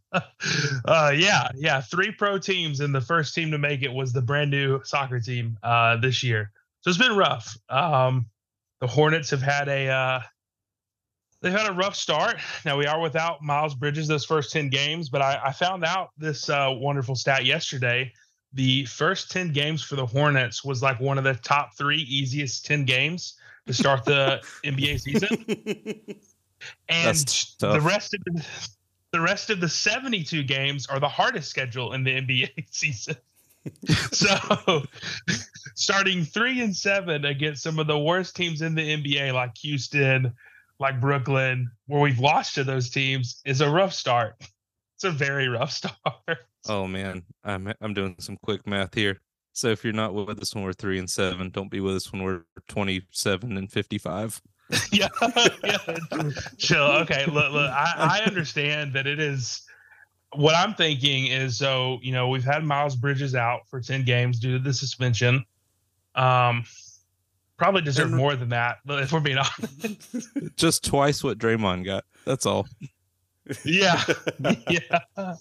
uh, 0.84 1.12
yeah, 1.14 1.48
yeah. 1.56 1.80
Three 1.80 2.12
pro 2.12 2.38
teams, 2.38 2.80
and 2.80 2.94
the 2.94 3.00
first 3.00 3.34
team 3.34 3.50
to 3.50 3.58
make 3.58 3.82
it 3.82 3.92
was 3.92 4.12
the 4.12 4.22
brand 4.22 4.50
new 4.50 4.80
soccer 4.84 5.20
team 5.20 5.58
uh, 5.62 5.96
this 5.96 6.22
year. 6.22 6.52
So 6.80 6.90
it's 6.90 6.98
been 6.98 7.16
rough. 7.16 7.56
Um, 7.68 8.26
the 8.80 8.86
Hornets 8.86 9.30
have 9.30 9.42
had 9.42 9.68
a 9.68 9.88
uh, 9.88 10.20
they've 11.42 11.52
had 11.52 11.68
a 11.68 11.74
rough 11.74 11.94
start. 11.96 12.36
Now 12.64 12.78
we 12.78 12.86
are 12.86 13.00
without 13.00 13.42
Miles 13.42 13.74
Bridges 13.74 14.08
those 14.08 14.24
first 14.24 14.52
ten 14.52 14.68
games, 14.68 15.08
but 15.08 15.22
I, 15.22 15.40
I 15.46 15.52
found 15.52 15.84
out 15.84 16.10
this 16.16 16.48
uh, 16.48 16.72
wonderful 16.72 17.16
stat 17.16 17.44
yesterday. 17.44 18.12
The 18.52 18.84
first 18.86 19.30
ten 19.30 19.52
games 19.52 19.82
for 19.82 19.96
the 19.96 20.06
Hornets 20.06 20.64
was 20.64 20.82
like 20.82 21.00
one 21.00 21.18
of 21.18 21.24
the 21.24 21.34
top 21.34 21.76
three 21.76 22.02
easiest 22.02 22.64
ten 22.64 22.84
games 22.84 23.34
to 23.66 23.74
start 23.74 24.04
the 24.04 24.40
NBA 24.64 25.00
season. 25.00 26.20
and 26.88 27.16
the 27.58 27.80
rest 27.80 28.14
of 28.14 28.20
the, 28.24 28.44
the 29.12 29.20
rest 29.20 29.50
of 29.50 29.60
the 29.60 29.68
72 29.68 30.42
games 30.44 30.86
are 30.86 31.00
the 31.00 31.08
hardest 31.08 31.50
schedule 31.50 31.92
in 31.92 32.04
the 32.04 32.20
NBA 32.20 32.50
season. 32.70 33.16
so 34.12 34.82
starting 35.74 36.24
three 36.24 36.60
and 36.62 36.74
seven 36.74 37.24
against 37.26 37.62
some 37.62 37.78
of 37.78 37.86
the 37.86 37.98
worst 37.98 38.36
teams 38.36 38.62
in 38.62 38.74
the 38.74 38.96
NBA, 38.96 39.34
like 39.34 39.56
Houston, 39.58 40.32
like 40.78 41.00
Brooklyn, 41.00 41.70
where 41.86 42.00
we've 42.00 42.18
lost 42.18 42.54
to 42.54 42.64
those 42.64 42.90
teams, 42.90 43.42
is 43.44 43.60
a 43.60 43.70
rough 43.70 43.92
start. 43.92 44.36
It's 44.96 45.04
a 45.04 45.10
very 45.10 45.48
rough 45.48 45.72
start. 45.72 46.38
Oh 46.68 46.86
man, 46.86 47.22
I'm 47.44 47.72
I'm 47.80 47.94
doing 47.94 48.16
some 48.18 48.36
quick 48.42 48.66
math 48.66 48.94
here. 48.94 49.20
So 49.52 49.68
if 49.68 49.84
you're 49.84 49.92
not 49.92 50.14
with 50.14 50.40
us 50.40 50.54
when 50.54 50.64
we're 50.64 50.72
three 50.72 50.98
and 50.98 51.10
seven, 51.10 51.50
don't 51.50 51.70
be 51.70 51.80
with 51.80 51.96
us 51.96 52.12
when 52.12 52.22
we're 52.22 52.42
27 52.68 53.56
and 53.56 53.70
55. 53.70 54.40
yeah, 54.92 55.08
yeah. 55.64 55.78
Chill. 56.58 56.84
Okay, 56.84 57.26
look, 57.26 57.52
look. 57.52 57.70
I, 57.70 58.20
I 58.22 58.26
understand 58.26 58.92
that 58.94 59.06
it 59.06 59.18
is. 59.18 59.62
What 60.34 60.54
I'm 60.54 60.74
thinking 60.74 61.26
is, 61.26 61.58
so 61.58 61.98
you 62.02 62.12
know, 62.12 62.28
we've 62.28 62.44
had 62.44 62.64
Miles 62.64 62.94
Bridges 62.94 63.34
out 63.34 63.62
for 63.68 63.80
ten 63.80 64.04
games 64.04 64.38
due 64.38 64.58
to 64.58 64.62
the 64.62 64.72
suspension. 64.72 65.44
Um, 66.14 66.64
probably 67.56 67.82
deserve 67.82 68.10
more 68.10 68.36
than 68.36 68.48
that, 68.50 68.78
but 68.84 69.02
if 69.02 69.12
we're 69.12 69.20
being 69.20 69.38
honest. 69.38 70.08
Just 70.56 70.84
twice 70.84 71.24
what 71.24 71.38
Draymond 71.38 71.84
got. 71.84 72.04
That's 72.24 72.46
all. 72.46 72.66
yeah, 73.64 74.02
yeah. 74.68 75.34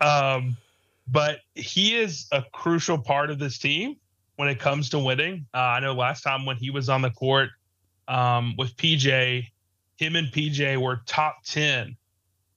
Um, 0.00 0.56
but 1.08 1.40
he 1.54 1.96
is 1.96 2.26
a 2.32 2.42
crucial 2.52 2.98
part 2.98 3.30
of 3.30 3.38
this 3.38 3.58
team 3.58 3.96
when 4.36 4.48
it 4.48 4.58
comes 4.58 4.88
to 4.90 4.98
winning. 4.98 5.46
Uh, 5.52 5.58
I 5.58 5.80
know 5.80 5.92
last 5.92 6.22
time 6.22 6.46
when 6.46 6.56
he 6.56 6.70
was 6.70 6.88
on 6.88 7.02
the 7.02 7.10
court 7.10 7.50
um, 8.12 8.54
with 8.58 8.76
PJ, 8.76 9.50
him 9.96 10.16
and 10.16 10.28
PJ 10.28 10.76
were 10.76 11.00
top 11.06 11.42
10 11.46 11.96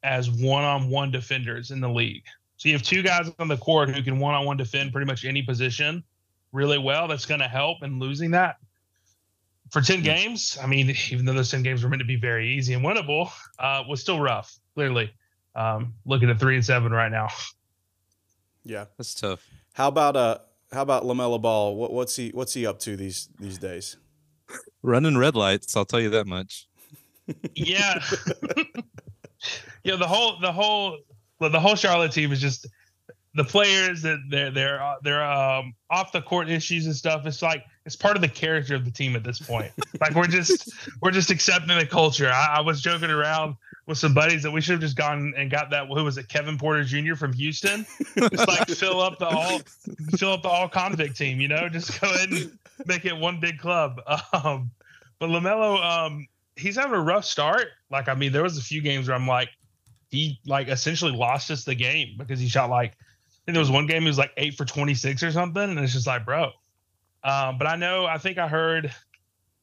as 0.04 0.30
one 0.30 0.66
on 0.66 0.90
one 0.90 1.12
defenders 1.12 1.72
in 1.72 1.80
the 1.80 1.90
league. 1.90 2.24
So 2.58 2.68
you 2.68 2.76
have 2.76 2.84
two 2.84 3.02
guys 3.02 3.32
on 3.40 3.48
the 3.48 3.58
court 3.58 3.90
who 3.90 4.04
can 4.04 4.20
one 4.20 4.36
on 4.36 4.46
one 4.46 4.58
defend 4.58 4.92
pretty 4.92 5.08
much 5.08 5.24
any 5.24 5.42
position 5.42 6.04
really 6.52 6.78
well. 6.78 7.08
That's 7.08 7.26
going 7.26 7.40
to 7.40 7.48
help 7.48 7.84
in 7.84 8.00
losing 8.00 8.32
that. 8.32 8.58
For 9.72 9.82
10 9.82 10.04
games, 10.04 10.58
I 10.62 10.68
mean, 10.68 10.94
even 11.10 11.26
though 11.26 11.34
those 11.34 11.50
10 11.50 11.64
games 11.64 11.84
were 11.84 11.90
meant 11.90 12.02
to 12.02 12.06
be 12.06 12.18
very 12.18 12.54
easy 12.54 12.74
and 12.74 12.84
winnable, 12.84 13.32
uh, 13.58 13.84
was 13.88 14.02
still 14.02 14.20
rough, 14.20 14.54
clearly. 14.74 15.12
Um, 15.56 15.94
looking 16.06 16.30
at 16.30 16.38
three 16.38 16.56
and 16.56 16.66
seven 16.66 16.92
right 16.92 17.12
now. 17.12 17.30
Yeah. 18.66 18.86
That's 18.98 19.14
tough. 19.14 19.48
How 19.74 19.88
about 19.88 20.18
uh 20.18 20.40
how 20.74 20.82
about 20.82 21.04
LaMelo 21.04 21.42
Ball? 21.42 21.76
What, 21.76 21.94
what's 21.94 22.16
he 22.18 22.30
what's 22.30 22.54
he 22.54 22.66
up 22.66 22.80
to 22.80 22.98
these 22.98 23.30
these 23.40 23.58
days? 23.58 23.96
Running 24.84 25.18
red 25.18 25.36
lights, 25.36 25.76
I'll 25.76 25.86
tell 25.86 26.00
you 26.00 26.10
that 26.12 26.28
much. 26.28 26.68
Yeah. 27.56 28.00
yeah, 29.84 29.96
the 29.96 30.08
whole 30.08 30.40
the 30.40 30.52
whole 30.52 31.00
the 31.40 31.60
whole 31.60 31.76
Charlotte 31.76 32.12
team 32.12 32.32
is 32.32 32.40
just 32.40 32.68
the 33.36 33.44
players 33.44 34.02
that 34.02 34.20
they're 34.30 34.52
they're 34.52 34.82
uh, 34.82 34.96
they're 35.04 35.24
um 35.24 35.74
off 35.90 36.12
the 36.12 36.22
court 36.22 36.50
issues 36.50 36.86
and 36.86 36.96
stuff. 36.96 37.26
It's 37.26 37.42
like 37.42 37.64
it's 37.86 37.96
part 37.96 38.16
of 38.16 38.22
the 38.22 38.30
character 38.30 38.76
of 38.76 38.86
the 38.86 38.92
team 38.92 39.16
at 39.16 39.24
this 39.24 39.40
point. 39.40 39.72
like 40.02 40.16
we're 40.16 40.28
just 40.28 40.74
we're 41.02 41.12
just 41.12 41.30
accepting 41.30 41.78
the 41.78 41.86
culture. 41.86 42.30
I, 42.30 42.58
I 42.58 42.62
was 42.62 42.82
joking 42.82 43.10
around 43.10 43.56
with 43.88 43.98
some 43.98 44.14
buddies 44.14 44.44
that 44.44 44.52
we 44.52 44.62
should 44.62 44.74
have 44.74 44.82
just 44.82 44.96
gone 44.96 45.34
and 45.38 45.52
got 45.52 45.70
that. 45.70 45.88
Who 45.88 46.04
was 46.04 46.18
it? 46.18 46.28
Kevin 46.28 46.58
Porter 46.58 46.84
Jr. 46.84 47.16
from 47.16 47.34
Houston. 47.34 47.86
Just 48.18 48.48
like 48.48 48.68
fill 48.70 49.00
up 49.00 49.20
the 49.20 49.28
all 49.28 49.60
fill 50.18 50.34
up 50.34 50.42
the 50.42 50.50
all 50.50 50.68
convict 50.68 51.18
team. 51.18 51.40
You 51.40 51.48
know, 51.48 51.70
just 51.70 52.00
go 52.02 52.08
ahead 52.08 52.30
and 52.30 52.58
make 52.86 53.06
it 53.06 53.16
one 53.16 53.40
big 53.40 53.60
club. 53.60 54.02
Um, 54.34 54.72
but 55.18 55.30
LaMelo, 55.30 55.82
um, 55.84 56.28
he's 56.58 56.76
having 56.76 56.94
a 56.94 57.02
rough 57.02 57.26
start. 57.26 57.68
Like 57.90 58.10
I 58.10 58.16
mean, 58.16 58.32
there 58.32 58.44
was 58.44 58.58
a 58.58 58.62
few 58.62 58.82
games 58.82 59.08
where 59.08 59.16
I'm 59.16 59.28
like, 59.28 59.50
he 60.10 60.40
like 60.46 60.68
essentially 60.68 61.12
lost 61.12 61.52
us 61.52 61.64
the 61.64 61.76
game 61.76 62.16
because 62.18 62.40
he 62.40 62.48
shot 62.48 62.70
like 62.70 62.92
I 62.92 63.40
think 63.46 63.54
there 63.54 63.60
was 63.60 63.72
one 63.72 63.86
game 63.86 64.02
he 64.02 64.08
was 64.08 64.18
like 64.18 64.32
eight 64.38 64.56
for 64.56 64.66
26 64.66 65.24
or 65.24 65.32
something, 65.32 65.64
and 65.64 65.80
it's 65.80 65.94
just 65.94 66.08
like, 66.08 66.26
bro. 66.26 66.52
Um, 67.24 67.58
but 67.58 67.68
I 67.68 67.76
know, 67.76 68.06
I 68.06 68.18
think 68.18 68.38
I 68.38 68.48
heard 68.48 68.94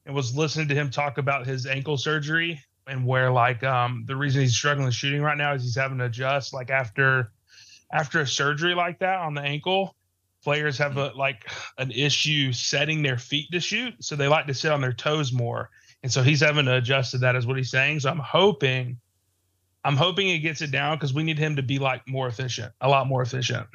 and 0.05 0.15
was 0.15 0.35
listening 0.35 0.67
to 0.69 0.75
him 0.75 0.89
talk 0.89 1.17
about 1.17 1.45
his 1.45 1.65
ankle 1.65 1.97
surgery 1.97 2.61
and 2.87 3.05
where 3.05 3.31
like 3.31 3.63
um 3.63 4.03
the 4.07 4.15
reason 4.15 4.41
he's 4.41 4.55
struggling 4.55 4.85
with 4.85 4.95
shooting 4.95 5.21
right 5.21 5.37
now 5.37 5.53
is 5.53 5.63
he's 5.63 5.75
having 5.75 5.97
to 5.97 6.05
adjust 6.05 6.53
like 6.53 6.69
after 6.69 7.31
after 7.91 8.21
a 8.21 8.27
surgery 8.27 8.73
like 8.73 8.99
that 8.99 9.19
on 9.19 9.33
the 9.33 9.41
ankle 9.41 9.95
players 10.43 10.77
have 10.77 10.97
a 10.97 11.11
like 11.15 11.49
an 11.77 11.91
issue 11.91 12.51
setting 12.51 13.01
their 13.01 13.17
feet 13.17 13.49
to 13.51 13.59
shoot 13.59 13.93
so 14.01 14.15
they 14.15 14.27
like 14.27 14.45
to 14.45 14.53
sit 14.53 14.71
on 14.71 14.81
their 14.81 14.93
toes 14.93 15.31
more. 15.31 15.69
And 16.03 16.11
so 16.11 16.21
he's 16.21 16.41
having 16.41 16.65
to 16.65 16.75
adjust 16.75 17.11
to 17.11 17.17
that 17.19 17.37
is 17.37 17.47
what 17.47 17.55
he's 17.55 17.71
saying. 17.71 18.01
So 18.01 18.09
i'm 18.09 18.19
hoping 18.19 18.99
i'm 19.85 19.95
hoping 19.95 20.27
he 20.27 20.39
gets 20.39 20.61
it 20.61 20.71
down 20.71 20.97
because 20.97 21.13
we 21.13 21.23
need 21.23 21.39
him 21.39 21.55
to 21.55 21.63
be 21.63 21.79
like 21.79 22.01
more 22.07 22.27
efficient 22.27 22.73
a 22.81 22.89
lot 22.89 23.07
more 23.07 23.21
efficient. 23.21 23.67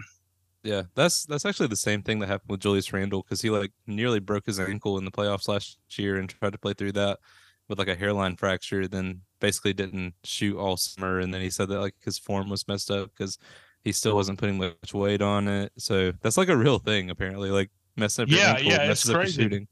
Yeah, 0.64 0.83
that's 0.94 1.25
that's 1.25 1.47
actually 1.47 1.68
the 1.68 1.77
same 1.77 2.03
thing 2.03 2.18
that 2.18 2.27
happened 2.27 2.51
with 2.51 2.61
Julius 2.61 2.92
Randle 2.92 3.23
because 3.23 3.40
he 3.40 3.49
like 3.49 3.73
nearly 3.87 4.18
broke 4.18 4.44
his 4.44 4.59
ankle 4.61 4.99
in 4.99 5.05
the 5.05 5.11
playoffs 5.11 5.49
last 5.49 5.79
year 5.92 6.16
and 6.16 6.29
tried 6.29 6.53
to 6.53 6.59
play 6.59 6.75
through 6.75 6.92
that 6.92 7.21
with 7.68 7.78
like 7.78 7.88
a 7.88 7.94
hairline 7.94 8.37
fracture. 8.37 8.88
Then 8.88 9.22
basically 9.40 9.72
didn't 9.72 10.14
shoot 10.24 10.57
all 10.57 10.76
summer, 10.76 11.20
and 11.20 11.33
then 11.33 11.40
he 11.40 11.50
said 11.50 11.68
that 11.68 11.81
like 11.81 11.94
his 12.04 12.18
form 12.18 12.48
was 12.48 12.66
messed 12.68 12.90
up 12.90 13.11
because 13.16 13.38
he 13.85 13.92
still 13.92 14.14
wasn't 14.14 14.38
putting 14.38 14.59
much 14.59 14.94
weight 14.94 15.22
on 15.22 15.48
it. 15.48 15.72
So 15.78 16.12
that's 16.22 16.37
like 16.37 16.48
a 16.48 16.57
real 16.57 16.78
thing 16.78 17.11
apparently. 17.11 17.50
Like 17.50 17.70
messing 17.96 18.24
up 18.24 18.28
your 18.28 18.38
Yeah, 18.38 18.59
yeah, 18.59 18.83
it's 18.83 19.07
messes 19.07 19.11
up 19.11 19.26
shooting. 19.26 19.68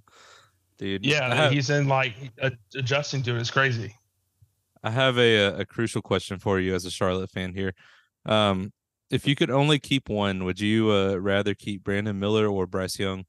Dude, 0.78 1.06
yeah 1.06 1.34
have, 1.34 1.52
he's 1.52 1.70
in 1.70 1.88
like 1.88 2.12
adjusting 2.74 3.22
to 3.22 3.34
it 3.34 3.40
it's 3.40 3.50
crazy 3.50 3.94
I 4.86 4.90
have 4.90 5.18
a 5.18 5.60
a 5.60 5.64
crucial 5.64 6.02
question 6.02 6.38
for 6.38 6.60
you 6.60 6.74
as 6.74 6.84
a 6.84 6.90
Charlotte 6.90 7.30
fan 7.30 7.54
here. 7.54 7.74
Um, 8.24 8.72
if 9.10 9.26
you 9.26 9.34
could 9.34 9.50
only 9.50 9.78
keep 9.78 10.08
one, 10.08 10.44
would 10.44 10.60
you 10.60 10.90
uh, 10.90 11.16
rather 11.16 11.54
keep 11.54 11.82
Brandon 11.82 12.18
Miller 12.18 12.46
or 12.46 12.66
Bryce 12.66 12.98
Young? 12.98 13.24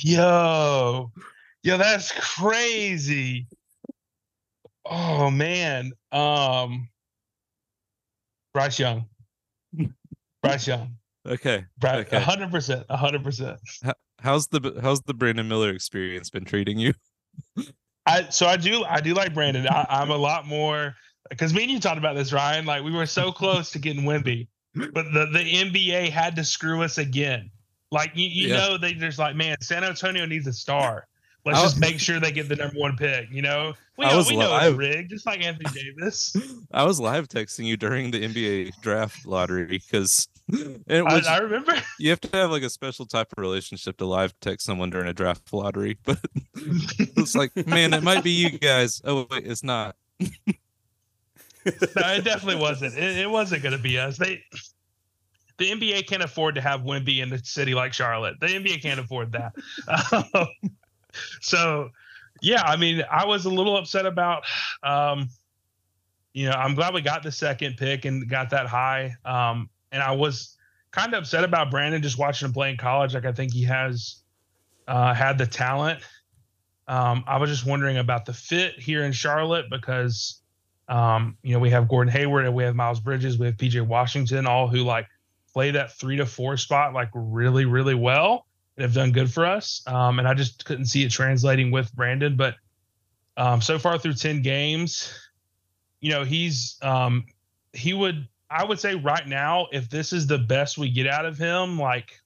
Yo, 0.00 1.12
yo, 1.64 1.76
that's 1.76 2.12
crazy. 2.12 3.48
Oh 4.84 5.30
man. 5.30 5.92
Um 6.12 6.88
Bryce 8.52 8.78
Young. 8.78 9.06
Bryce 10.42 10.68
Young. 10.68 10.94
Okay. 11.26 11.64
Bryce, 11.78 12.06
Okay. 12.06 12.20
hundred 12.20 12.50
percent. 12.50 12.88
hundred 12.90 13.24
percent. 13.24 13.58
How's 14.20 14.46
the 14.48 14.78
how's 14.80 15.00
the 15.02 15.14
Brandon 15.14 15.48
Miller 15.48 15.70
experience 15.70 16.30
been 16.30 16.44
treating 16.44 16.78
you? 16.78 16.94
I 18.06 18.28
so 18.28 18.46
I 18.46 18.56
do 18.56 18.84
I 18.84 19.00
do 19.00 19.14
like 19.14 19.34
Brandon. 19.34 19.66
I, 19.66 19.86
I'm 19.88 20.10
a 20.10 20.16
lot 20.16 20.46
more 20.46 20.94
because 21.30 21.54
me 21.54 21.62
and 21.62 21.72
you 21.72 21.80
talked 21.80 21.98
about 21.98 22.14
this, 22.14 22.32
Ryan. 22.32 22.66
Like 22.66 22.84
we 22.84 22.92
were 22.92 23.06
so 23.06 23.32
close 23.32 23.70
to 23.72 23.78
getting 23.78 24.04
Wemby, 24.04 24.46
but 24.74 24.92
the, 25.12 25.26
the 25.32 25.38
NBA 25.52 26.10
had 26.10 26.36
to 26.36 26.44
screw 26.44 26.82
us 26.82 26.98
again. 26.98 27.50
Like 27.90 28.12
you, 28.14 28.26
you 28.28 28.48
Yeah. 28.48 28.56
know, 28.56 28.78
they 28.78 28.92
just 28.92 29.18
like, 29.18 29.34
man, 29.36 29.56
San 29.62 29.82
Antonio 29.84 30.26
needs 30.26 30.46
a 30.46 30.52
star. 30.52 31.06
Let's 31.44 31.58
I 31.58 31.62
just 31.62 31.78
make 31.78 32.00
sure 32.00 32.18
they 32.20 32.32
get 32.32 32.48
the 32.48 32.56
number 32.56 32.78
one 32.78 32.96
pick. 32.96 33.30
You 33.30 33.42
know, 33.42 33.74
we 33.98 34.06
I 34.06 34.10
know, 34.10 34.16
was 34.16 34.28
we 34.30 34.36
know 34.36 34.56
it's 34.56 34.76
rigged, 34.76 35.10
just 35.10 35.26
like 35.26 35.44
Anthony 35.44 35.68
Davis. 35.74 36.34
I 36.72 36.84
was 36.84 36.98
live 36.98 37.28
texting 37.28 37.66
you 37.66 37.76
during 37.76 38.10
the 38.10 38.22
NBA 38.22 38.80
draft 38.80 39.26
lottery 39.26 39.66
because 39.66 40.26
it 40.48 41.02
I, 41.02 41.02
was 41.02 41.26
I 41.26 41.38
remember. 41.38 41.74
you 41.98 42.08
have 42.10 42.20
to 42.22 42.36
have 42.36 42.50
like 42.50 42.62
a 42.62 42.70
special 42.70 43.04
type 43.04 43.30
of 43.36 43.42
relationship 43.42 43.98
to 43.98 44.06
live 44.06 44.32
text 44.40 44.64
someone 44.64 44.88
during 44.88 45.06
a 45.06 45.12
draft 45.12 45.52
lottery. 45.52 45.98
But 46.02 46.18
it's 46.54 47.34
like, 47.34 47.54
man, 47.66 47.92
it 47.92 48.02
might 48.02 48.24
be 48.24 48.30
you 48.30 48.58
guys. 48.58 49.02
Oh 49.04 49.26
wait, 49.30 49.46
it's 49.46 49.62
not. 49.62 49.96
no, 50.20 50.22
it 51.66 52.24
definitely 52.24 52.60
wasn't. 52.60 52.96
It, 52.96 53.18
it 53.18 53.30
wasn't 53.30 53.62
going 53.62 53.76
to 53.76 53.82
be 53.82 53.98
us. 53.98 54.16
They, 54.16 54.42
the 55.58 55.70
NBA 55.70 56.06
can't 56.06 56.22
afford 56.22 56.54
to 56.54 56.62
have 56.62 56.80
Wemby 56.80 57.22
in 57.22 57.32
a 57.32 57.44
city 57.44 57.74
like 57.74 57.92
Charlotte. 57.92 58.40
The 58.40 58.46
NBA 58.46 58.82
can't 58.82 58.98
afford 58.98 59.32
that. 59.32 59.52
Um, 60.32 60.48
so, 61.40 61.90
yeah, 62.42 62.62
I 62.62 62.76
mean, 62.76 63.02
I 63.10 63.24
was 63.26 63.44
a 63.44 63.50
little 63.50 63.76
upset 63.76 64.06
about. 64.06 64.44
Um, 64.82 65.28
you 66.32 66.46
know, 66.46 66.52
I'm 66.52 66.74
glad 66.74 66.92
we 66.94 67.00
got 67.00 67.22
the 67.22 67.32
second 67.32 67.76
pick 67.76 68.04
and 68.04 68.28
got 68.28 68.50
that 68.50 68.66
high. 68.66 69.14
Um, 69.24 69.70
and 69.92 70.02
I 70.02 70.12
was 70.12 70.56
kind 70.90 71.14
of 71.14 71.22
upset 71.22 71.44
about 71.44 71.70
Brandon 71.70 72.02
just 72.02 72.18
watching 72.18 72.46
him 72.46 72.52
play 72.52 72.70
in 72.70 72.76
college. 72.76 73.14
Like 73.14 73.24
I 73.24 73.32
think 73.32 73.52
he 73.52 73.62
has 73.64 74.16
uh, 74.88 75.14
had 75.14 75.38
the 75.38 75.46
talent. 75.46 76.00
Um, 76.88 77.24
I 77.26 77.38
was 77.38 77.48
just 77.48 77.64
wondering 77.64 77.98
about 77.98 78.26
the 78.26 78.32
fit 78.32 78.78
here 78.78 79.04
in 79.04 79.12
Charlotte 79.12 79.66
because 79.70 80.40
um, 80.88 81.38
you 81.42 81.54
know, 81.54 81.60
we 81.60 81.70
have 81.70 81.88
Gordon 81.88 82.12
Hayward 82.12 82.44
and 82.44 82.54
we 82.54 82.64
have 82.64 82.74
Miles 82.74 83.00
Bridges, 83.00 83.38
we 83.38 83.46
have 83.46 83.56
PJ 83.56 83.86
Washington, 83.86 84.46
all 84.46 84.68
who 84.68 84.78
like 84.78 85.06
play 85.52 85.70
that 85.70 85.92
three 85.92 86.16
to 86.16 86.26
four 86.26 86.56
spot 86.56 86.92
like 86.92 87.08
really, 87.14 87.64
really 87.64 87.94
well 87.94 88.46
and 88.76 88.82
have 88.82 88.94
done 88.94 89.12
good 89.12 89.32
for 89.32 89.46
us. 89.46 89.82
Um, 89.86 90.18
and 90.18 90.26
I 90.26 90.34
just 90.34 90.64
couldn't 90.64 90.86
see 90.86 91.04
it 91.04 91.10
translating 91.10 91.70
with 91.70 91.94
Brandon. 91.94 92.36
But 92.36 92.56
um, 93.36 93.60
so 93.60 93.78
far 93.78 93.98
through 93.98 94.14
10 94.14 94.42
games, 94.42 95.12
you 96.00 96.10
know, 96.10 96.24
he's 96.24 96.76
um, 96.82 97.24
he 97.72 97.94
would 97.94 98.28
I 98.50 98.64
would 98.64 98.78
say 98.78 98.94
right 98.94 99.26
now, 99.26 99.66
if 99.72 99.88
this 99.90 100.12
is 100.12 100.26
the 100.26 100.38
best 100.38 100.78
we 100.78 100.90
get 100.90 101.06
out 101.08 101.24
of 101.24 101.36
him, 101.38 101.78
like 101.78 102.20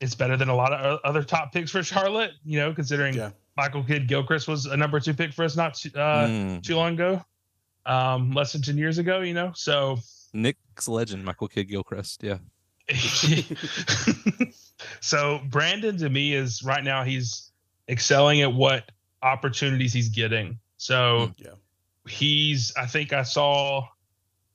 it's 0.00 0.14
better 0.14 0.36
than 0.36 0.48
a 0.48 0.54
lot 0.54 0.72
of 0.72 1.00
other 1.04 1.22
top 1.22 1.52
picks 1.52 1.70
for 1.70 1.82
Charlotte, 1.82 2.32
you 2.44 2.58
know, 2.58 2.72
considering 2.74 3.14
Yeah. 3.14 3.30
Michael 3.56 3.82
Kidd 3.82 4.06
Gilchrist 4.06 4.46
was 4.46 4.66
a 4.66 4.76
number 4.76 5.00
two 5.00 5.14
pick 5.14 5.32
for 5.32 5.44
us 5.44 5.56
not 5.56 5.74
too, 5.74 5.90
uh, 5.96 6.28
Mm. 6.28 6.62
too 6.62 6.76
long 6.76 6.94
ago, 6.94 7.24
um, 7.86 8.30
less 8.32 8.52
than 8.52 8.62
10 8.62 8.78
years 8.78 8.98
ago, 8.98 9.20
you 9.22 9.34
know? 9.34 9.50
So, 9.56 9.98
Nick's 10.32 10.86
legend, 10.86 11.24
Michael 11.24 11.48
Kidd 11.48 11.68
Gilchrist. 11.68 12.22
Yeah. 12.22 12.38
so 15.00 15.40
Brandon 15.48 15.96
to 15.98 16.08
me 16.08 16.34
is 16.34 16.62
right 16.62 16.82
now 16.82 17.04
he's 17.04 17.50
excelling 17.88 18.42
at 18.42 18.52
what 18.52 18.90
opportunities 19.22 19.92
he's 19.92 20.08
getting. 20.08 20.58
So 20.76 21.32
Yeah. 21.38 21.52
he's, 22.06 22.72
I 22.76 22.86
think 22.86 23.12
I 23.12 23.22
saw 23.22 23.86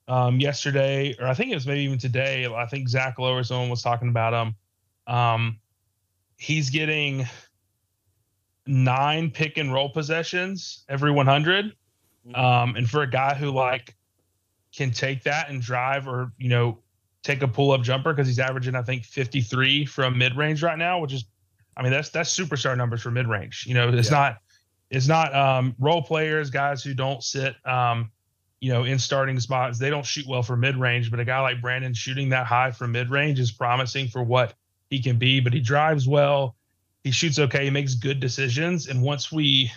um, 0.08 0.40
yesterday, 0.40 1.16
or 1.20 1.28
I 1.28 1.34
think 1.34 1.52
it 1.52 1.56
was 1.56 1.68
maybe 1.68 1.82
even 1.82 1.98
today. 1.98 2.46
I 2.46 2.66
think 2.66 2.90
Zach 2.90 3.20
Lowe 3.20 3.34
or 3.36 3.44
someone 3.44 3.70
was 3.70 3.82
talking 3.82 4.10
about 4.10 4.34
him. 4.34 4.56
Um, 5.08 5.60
he's 6.38 6.70
getting 6.70 7.28
nine 8.66 9.30
pick 9.32 9.58
and 9.58 9.74
roll 9.74 9.90
possessions 9.90 10.84
every 10.90 11.12
100. 11.12 11.74
Um, 12.36 12.76
and 12.76 12.90
for 12.90 13.02
a 13.02 13.10
guy 13.10 13.34
who 13.34 13.52
like 13.52 13.96
can 14.74 14.92
take 14.92 15.24
that 15.24 15.50
and 15.50 15.62
drive 15.62 16.08
or, 16.08 16.32
you 16.38 16.50
know, 16.50 16.80
take 17.24 17.42
a 17.42 17.48
pull 17.48 17.72
up 17.72 17.82
jumper 17.82 18.14
because 18.14 18.28
he's 18.28 18.40
averaging, 18.40 18.76
I 18.76 18.82
think, 18.84 19.06
53 19.06 19.86
from 19.86 20.18
mid 20.18 20.36
range 20.36 20.62
right 20.62 20.78
now, 20.78 21.00
which 21.00 21.14
is, 21.14 21.26
I 21.78 21.82
mean, 21.84 21.92
that's 21.92 22.10
that's 22.10 22.38
superstar 22.38 22.78
numbers 22.78 23.02
for 23.02 23.12
mid 23.12 23.28
range. 23.28 23.66
You 23.68 23.74
know, 23.74 23.90
it's 23.90 24.10
Yeah. 24.10 24.18
not 24.18 24.38
it's 24.90 25.08
not 25.08 25.34
um, 25.34 25.76
role 25.80 26.04
players, 26.04 26.50
guys 26.52 26.84
who 26.84 26.94
don't 26.94 27.24
sit, 27.24 27.56
um, 27.66 28.12
you 28.60 28.72
know, 28.72 28.84
in 28.84 29.00
starting 29.00 29.40
spots. 29.40 29.80
They 29.80 29.90
don't 29.90 30.06
shoot 30.06 30.26
well 30.28 30.44
for 30.44 30.56
mid 30.56 30.78
range, 30.78 31.10
but 31.10 31.20
a 31.20 31.26
guy 31.26 31.40
like 31.40 31.62
Brandon 31.62 31.94
shooting 31.94 32.30
that 32.30 32.46
high 32.46 32.70
from 32.72 32.92
mid 32.92 33.10
range 33.10 33.40
is 33.40 33.52
promising 33.52 34.08
for 34.08 34.22
what 34.24 34.54
he 34.90 35.02
can 35.02 35.18
be. 35.18 35.40
But 35.40 35.54
he 35.54 35.60
drives 35.60 36.08
well. 36.08 36.56
he 37.04 37.12
shoots 37.12 37.40
okay, 37.40 37.64
he 37.66 37.70
makes 37.72 37.96
good 37.96 38.20
decisions, 38.20 38.88
and 38.88 39.02
once 39.02 39.32
we 39.32 39.72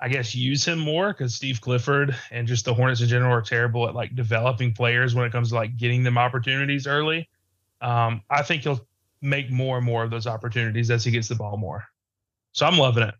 I 0.00 0.08
guess 0.08 0.34
use 0.34 0.64
him 0.64 0.78
more 0.78 1.12
because 1.12 1.34
Steve 1.34 1.60
Clifford 1.60 2.14
and 2.30 2.46
just 2.46 2.64
the 2.64 2.74
Hornets 2.74 3.00
in 3.00 3.08
general 3.08 3.32
are 3.32 3.42
terrible 3.42 3.88
at 3.88 3.94
like 3.94 4.14
developing 4.14 4.72
players 4.72 5.14
when 5.14 5.24
it 5.24 5.32
comes 5.32 5.50
to 5.50 5.54
like 5.54 5.76
getting 5.76 6.02
them 6.02 6.18
opportunities 6.18 6.86
early. 6.86 7.28
Um, 7.80 8.22
I 8.30 8.42
think 8.42 8.62
he'll 8.62 8.86
make 9.22 9.50
more 9.50 9.78
and 9.78 9.86
more 9.86 10.04
of 10.04 10.10
those 10.10 10.26
opportunities 10.26 10.90
as 10.90 11.04
he 11.04 11.10
gets 11.10 11.28
the 11.28 11.34
ball 11.34 11.56
more. 11.56 11.84
So 12.52 12.66
I'm 12.66 12.76
loving 12.76 13.04
it. 13.04 13.14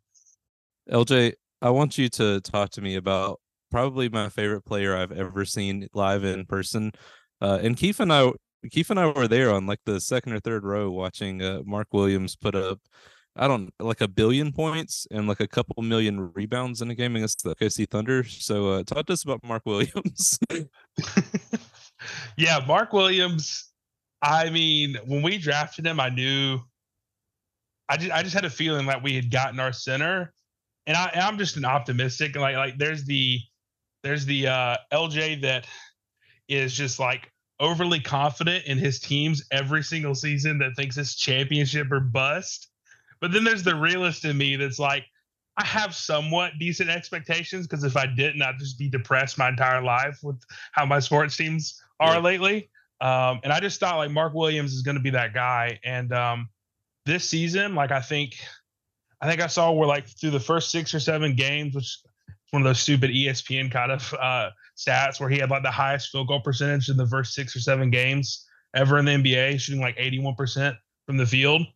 LJ, 0.90 1.32
I 1.62 1.70
want 1.70 1.96
you 1.96 2.08
to 2.10 2.40
talk 2.42 2.70
to 2.70 2.82
me 2.82 2.96
about 2.96 3.40
probably 3.70 4.08
my 4.08 4.28
favorite 4.28 4.64
player 4.64 4.96
I've 4.96 5.12
ever 5.12 5.44
seen 5.44 5.88
live 5.94 6.24
in 6.24 6.44
person. 6.44 6.92
Uh, 7.40 7.58
and 7.62 7.76
Keith 7.76 8.00
and 8.00 8.12
I, 8.12 8.32
Keith 8.70 8.90
and 8.90 9.00
I 9.00 9.06
were 9.06 9.28
there 9.28 9.52
on 9.52 9.66
like 9.66 9.80
the 9.84 10.00
second 10.00 10.34
or 10.34 10.40
third 10.40 10.64
row 10.64 10.90
watching 10.90 11.42
uh, 11.42 11.62
Mark 11.64 11.88
Williams 11.92 12.36
put 12.36 12.54
up 12.54 12.80
I 13.36 13.46
don't 13.48 13.72
like 13.78 14.00
a 14.00 14.08
billion 14.08 14.52
points 14.52 15.06
and 15.10 15.28
like 15.28 15.40
a 15.40 15.46
couple 15.46 15.82
million 15.82 16.32
rebounds 16.32 16.80
in 16.80 16.90
a 16.90 16.94
game 16.94 17.16
against 17.16 17.44
the 17.44 17.54
OKC 17.54 17.88
Thunder. 17.88 18.24
So 18.24 18.70
uh, 18.70 18.82
talk 18.82 19.06
to 19.06 19.12
us 19.12 19.24
about 19.24 19.44
Mark 19.44 19.66
Williams. 19.66 20.38
yeah, 22.36 22.64
Mark 22.66 22.92
Williams. 22.92 23.70
I 24.22 24.48
mean, 24.50 24.96
when 25.06 25.22
we 25.22 25.38
drafted 25.38 25.86
him, 25.86 26.00
I 26.00 26.08
knew. 26.08 26.60
I 27.88 27.96
just 27.96 28.10
I 28.10 28.22
just 28.22 28.34
had 28.34 28.44
a 28.44 28.50
feeling 28.50 28.86
that 28.86 29.02
we 29.02 29.14
had 29.14 29.30
gotten 29.30 29.60
our 29.60 29.72
center, 29.72 30.32
and 30.86 30.96
I 30.96 31.10
I'm 31.14 31.38
just 31.38 31.56
an 31.56 31.64
optimistic. 31.64 32.34
and 32.34 32.42
Like 32.42 32.56
like 32.56 32.78
there's 32.78 33.04
the 33.04 33.38
there's 34.02 34.24
the 34.24 34.48
uh, 34.48 34.76
LJ 34.92 35.42
that 35.42 35.66
is 36.48 36.72
just 36.72 36.98
like 36.98 37.30
overly 37.60 38.00
confident 38.00 38.64
in 38.64 38.78
his 38.78 38.98
teams 38.98 39.44
every 39.50 39.82
single 39.82 40.14
season 40.14 40.58
that 40.58 40.74
thinks 40.76 40.96
it's 40.96 41.14
championship 41.14 41.90
or 41.92 42.00
bust 42.00 42.68
but 43.20 43.32
then 43.32 43.44
there's 43.44 43.62
the 43.62 43.74
realist 43.74 44.24
in 44.24 44.36
me 44.36 44.56
that's 44.56 44.78
like, 44.78 45.04
I 45.58 45.64
have 45.64 45.94
somewhat 45.94 46.52
decent 46.58 46.90
expectations 46.90 47.66
because 47.66 47.82
if 47.82 47.96
I 47.96 48.06
didn't, 48.06 48.42
I'd 48.42 48.58
just 48.58 48.78
be 48.78 48.90
depressed 48.90 49.38
my 49.38 49.48
entire 49.48 49.82
life 49.82 50.18
with 50.22 50.38
how 50.72 50.84
my 50.84 50.98
sports 50.98 51.36
teams 51.36 51.80
are 51.98 52.14
yeah. 52.14 52.20
lately. 52.20 52.70
Um, 53.00 53.40
and 53.42 53.52
I 53.52 53.60
just 53.60 53.80
thought 53.80 53.96
like 53.96 54.10
Mark 54.10 54.34
Williams 54.34 54.74
is 54.74 54.82
going 54.82 54.96
to 54.96 55.02
be 55.02 55.10
that 55.10 55.32
guy. 55.32 55.78
And 55.82 56.12
um, 56.12 56.50
this 57.06 57.28
season, 57.28 57.74
like 57.74 57.90
I 57.90 58.00
think, 58.00 58.36
I 59.22 59.28
think 59.28 59.40
I 59.40 59.46
saw 59.46 59.72
where 59.72 59.88
like 59.88 60.06
through 60.06 60.30
the 60.30 60.40
first 60.40 60.70
six 60.70 60.94
or 60.94 61.00
seven 61.00 61.34
games, 61.34 61.74
which 61.74 61.84
is 61.84 62.02
one 62.50 62.60
of 62.60 62.66
those 62.66 62.80
stupid 62.80 63.10
ESPN 63.10 63.70
kind 63.72 63.92
of 63.92 64.14
uh, 64.20 64.50
stats 64.76 65.20
where 65.20 65.30
he 65.30 65.38
had 65.38 65.50
like 65.50 65.62
the 65.62 65.70
highest 65.70 66.10
field 66.10 66.28
goal 66.28 66.40
percentage 66.40 66.90
in 66.90 66.98
the 66.98 67.06
first 67.06 67.32
six 67.32 67.56
or 67.56 67.60
seven 67.60 67.90
games 67.90 68.46
ever 68.74 68.98
in 68.98 69.06
the 69.06 69.12
NBA, 69.12 69.58
shooting 69.58 69.80
like 69.80 69.96
81% 69.96 70.76
from 71.06 71.16
the 71.16 71.26
field 71.26 71.66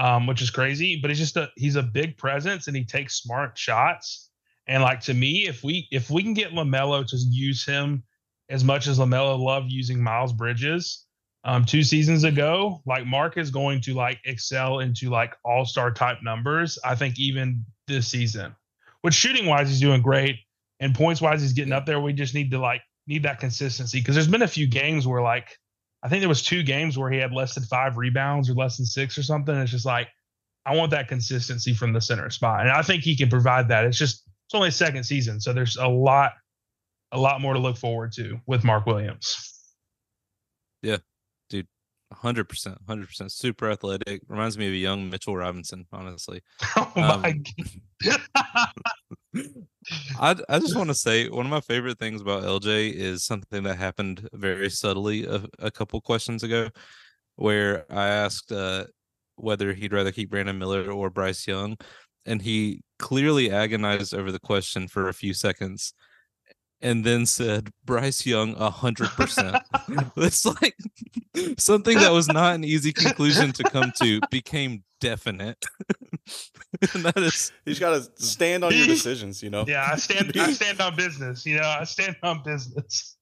um, 0.00 0.26
which 0.26 0.40
is 0.40 0.50
crazy. 0.50 0.98
But 1.00 1.10
he's 1.10 1.18
just 1.18 1.36
a 1.36 1.50
he's 1.56 1.76
a 1.76 1.82
big 1.82 2.16
presence 2.16 2.66
and 2.66 2.76
he 2.76 2.84
takes 2.84 3.20
smart 3.20 3.56
shots. 3.56 4.30
And 4.66 4.82
like 4.82 5.00
to 5.02 5.14
me, 5.14 5.46
if 5.46 5.62
we 5.62 5.86
if 5.92 6.10
we 6.10 6.22
can 6.22 6.34
get 6.34 6.52
LaMelo 6.52 7.06
to 7.06 7.16
use 7.30 7.64
him 7.64 8.02
as 8.48 8.64
much 8.64 8.88
as 8.88 8.98
LaMelo 8.98 9.38
loved 9.38 9.70
using 9.70 10.02
Miles 10.02 10.32
Bridges 10.32 11.06
um, 11.44 11.64
two 11.64 11.82
seasons 11.82 12.24
ago, 12.24 12.80
like 12.86 13.06
Mark 13.06 13.36
is 13.36 13.50
going 13.50 13.82
to 13.82 13.94
like 13.94 14.18
excel 14.24 14.80
into 14.80 15.10
like 15.10 15.34
all 15.44 15.66
star 15.66 15.92
type 15.92 16.18
numbers. 16.22 16.78
I 16.82 16.94
think 16.94 17.18
even 17.18 17.64
this 17.86 18.08
season, 18.08 18.56
which 19.02 19.14
shooting 19.14 19.46
wise 19.46 19.68
he's 19.68 19.80
doing 19.80 20.00
great, 20.00 20.36
and 20.80 20.94
points 20.94 21.20
wise 21.20 21.42
he's 21.42 21.52
getting 21.52 21.74
up 21.74 21.84
there. 21.84 22.00
We 22.00 22.14
just 22.14 22.34
need 22.34 22.50
to 22.52 22.58
like 22.58 22.80
need 23.06 23.24
that 23.24 23.38
consistency 23.38 24.00
because 24.00 24.14
there's 24.14 24.28
been 24.28 24.42
a 24.42 24.48
few 24.48 24.66
games 24.66 25.06
where 25.06 25.20
like 25.20 25.58
I 26.02 26.08
think 26.08 26.20
there 26.20 26.28
was 26.28 26.42
two 26.42 26.62
games 26.62 26.96
where 26.96 27.10
he 27.10 27.18
had 27.18 27.32
less 27.32 27.54
than 27.54 27.64
five 27.64 27.96
rebounds 27.96 28.48
or 28.48 28.54
less 28.54 28.76
than 28.76 28.86
six 28.86 29.18
or 29.18 29.22
something. 29.22 29.54
It's 29.54 29.70
just 29.70 29.84
like 29.84 30.08
I 30.64 30.74
want 30.74 30.90
that 30.92 31.08
consistency 31.08 31.74
from 31.74 31.92
the 31.92 32.00
center 32.00 32.30
spot, 32.30 32.60
and 32.62 32.70
I 32.70 32.82
think 32.82 33.02
he 33.02 33.16
can 33.16 33.28
provide 33.28 33.68
that. 33.68 33.84
It's 33.84 33.98
just 33.98 34.24
it's 34.46 34.54
only 34.54 34.68
a 34.68 34.72
second 34.72 35.04
season, 35.04 35.40
so 35.40 35.52
there's 35.52 35.76
a 35.76 35.86
lot, 35.86 36.32
a 37.12 37.18
lot 37.18 37.40
more 37.40 37.54
to 37.54 37.60
look 37.60 37.76
forward 37.76 38.12
to 38.12 38.40
with 38.46 38.64
Mark 38.64 38.86
Williams. 38.86 39.46
Yeah, 40.82 40.96
hundred 42.12 42.48
percent, 42.48 42.78
hundred 42.86 43.08
percent, 43.08 43.32
super 43.32 43.70
athletic. 43.70 44.22
Reminds 44.28 44.58
me 44.58 44.66
of 44.66 44.72
a 44.72 44.76
young 44.76 45.08
Mitchell 45.08 45.36
Robinson, 45.36 45.86
honestly. 45.92 46.42
Oh 46.76 46.92
my 46.96 47.34
um, 47.34 47.44
I 50.20 50.36
I 50.48 50.58
just 50.58 50.76
want 50.76 50.88
to 50.88 50.94
say 50.94 51.28
one 51.28 51.46
of 51.46 51.50
my 51.50 51.60
favorite 51.60 51.98
things 51.98 52.20
about 52.20 52.42
LJ 52.42 52.92
is 52.92 53.24
something 53.24 53.62
that 53.64 53.76
happened 53.76 54.28
very 54.32 54.70
subtly 54.70 55.24
a, 55.24 55.42
a 55.58 55.70
couple 55.70 56.00
questions 56.00 56.42
ago, 56.42 56.68
where 57.36 57.84
I 57.90 58.08
asked 58.08 58.52
uh, 58.52 58.84
whether 59.36 59.72
he'd 59.72 59.92
rather 59.92 60.12
keep 60.12 60.30
Brandon 60.30 60.58
Miller 60.58 60.90
or 60.90 61.10
Bryce 61.10 61.46
Young, 61.46 61.76
and 62.26 62.42
he 62.42 62.82
clearly 62.98 63.50
agonized 63.50 64.14
over 64.14 64.30
the 64.32 64.40
question 64.40 64.88
for 64.88 65.08
a 65.08 65.14
few 65.14 65.34
seconds, 65.34 65.94
and 66.82 67.04
then 67.04 67.26
said 67.26 67.70
Bryce 67.84 68.24
Young 68.24 68.54
a 68.56 68.70
hundred 68.70 69.08
percent. 69.10 69.56
It's 70.16 70.44
like 70.44 70.76
something 71.58 71.96
that 71.98 72.12
was 72.12 72.28
not 72.28 72.54
an 72.54 72.64
easy 72.64 72.92
conclusion 72.92 73.52
to 73.52 73.62
come 73.64 73.92
to 74.02 74.20
became 74.30 74.84
definite. 75.00 75.64
And 76.94 77.04
that 77.04 77.16
is 77.16 77.52
you 77.64 77.72
just 77.72 77.80
gotta 77.80 78.08
stand 78.14 78.62
on 78.62 78.72
your 78.72 78.86
decisions, 78.86 79.42
you 79.42 79.50
know. 79.50 79.64
Yeah, 79.66 79.88
I 79.92 79.96
stand 79.96 80.32
I 80.36 80.52
stand 80.52 80.80
on 80.80 80.94
business, 80.94 81.44
you 81.44 81.56
know, 81.56 81.66
I 81.66 81.84
stand 81.84 82.16
on 82.22 82.42
business. 82.44 83.16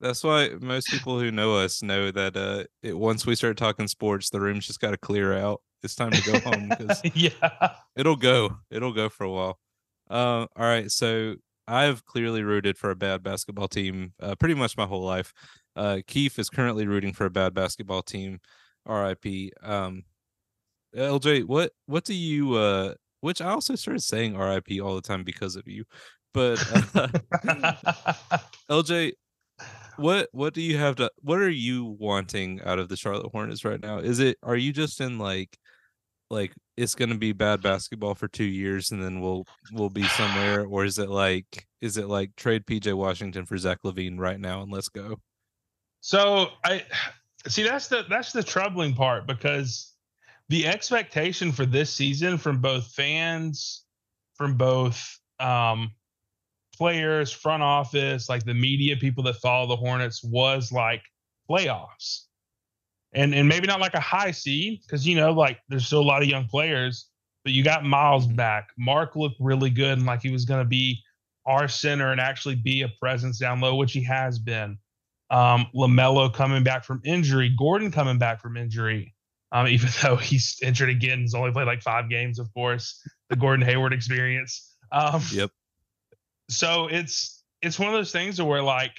That's 0.00 0.22
why 0.22 0.50
most 0.60 0.88
people 0.88 1.18
who 1.18 1.30
know 1.30 1.56
us 1.56 1.82
know 1.82 2.10
that 2.10 2.36
uh 2.36 2.64
it, 2.82 2.96
once 2.96 3.24
we 3.24 3.34
start 3.36 3.56
talking 3.56 3.88
sports, 3.88 4.28
the 4.28 4.40
room's 4.40 4.66
just 4.66 4.80
gotta 4.80 4.98
clear 4.98 5.32
out. 5.32 5.62
It's 5.82 5.94
time 5.94 6.10
to 6.10 6.30
go 6.30 6.38
home 6.40 6.68
because 6.68 7.00
yeah, 7.14 7.72
it'll 7.96 8.16
go. 8.16 8.58
It'll 8.70 8.92
go 8.92 9.08
for 9.08 9.24
a 9.24 9.30
while. 9.30 9.58
Uh, 10.10 10.46
all 10.56 10.66
right, 10.66 10.90
so 10.90 11.36
I've 11.68 12.04
clearly 12.04 12.42
rooted 12.42 12.78
for 12.78 12.90
a 12.90 12.96
bad 12.96 13.22
basketball 13.22 13.68
team 13.68 14.14
uh, 14.20 14.34
pretty 14.36 14.54
much 14.54 14.76
my 14.76 14.86
whole 14.86 15.04
life. 15.04 15.32
Uh, 15.76 15.98
Keith 16.06 16.38
is 16.38 16.48
currently 16.48 16.86
rooting 16.86 17.12
for 17.12 17.26
a 17.26 17.30
bad 17.30 17.54
basketball 17.54 18.02
team. 18.02 18.40
R.I.P. 18.86 19.52
Um, 19.62 20.04
LJ, 20.96 21.44
what 21.44 21.72
what 21.86 22.04
do 22.04 22.14
you 22.14 22.54
uh 22.54 22.94
which 23.20 23.40
I 23.40 23.50
also 23.50 23.74
started 23.74 24.02
saying 24.02 24.36
RIP 24.36 24.80
all 24.82 24.94
the 24.94 25.02
time 25.02 25.24
because 25.24 25.56
of 25.56 25.66
you. 25.66 25.84
But 26.32 26.60
uh, 26.94 27.08
LJ, 28.70 29.12
what 29.96 30.28
what 30.32 30.54
do 30.54 30.62
you 30.62 30.78
have 30.78 30.96
to 30.96 31.10
what 31.20 31.38
are 31.38 31.50
you 31.50 31.96
wanting 31.98 32.60
out 32.64 32.78
of 32.78 32.88
the 32.88 32.96
Charlotte 32.96 33.30
Hornets 33.32 33.64
right 33.64 33.80
now? 33.80 33.98
Is 33.98 34.20
it 34.20 34.38
are 34.42 34.56
you 34.56 34.72
just 34.72 35.00
in 35.00 35.18
like 35.18 35.58
like 36.30 36.52
it's 36.78 36.94
going 36.94 37.10
to 37.10 37.18
be 37.18 37.32
bad 37.32 37.60
basketball 37.60 38.14
for 38.14 38.28
2 38.28 38.44
years 38.44 38.90
and 38.90 39.02
then 39.02 39.20
we'll 39.20 39.44
we'll 39.72 39.90
be 39.90 40.04
somewhere 40.04 40.64
or 40.64 40.84
is 40.84 40.98
it 40.98 41.08
like 41.08 41.66
is 41.80 41.96
it 41.96 42.06
like 42.06 42.34
trade 42.36 42.64
PJ 42.66 42.94
Washington 42.94 43.44
for 43.44 43.56
Zach 43.56 43.78
LaVine 43.84 44.18
right 44.18 44.40
now 44.40 44.62
and 44.62 44.72
let's 44.72 44.88
go? 44.88 45.18
So 46.00 46.48
I 46.64 46.84
see 47.46 47.62
that's 47.62 47.88
the 47.88 48.04
that's 48.08 48.32
the 48.32 48.42
troubling 48.42 48.94
part 48.94 49.26
because 49.26 49.94
the 50.48 50.66
expectation 50.66 51.52
for 51.52 51.66
this 51.66 51.92
season 51.92 52.38
from 52.38 52.60
both 52.60 52.86
fans, 52.92 53.84
from 54.34 54.56
both 54.56 55.18
um, 55.40 55.92
players, 56.76 57.30
front 57.30 57.62
office, 57.62 58.28
like 58.28 58.44
the 58.44 58.54
media, 58.54 58.96
people 58.96 59.22
that 59.24 59.36
follow 59.36 59.66
the 59.66 59.76
Hornets, 59.76 60.22
was 60.24 60.72
like 60.72 61.02
playoffs. 61.50 62.27
And 63.18 63.34
and 63.34 63.48
maybe 63.48 63.66
not 63.66 63.80
like 63.80 63.94
a 63.94 64.00
high 64.00 64.30
seed, 64.30 64.80
because 64.82 65.06
you 65.06 65.16
know, 65.16 65.32
like 65.32 65.58
there's 65.68 65.86
still 65.86 66.00
a 66.00 66.02
lot 66.02 66.22
of 66.22 66.28
young 66.28 66.46
players, 66.46 67.08
but 67.44 67.52
you 67.52 67.64
got 67.64 67.84
Miles 67.84 68.26
mm-hmm. 68.26 68.36
back. 68.36 68.68
Mark 68.78 69.16
looked 69.16 69.36
really 69.40 69.70
good 69.70 69.98
and 69.98 70.06
like 70.06 70.22
he 70.22 70.30
was 70.30 70.44
gonna 70.44 70.64
be 70.64 71.02
our 71.46 71.68
center 71.68 72.12
and 72.12 72.20
actually 72.20 72.54
be 72.54 72.82
a 72.82 72.88
presence 73.00 73.38
down 73.38 73.60
low, 73.60 73.74
which 73.74 73.92
he 73.92 74.02
has 74.04 74.38
been. 74.38 74.78
Um, 75.30 75.66
LaMelo 75.74 76.32
coming 76.32 76.62
back 76.62 76.84
from 76.84 77.02
injury, 77.04 77.54
Gordon 77.58 77.90
coming 77.90 78.18
back 78.18 78.40
from 78.40 78.56
injury 78.56 79.14
um, 79.52 79.66
even 79.68 79.90
though 80.02 80.16
he's 80.16 80.58
injured 80.62 80.90
again. 80.90 81.20
He's 81.20 81.34
only 81.34 81.52
played 81.52 81.66
like 81.66 81.82
five 81.82 82.08
games, 82.08 82.38
of 82.38 82.52
course. 82.54 83.02
The 83.30 83.36
Gordon 83.36 83.66
Hayward 83.66 83.92
experience. 83.92 84.74
Um, 84.92 85.22
yep. 85.32 85.50
So 86.48 86.88
it's 86.88 87.42
it's 87.60 87.78
one 87.78 87.88
of 87.88 87.94
those 87.94 88.12
things 88.12 88.40
where 88.40 88.62
like 88.62 88.96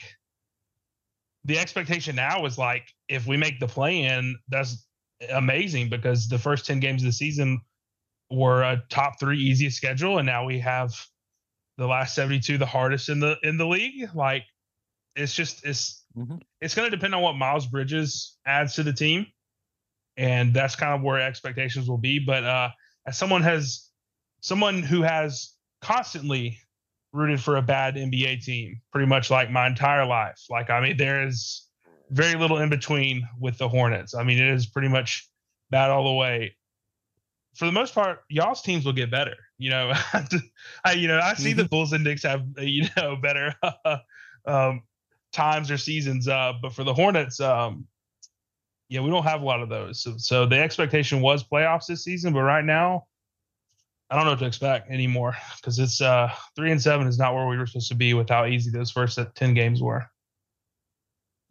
the 1.46 1.58
expectation 1.58 2.16
now 2.16 2.46
is 2.46 2.58
like 2.58 2.84
if 3.08 3.26
we 3.26 3.38
make 3.38 3.60
the 3.60 3.68
play 3.68 4.04
in, 4.04 4.38
that's 4.50 4.86
amazing 5.32 5.90
because 5.90 6.28
the 6.28 6.40
first 6.40 6.66
ten 6.66 6.80
games 6.80 7.02
of 7.02 7.08
the 7.08 7.14
season 7.14 7.62
were 8.32 8.64
a 8.64 8.84
top 8.90 9.20
three 9.20 9.40
easiest 9.40 9.78
schedule, 9.78 10.18
and 10.18 10.26
now 10.26 10.46
we 10.46 10.60
have 10.60 10.94
the 11.78 11.88
last 11.88 12.16
seventy 12.16 12.40
two 12.40 12.58
the 12.58 12.66
hardest 12.66 13.10
in 13.10 13.20
the 13.20 13.38
in 13.44 13.58
the 13.58 13.68
league. 13.68 14.10
Like 14.14 14.44
it's 15.16 15.34
just 15.34 15.66
it's 15.66 16.04
mm-hmm. 16.18 16.38
it's 16.62 16.76
going 16.76 16.90
to 16.90 16.96
depend 16.96 17.16
on 17.16 17.22
what 17.22 17.34
Miles 17.34 17.68
Bridges 17.68 18.38
adds 18.46 18.76
to 18.76 18.84
the 18.84 18.94
team 18.94 19.26
and 20.20 20.54
that's 20.54 20.76
kind 20.76 20.94
of 20.94 21.02
where 21.02 21.20
expectations 21.22 21.90
will 21.90 21.98
be. 21.98 22.20
But 22.20 22.44
uh, 22.44 22.70
as 23.08 23.18
someone 23.18 23.42
has 23.44 23.90
someone 24.42 24.84
who 24.84 25.02
has 25.02 25.54
constantly 25.82 26.60
rooted 27.12 27.42
for 27.42 27.58
a 27.58 27.62
bad 27.62 27.96
NBA 27.96 28.44
team, 28.44 28.82
pretty 28.92 29.08
much 29.08 29.32
like 29.32 29.50
my 29.50 29.68
entire 29.68 30.06
life. 30.06 30.40
Like 30.50 30.70
I 30.70 30.82
mean, 30.82 30.98
there 30.98 31.26
is 31.26 31.68
very 32.10 32.36
little 32.36 32.58
in 32.58 32.70
between 32.70 33.28
with 33.40 33.58
the 33.58 33.70
Hornets. 33.70 34.16
I 34.16 34.24
mean, 34.24 34.40
it 34.40 34.50
is 34.54 34.66
pretty 34.66 34.88
much 34.88 35.30
bad 35.70 35.90
all 35.90 36.04
the 36.04 36.14
way. 36.14 36.56
for 37.56 37.66
the 37.66 37.72
most 37.72 37.94
part, 37.94 38.24
y'all's 38.30 38.62
teams 38.62 38.86
will 38.86 38.94
get 38.94 39.12
better. 39.12 39.36
You 39.58 39.72
know, 39.72 39.94
I 40.86 40.94
you 40.94 41.08
know 41.08 41.20
I 41.20 41.34
see 41.34 41.54
the 41.54 41.64
mm-hmm. 41.64 41.70
Bulls 41.70 41.94
and 41.94 42.04
Knicks 42.04 42.24
have 42.24 42.44
you 42.58 42.88
know 42.96 43.16
better 43.16 43.56
um, 44.46 44.84
times 45.32 45.72
or 45.72 45.78
seasons, 45.78 46.28
uh, 46.28 46.54
but 46.62 46.74
for 46.74 46.84
the 46.84 46.94
Hornets, 46.94 47.40
um, 47.40 47.88
yeah, 48.90 49.02
we 49.02 49.10
don't 49.12 49.24
have 49.24 49.42
a 49.42 49.46
lot 49.46 49.62
of 49.62 49.70
those. 49.70 50.02
So, 50.02 50.16
so 50.18 50.46
the 50.48 50.60
expectation 50.60 51.22
was 51.22 51.44
playoffs 51.44 51.86
this 51.86 52.04
season, 52.04 52.34
but 52.34 52.42
right 52.42 52.66
now, 52.66 53.06
I 54.10 54.16
don't 54.16 54.26
know 54.26 54.32
what 54.32 54.40
to 54.40 54.46
expect 54.46 54.90
anymore 54.90 55.36
because 55.58 55.78
it's 55.78 56.02
uh, 56.02 56.32
three 56.56 56.72
and 56.72 56.82
seven 56.82 57.08
is 57.08 57.20
not 57.20 57.36
where 57.36 57.48
we 57.48 57.58
were 57.58 57.68
supposed 57.68 57.90
to 57.90 57.96
be 57.96 58.14
with 58.14 58.30
how 58.30 58.46
easy 58.46 58.72
those 58.72 58.92
first 58.92 59.20
ten 59.36 59.54
games 59.54 59.82
were. 59.82 60.10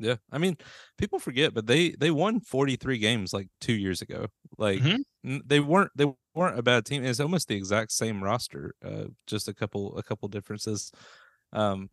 Yeah, 0.00 0.16
I 0.30 0.38
mean, 0.38 0.56
people 0.96 1.18
forget, 1.18 1.54
but 1.54 1.66
they 1.66 1.90
they 1.90 2.11
won 2.11 2.40
43 2.40 2.98
games 2.98 3.32
like 3.32 3.48
two 3.61 3.74
years 3.74 4.00
ago. 4.00 4.26
Like 4.56 4.80
mm-hmm. 4.80 5.38
they 5.44 5.61
weren't 5.61 5.90
they 5.96 6.12
weren't 6.34 6.59
a 6.59 6.62
bad 6.62 6.84
team. 6.84 7.04
It's 7.04 7.20
almost 7.20 7.48
the 7.48 7.56
exact 7.56 7.92
same 7.92 8.22
roster, 8.22 8.74
uh, 8.84 9.06
just 9.26 9.48
a 9.48 9.54
couple 9.54 9.96
a 9.98 10.02
couple 10.02 10.28
differences. 10.28 10.92
Um, 11.52 11.90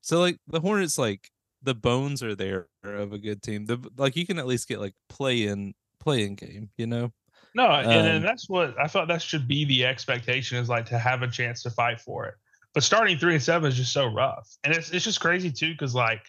so 0.00 0.20
like 0.20 0.38
the 0.48 0.60
Hornets, 0.60 0.98
like 0.98 1.30
the 1.62 1.74
bones 1.74 2.22
are 2.22 2.34
there 2.34 2.68
of 2.82 3.12
a 3.12 3.18
good 3.18 3.42
team. 3.42 3.66
The 3.66 3.78
like 3.96 4.16
you 4.16 4.26
can 4.26 4.38
at 4.38 4.46
least 4.46 4.68
get 4.68 4.80
like 4.80 4.94
play 5.08 5.44
in 5.44 5.74
play 6.00 6.24
in 6.24 6.34
game, 6.34 6.70
you 6.76 6.86
know. 6.86 7.12
No, 7.54 7.66
um, 7.66 7.86
and, 7.86 8.24
that's 8.24 8.48
what 8.48 8.74
I 8.78 8.88
thought 8.88 9.08
that 9.08 9.22
should 9.22 9.46
be 9.46 9.64
the 9.64 9.86
expectation 9.86 10.58
is 10.58 10.68
like 10.68 10.86
to 10.86 10.98
have 10.98 11.22
a 11.22 11.28
chance 11.28 11.62
to 11.62 11.70
fight 11.70 12.00
for 12.00 12.26
it. 12.26 12.34
But 12.74 12.82
starting 12.82 13.16
three 13.16 13.34
and 13.34 13.42
seven 13.42 13.68
is 13.68 13.76
just 13.76 13.92
so 13.92 14.06
rough, 14.06 14.48
and 14.64 14.74
it's 14.74 14.90
it's 14.90 15.04
just 15.04 15.20
crazy 15.20 15.52
too 15.52 15.72
because 15.72 15.94
like 15.94 16.28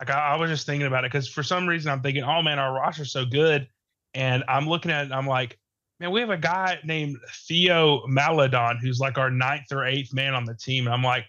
like 0.00 0.10
I, 0.10 0.34
I 0.34 0.36
was 0.36 0.48
just 0.48 0.64
thinking 0.64 0.86
about 0.86 1.04
it 1.04 1.12
because 1.12 1.28
for 1.28 1.42
some 1.42 1.66
reason 1.66 1.90
I'm 1.90 2.00
thinking, 2.00 2.24
oh 2.24 2.40
man, 2.42 2.58
our 2.58 2.72
roster's 2.72 3.12
so 3.12 3.26
good, 3.26 3.68
and 4.14 4.44
I'm 4.48 4.66
looking 4.66 4.90
at 4.90 5.06
it, 5.06 5.12
I'm 5.12 5.26
like, 5.26 5.58
man, 6.00 6.10
we 6.10 6.20
have 6.20 6.30
a 6.30 6.38
guy 6.38 6.78
named 6.84 7.18
Theo 7.46 8.06
Maledon 8.06 8.78
who's 8.78 8.98
like 8.98 9.18
our 9.18 9.30
ninth 9.30 9.70
or 9.72 9.84
eighth 9.84 10.14
man 10.14 10.32
on 10.32 10.46
the 10.46 10.54
team, 10.54 10.86
and 10.86 10.94
I'm 10.94 11.02
like, 11.02 11.26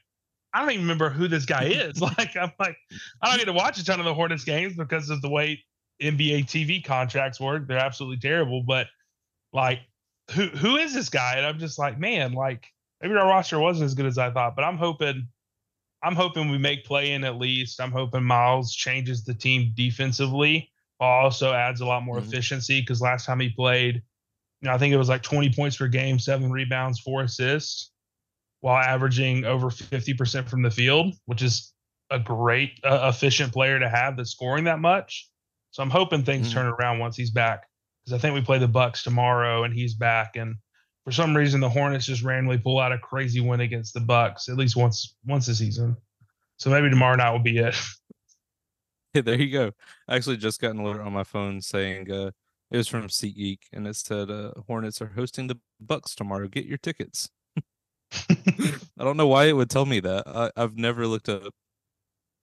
I 0.54 0.62
don't 0.62 0.72
even 0.72 0.84
remember 0.84 1.10
who 1.10 1.28
this 1.28 1.46
guy 1.46 1.66
is. 1.66 2.00
like 2.18 2.38
I'm 2.38 2.54
like, 2.60 2.78
I 3.22 3.30
don't 3.30 3.40
get 3.40 3.46
to 3.46 3.54
watch 3.54 3.78
a 3.78 3.84
ton 3.84 4.00
of 4.00 4.06
the 4.06 4.14
Hornets 4.14 4.46
games 4.46 4.76
because 4.76 5.10
of 5.10 5.22
the 5.22 5.30
way 5.30 5.62
NBA 6.02 6.46
TV 6.46 6.82
contracts 6.82 7.42
work. 7.42 7.68
They're 7.68 7.78
absolutely 7.78 8.20
terrible, 8.20 8.64
but 8.64 8.88
like, 9.58 9.80
who 10.32 10.44
who 10.48 10.78
is 10.78 10.94
this 10.94 11.10
guy? 11.10 11.34
And 11.36 11.46
I'm 11.46 11.60
just 11.60 11.80
like, 11.80 12.00
man, 12.00 12.34
like 12.34 12.68
maybe 13.02 13.16
our 13.16 13.28
roster 13.28 13.60
wasn't 13.60 13.86
as 13.86 13.96
good 13.96 14.06
as 14.06 14.18
I 14.18 14.32
thought, 14.32 14.56
but 14.56 14.64
I'm 14.64 14.78
hoping 14.78 15.28
I'm 16.04 16.16
hoping 16.16 16.52
we 16.52 16.60
make 16.60 16.86
play 16.86 17.14
in 17.14 17.24
at 17.24 17.38
least. 17.38 17.82
I'm 17.82 17.92
hoping 17.92 18.24
Miles 18.24 18.74
changes 18.74 19.24
the 19.24 19.34
team 19.34 19.74
defensively, 19.76 20.70
also 21.00 21.54
adds 21.54 21.82
a 21.82 21.86
lot 21.86 22.04
more 22.04 22.18
mm-hmm. 22.18 22.28
efficiency 22.28 22.82
because 22.82 23.02
last 23.02 23.26
time 23.26 23.40
he 23.40 23.50
played, 23.50 23.96
you 24.62 24.68
know, 24.68 24.74
I 24.74 24.78
think 24.78 24.94
it 24.94 24.98
was 24.98 25.10
like 25.10 25.24
20 25.24 25.52
points 25.54 25.78
per 25.78 25.88
game, 25.88 26.20
seven 26.20 26.52
rebounds, 26.52 27.00
four 27.00 27.24
assists, 27.24 27.92
while 28.62 28.78
averaging 28.78 29.46
over 29.46 29.72
50% 29.72 30.48
from 30.48 30.62
the 30.62 30.70
field, 30.70 31.16
which 31.26 31.42
is 31.42 31.74
a 32.12 32.20
great, 32.20 32.80
uh, 32.84 33.12
efficient 33.12 33.52
player 33.52 33.80
to 33.80 33.90
have 33.90 34.18
that's 34.18 34.32
scoring 34.32 34.66
that 34.66 34.80
much. 34.80 35.28
So 35.72 35.82
I'm 35.82 35.90
hoping 35.90 36.24
things 36.24 36.50
mm-hmm. 36.50 36.60
turn 36.60 36.68
around 36.68 37.00
once 37.00 37.16
he's 37.18 37.32
back 37.32 37.67
because 38.08 38.18
I 38.18 38.22
think 38.22 38.36
we 38.36 38.42
play 38.42 38.58
the 38.58 38.70
Bucks 38.70 39.04
tomorrow 39.04 39.64
and 39.66 39.74
he's 39.74 39.94
back 39.94 40.38
and 40.38 40.56
for 41.04 41.12
some 41.12 41.36
reason 41.36 41.60
the 41.60 41.70
Hornets 41.70 42.06
just 42.06 42.24
randomly 42.24 42.58
pull 42.58 42.80
out 42.80 42.94
a 42.94 42.98
crazy 42.98 43.42
win 43.42 43.60
against 43.60 43.94
the 43.94 44.00
Bucks 44.00 44.48
at 44.48 44.56
least 44.56 44.78
once 44.78 45.16
once 45.26 45.48
a 45.50 45.56
season. 45.56 45.98
So 46.56 46.70
maybe 46.70 46.90
tomorrow 46.90 47.18
night 47.18 47.32
will 47.32 47.40
be 47.40 47.58
it. 47.58 47.76
Yeah, 49.14 49.22
there 49.22 49.42
you 49.42 49.52
go. 49.52 49.72
I 50.08 50.16
actually 50.16 50.38
just 50.38 50.62
got 50.62 50.72
an 50.72 50.80
alert 50.80 51.02
on 51.02 51.12
my 51.12 51.24
phone 51.24 51.60
saying 51.62 52.12
uh, 52.12 52.32
it 52.70 52.78
was 52.78 52.88
from 52.88 53.08
SeatGeek 53.08 53.60
and 53.74 53.88
it 53.88 53.96
said 53.96 54.30
uh, 54.30 54.52
Hornets 54.68 55.02
are 55.02 55.14
hosting 55.16 55.48
the 55.48 55.56
Bucks 55.80 56.14
tomorrow. 56.14 56.48
Get 56.48 56.66
your 56.66 56.78
tickets. 56.78 57.30
I 58.30 58.76
don't 59.00 59.18
know 59.18 59.26
why 59.26 59.46
it 59.46 59.54
would 59.54 59.72
tell 59.72 59.88
me 59.88 60.02
that. 60.02 60.28
I, 60.28 60.52
I've 60.56 60.78
never 60.78 61.08
looked 61.08 61.30
up. 61.30 61.52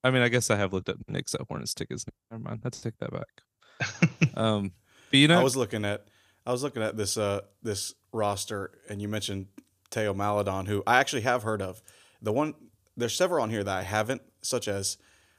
I 0.03 0.11
mean, 0.11 0.23
I 0.23 0.29
guess 0.29 0.51
I 0.51 0.57
have 0.57 0.73
looked 0.73 0.89
up 0.89 0.97
Knicks 1.07 1.35
at 1.35 1.43
Hornets 1.49 1.75
tickets. 1.75 2.07
Never 2.31 2.43
mind. 2.43 2.63
Let's 2.65 2.81
take 2.81 2.97
that 2.99 3.13
back. 3.13 4.31
um, 4.37 4.73
but 5.15 5.19
you 5.21 5.29
know, 5.29 5.39
I 5.39 5.45
was 5.45 5.57
looking 5.57 5.85
at 5.85 6.07
I 6.45 6.51
was 6.51 6.65
looking 6.65 6.83
at 6.83 6.97
this 6.97 7.17
uh 7.17 7.43
this 7.63 7.95
roster, 8.11 8.73
and 8.89 9.01
you 9.01 9.07
mentioned 9.07 9.47
Theo 9.93 10.13
Maledon, 10.13 10.67
who 10.67 10.83
I 10.89 10.99
actually 10.99 11.23
have 11.23 11.45
heard 11.45 11.63
of. 11.63 11.81
The 12.21 12.33
one 12.33 12.55
there's 12.97 13.15
several 13.15 13.45
on 13.45 13.49
here 13.49 13.63
that 13.63 13.77
I 13.77 13.83
haven't, 13.83 14.23
such 14.43 14.67
as 14.67 14.99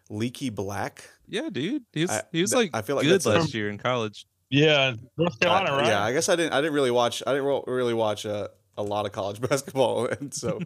Leaky 0.09 0.49
Black. 0.49 1.09
Yeah, 1.27 1.49
dude, 1.51 1.83
he 1.91 2.03
was, 2.03 2.11
I, 2.11 2.21
he 2.31 2.39
was 2.39 2.53
like 2.53 2.69
I 2.73 2.83
feel 2.83 2.95
like 2.95 3.03
good 3.03 3.25
last 3.25 3.53
a, 3.53 3.57
year 3.57 3.69
in 3.69 3.77
college. 3.77 4.25
Yeah, 4.49 4.93
North 5.17 5.37
Carolina, 5.41 5.73
I, 5.73 5.77
right? 5.77 5.87
Yeah, 5.87 6.05
I 6.05 6.13
guess 6.13 6.29
I 6.29 6.37
didn't. 6.37 6.53
I 6.53 6.61
didn't 6.61 6.73
really 6.73 6.91
watch. 6.91 7.21
I 7.27 7.33
didn't 7.33 7.67
really 7.67 7.93
watch 7.93 8.25
uh, 8.25 8.47
a 8.77 8.83
lot 8.83 9.05
of 9.05 9.11
college 9.11 9.41
basketball, 9.49 10.05
and 10.21 10.33
so 10.33 10.61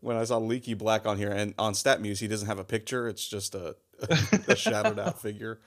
when 0.00 0.16
I 0.16 0.24
saw 0.24 0.38
Leaky 0.38 0.72
Black 0.72 1.04
on 1.04 1.18
here 1.18 1.30
and 1.30 1.52
on 1.58 1.74
StatMuse, 1.74 2.18
he 2.18 2.28
doesn't 2.28 2.48
have 2.48 2.58
a 2.58 2.64
picture. 2.64 3.08
It's 3.08 3.28
just 3.28 3.54
a, 3.54 3.76
a, 4.08 4.40
a 4.52 4.56
shadowed 4.56 4.98
out 4.98 5.20
figure, 5.20 5.60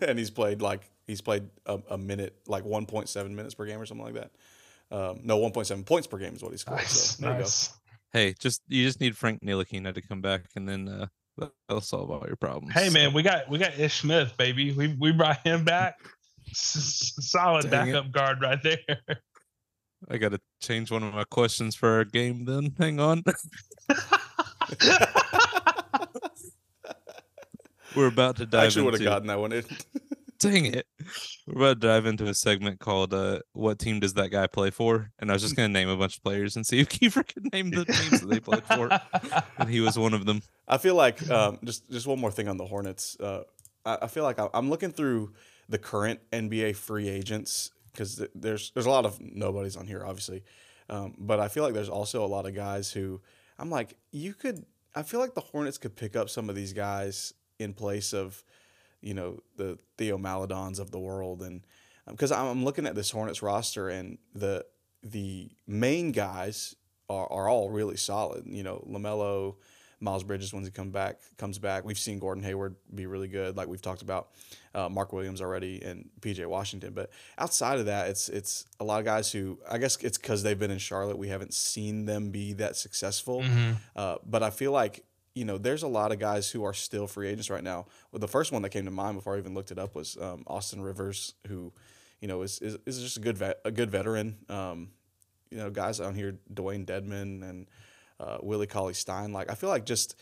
and 0.00 0.18
he's 0.18 0.30
played 0.30 0.60
like 0.60 0.90
he's 1.06 1.20
played 1.20 1.44
a, 1.66 1.78
a 1.90 1.98
minute, 1.98 2.36
like 2.46 2.64
one 2.64 2.86
point 2.86 3.08
seven 3.08 3.34
minutes 3.34 3.54
per 3.54 3.66
game 3.66 3.80
or 3.80 3.86
something 3.86 4.04
like 4.04 4.14
that. 4.14 4.30
Um, 4.90 5.20
no, 5.24 5.38
1.7 5.38 5.84
points 5.86 6.06
per 6.06 6.18
game 6.18 6.34
is 6.34 6.42
what 6.42 6.52
he 6.52 6.58
scored. 6.58 6.78
Nice, 6.78 7.16
so 7.16 7.26
nice. 7.26 7.72
Hey, 8.12 8.34
just 8.38 8.62
you 8.68 8.84
just 8.84 9.00
need 9.00 9.16
Frank 9.16 9.42
Ntilikina 9.42 9.94
to 9.94 10.02
come 10.02 10.20
back, 10.20 10.42
and 10.54 10.68
then 10.68 10.88
uh, 10.88 11.06
that'll 11.68 11.80
solve 11.80 12.10
all 12.10 12.22
your 12.26 12.36
problems. 12.36 12.74
Hey, 12.74 12.90
man, 12.90 13.12
we 13.12 13.22
got 13.22 13.48
we 13.48 13.58
got 13.58 13.78
Ish 13.78 14.02
Smith, 14.02 14.36
baby. 14.36 14.72
We 14.72 14.94
we 15.00 15.10
brought 15.10 15.44
him 15.44 15.64
back. 15.64 15.98
Solid 16.52 17.70
Dang 17.70 17.86
backup 17.86 18.06
it. 18.06 18.12
guard 18.12 18.40
right 18.40 18.62
there. 18.62 18.78
I 20.08 20.18
got 20.18 20.32
to 20.32 20.40
change 20.60 20.90
one 20.90 21.02
of 21.02 21.14
my 21.14 21.24
questions 21.24 21.74
for 21.74 21.88
our 21.88 22.04
game. 22.04 22.44
Then 22.44 22.74
hang 22.78 23.00
on. 23.00 23.24
We're 27.96 28.08
about 28.08 28.36
to 28.36 28.46
dive. 28.46 28.62
I 28.62 28.66
actually 28.66 28.84
would 28.84 28.94
have 28.94 29.02
gotten 29.02 29.28
that 29.28 29.38
one 29.38 29.52
in. 29.52 29.64
Dang 30.44 30.66
it. 30.66 30.86
We're 31.46 31.54
about 31.54 31.80
to 31.80 31.88
dive 31.88 32.04
into 32.04 32.26
a 32.26 32.34
segment 32.34 32.78
called 32.78 33.14
uh, 33.14 33.38
What 33.54 33.78
Team 33.78 33.98
Does 33.98 34.12
That 34.12 34.28
Guy 34.28 34.46
Play 34.46 34.68
For? 34.68 35.10
And 35.18 35.30
I 35.30 35.32
was 35.32 35.40
just 35.40 35.56
going 35.56 35.70
to 35.70 35.72
name 35.72 35.88
a 35.88 35.96
bunch 35.96 36.18
of 36.18 36.22
players 36.22 36.56
and 36.56 36.66
see 36.66 36.80
if 36.80 36.88
Kieffer 36.90 37.26
could 37.26 37.50
name 37.50 37.70
the 37.70 37.86
teams 37.86 38.20
that 38.20 38.28
they 38.28 38.40
played 38.40 38.62
for. 38.64 38.90
And 39.56 39.70
he 39.70 39.80
was 39.80 39.98
one 39.98 40.12
of 40.12 40.26
them. 40.26 40.42
I 40.68 40.76
feel 40.76 40.96
like, 40.96 41.30
um, 41.30 41.60
just, 41.64 41.90
just 41.90 42.06
one 42.06 42.20
more 42.20 42.30
thing 42.30 42.48
on 42.48 42.58
the 42.58 42.66
Hornets. 42.66 43.16
Uh, 43.18 43.44
I, 43.86 44.00
I, 44.02 44.06
feel 44.06 44.22
like 44.22 44.38
I'm 44.52 44.68
looking 44.68 44.92
through 44.92 45.32
the 45.70 45.78
current 45.78 46.20
NBA 46.30 46.76
free 46.76 47.08
agents 47.08 47.70
because 47.90 48.22
there's, 48.34 48.70
there's 48.72 48.86
a 48.86 48.90
lot 48.90 49.06
of 49.06 49.18
nobodies 49.22 49.78
on 49.78 49.86
here, 49.86 50.04
obviously. 50.04 50.44
Um, 50.90 51.14
but 51.18 51.40
I 51.40 51.48
feel 51.48 51.62
like 51.62 51.72
there's 51.72 51.88
also 51.88 52.22
a 52.22 52.28
lot 52.28 52.44
of 52.44 52.54
guys 52.54 52.92
who 52.92 53.22
I'm 53.58 53.70
like, 53.70 53.96
you 54.12 54.34
could, 54.34 54.66
I 54.94 55.04
feel 55.04 55.20
like 55.20 55.32
the 55.32 55.40
Hornets 55.40 55.78
could 55.78 55.96
pick 55.96 56.16
up 56.16 56.28
some 56.28 56.50
of 56.50 56.54
these 56.54 56.74
guys 56.74 57.32
in 57.58 57.72
place 57.72 58.12
of 58.12 58.44
you 59.04 59.14
know 59.14 59.40
the 59.56 59.78
Theo 59.98 60.18
Maledons 60.18 60.80
of 60.80 60.90
the 60.90 60.98
world, 60.98 61.42
and 61.42 61.64
because 62.08 62.32
um, 62.32 62.46
I'm 62.46 62.64
looking 62.64 62.86
at 62.86 62.94
this 62.94 63.10
Hornets 63.10 63.42
roster 63.42 63.88
and 63.88 64.18
the 64.34 64.64
the 65.02 65.50
main 65.66 66.10
guys 66.12 66.74
are, 67.10 67.30
are 67.30 67.48
all 67.48 67.70
really 67.70 67.96
solid. 67.96 68.44
You 68.46 68.62
know, 68.62 68.82
LaMelo, 68.88 69.56
Miles 70.00 70.24
Bridges 70.24 70.52
when 70.54 70.64
he 70.64 70.70
come 70.70 70.90
back 70.90 71.20
comes 71.36 71.58
back. 71.58 71.84
We've 71.84 71.98
seen 71.98 72.18
Gordon 72.18 72.42
Hayward 72.44 72.76
be 72.94 73.06
really 73.06 73.28
good, 73.28 73.56
like 73.56 73.68
we've 73.68 73.82
talked 73.82 74.02
about 74.02 74.30
uh, 74.74 74.88
Mark 74.88 75.12
Williams 75.12 75.42
already 75.42 75.82
and 75.82 76.08
PJ 76.20 76.46
Washington. 76.46 76.94
But 76.94 77.10
outside 77.36 77.78
of 77.78 77.86
that, 77.86 78.08
it's 78.08 78.30
it's 78.30 78.64
a 78.80 78.84
lot 78.84 79.00
of 79.00 79.04
guys 79.04 79.30
who 79.30 79.58
I 79.70 79.76
guess 79.76 79.96
it's 79.96 80.16
because 80.16 80.42
they've 80.42 80.58
been 80.58 80.70
in 80.70 80.78
Charlotte. 80.78 81.18
We 81.18 81.28
haven't 81.28 81.52
seen 81.52 82.06
them 82.06 82.30
be 82.30 82.54
that 82.54 82.76
successful. 82.76 83.42
Mm-hmm. 83.42 83.72
Uh, 83.94 84.16
but 84.24 84.42
I 84.42 84.48
feel 84.48 84.72
like 84.72 85.04
you 85.34 85.44
know, 85.44 85.58
there's 85.58 85.82
a 85.82 85.88
lot 85.88 86.12
of 86.12 86.18
guys 86.18 86.50
who 86.50 86.64
are 86.64 86.72
still 86.72 87.06
free 87.06 87.28
agents 87.28 87.50
right 87.50 87.64
now. 87.64 87.86
Well, 88.12 88.20
the 88.20 88.28
first 88.28 88.52
one 88.52 88.62
that 88.62 88.70
came 88.70 88.84
to 88.84 88.90
mind 88.90 89.16
before 89.16 89.34
I 89.34 89.38
even 89.38 89.54
looked 89.54 89.72
it 89.72 89.78
up 89.78 89.94
was 89.94 90.16
um, 90.20 90.44
Austin 90.46 90.80
Rivers, 90.80 91.34
who, 91.48 91.72
you 92.20 92.28
know, 92.28 92.42
is, 92.42 92.60
is, 92.60 92.78
is 92.86 93.00
just 93.00 93.16
a 93.16 93.20
good 93.20 93.36
vet, 93.36 93.58
a 93.64 93.70
good 93.70 93.90
veteran. 93.90 94.36
Um, 94.48 94.90
you 95.50 95.58
know, 95.58 95.70
guys 95.70 96.00
on 96.00 96.14
here, 96.14 96.38
Dewayne 96.52 96.86
Dedmon 96.86 97.48
and 97.48 97.66
uh, 98.20 98.38
Willie 98.42 98.66
Cauley 98.66 98.94
Stein. 98.94 99.32
Like, 99.32 99.50
I 99.50 99.54
feel 99.54 99.70
like 99.70 99.84
just 99.84 100.16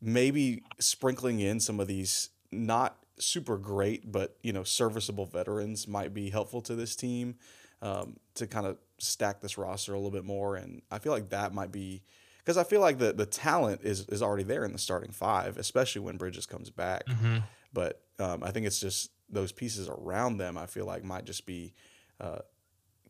maybe 0.00 0.62
sprinkling 0.78 1.40
in 1.40 1.60
some 1.60 1.80
of 1.80 1.88
these 1.88 2.30
not 2.52 2.96
super 3.18 3.56
great, 3.56 4.10
but 4.10 4.36
you 4.42 4.52
know, 4.52 4.64
serviceable 4.64 5.26
veterans 5.26 5.88
might 5.88 6.14
be 6.14 6.30
helpful 6.30 6.60
to 6.62 6.74
this 6.74 6.94
team 6.94 7.36
um, 7.82 8.16
to 8.34 8.46
kind 8.46 8.66
of 8.66 8.76
stack 8.98 9.40
this 9.40 9.58
roster 9.58 9.92
a 9.92 9.96
little 9.96 10.10
bit 10.10 10.24
more. 10.24 10.56
And 10.56 10.82
I 10.90 10.98
feel 10.98 11.12
like 11.12 11.30
that 11.30 11.54
might 11.54 11.72
be 11.72 12.02
because 12.48 12.56
I 12.56 12.64
feel 12.64 12.80
like 12.80 12.96
the 12.96 13.12
the 13.12 13.26
talent 13.26 13.82
is 13.84 14.08
is 14.08 14.22
already 14.22 14.42
there 14.42 14.64
in 14.64 14.72
the 14.72 14.78
starting 14.78 15.10
five, 15.10 15.58
especially 15.58 16.00
when 16.00 16.16
Bridges 16.16 16.46
comes 16.46 16.70
back. 16.70 17.04
Mm-hmm. 17.04 17.40
But 17.74 18.00
um, 18.18 18.42
I 18.42 18.52
think 18.52 18.64
it's 18.64 18.80
just 18.80 19.10
those 19.28 19.52
pieces 19.52 19.86
around 19.86 20.38
them. 20.38 20.56
I 20.56 20.64
feel 20.64 20.86
like 20.86 21.04
might 21.04 21.26
just 21.26 21.44
be 21.44 21.74
uh, 22.18 22.38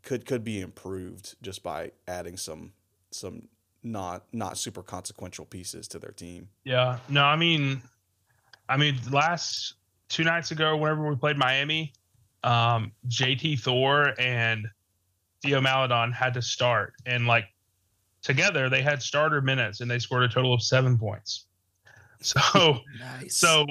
could 0.02 0.26
could 0.26 0.42
be 0.42 0.60
improved 0.60 1.36
just 1.40 1.62
by 1.62 1.92
adding 2.08 2.36
some 2.36 2.72
some 3.12 3.46
not 3.84 4.24
not 4.32 4.58
super 4.58 4.82
consequential 4.82 5.44
pieces 5.44 5.86
to 5.88 6.00
their 6.00 6.10
team. 6.10 6.48
Yeah. 6.64 6.98
No, 7.08 7.22
I 7.22 7.36
mean, 7.36 7.80
I 8.68 8.76
mean, 8.76 8.96
last 9.08 9.74
two 10.08 10.24
nights 10.24 10.50
ago, 10.50 10.76
whenever 10.76 11.08
we 11.08 11.14
played 11.14 11.36
Miami, 11.36 11.92
um, 12.42 12.90
JT 13.06 13.60
Thor 13.60 14.14
and 14.18 14.66
Theo 15.44 15.60
Maladon 15.60 16.12
had 16.12 16.34
to 16.34 16.42
start, 16.42 16.94
and 17.06 17.28
like 17.28 17.44
together 18.22 18.68
they 18.68 18.82
had 18.82 19.02
starter 19.02 19.40
minutes, 19.40 19.80
and 19.80 19.90
they 19.90 19.98
scored 19.98 20.24
a 20.24 20.28
total 20.28 20.52
of 20.52 20.62
seven 20.62 20.98
points. 20.98 21.44
So, 22.20 22.80
nice. 22.98 23.36
so 23.36 23.64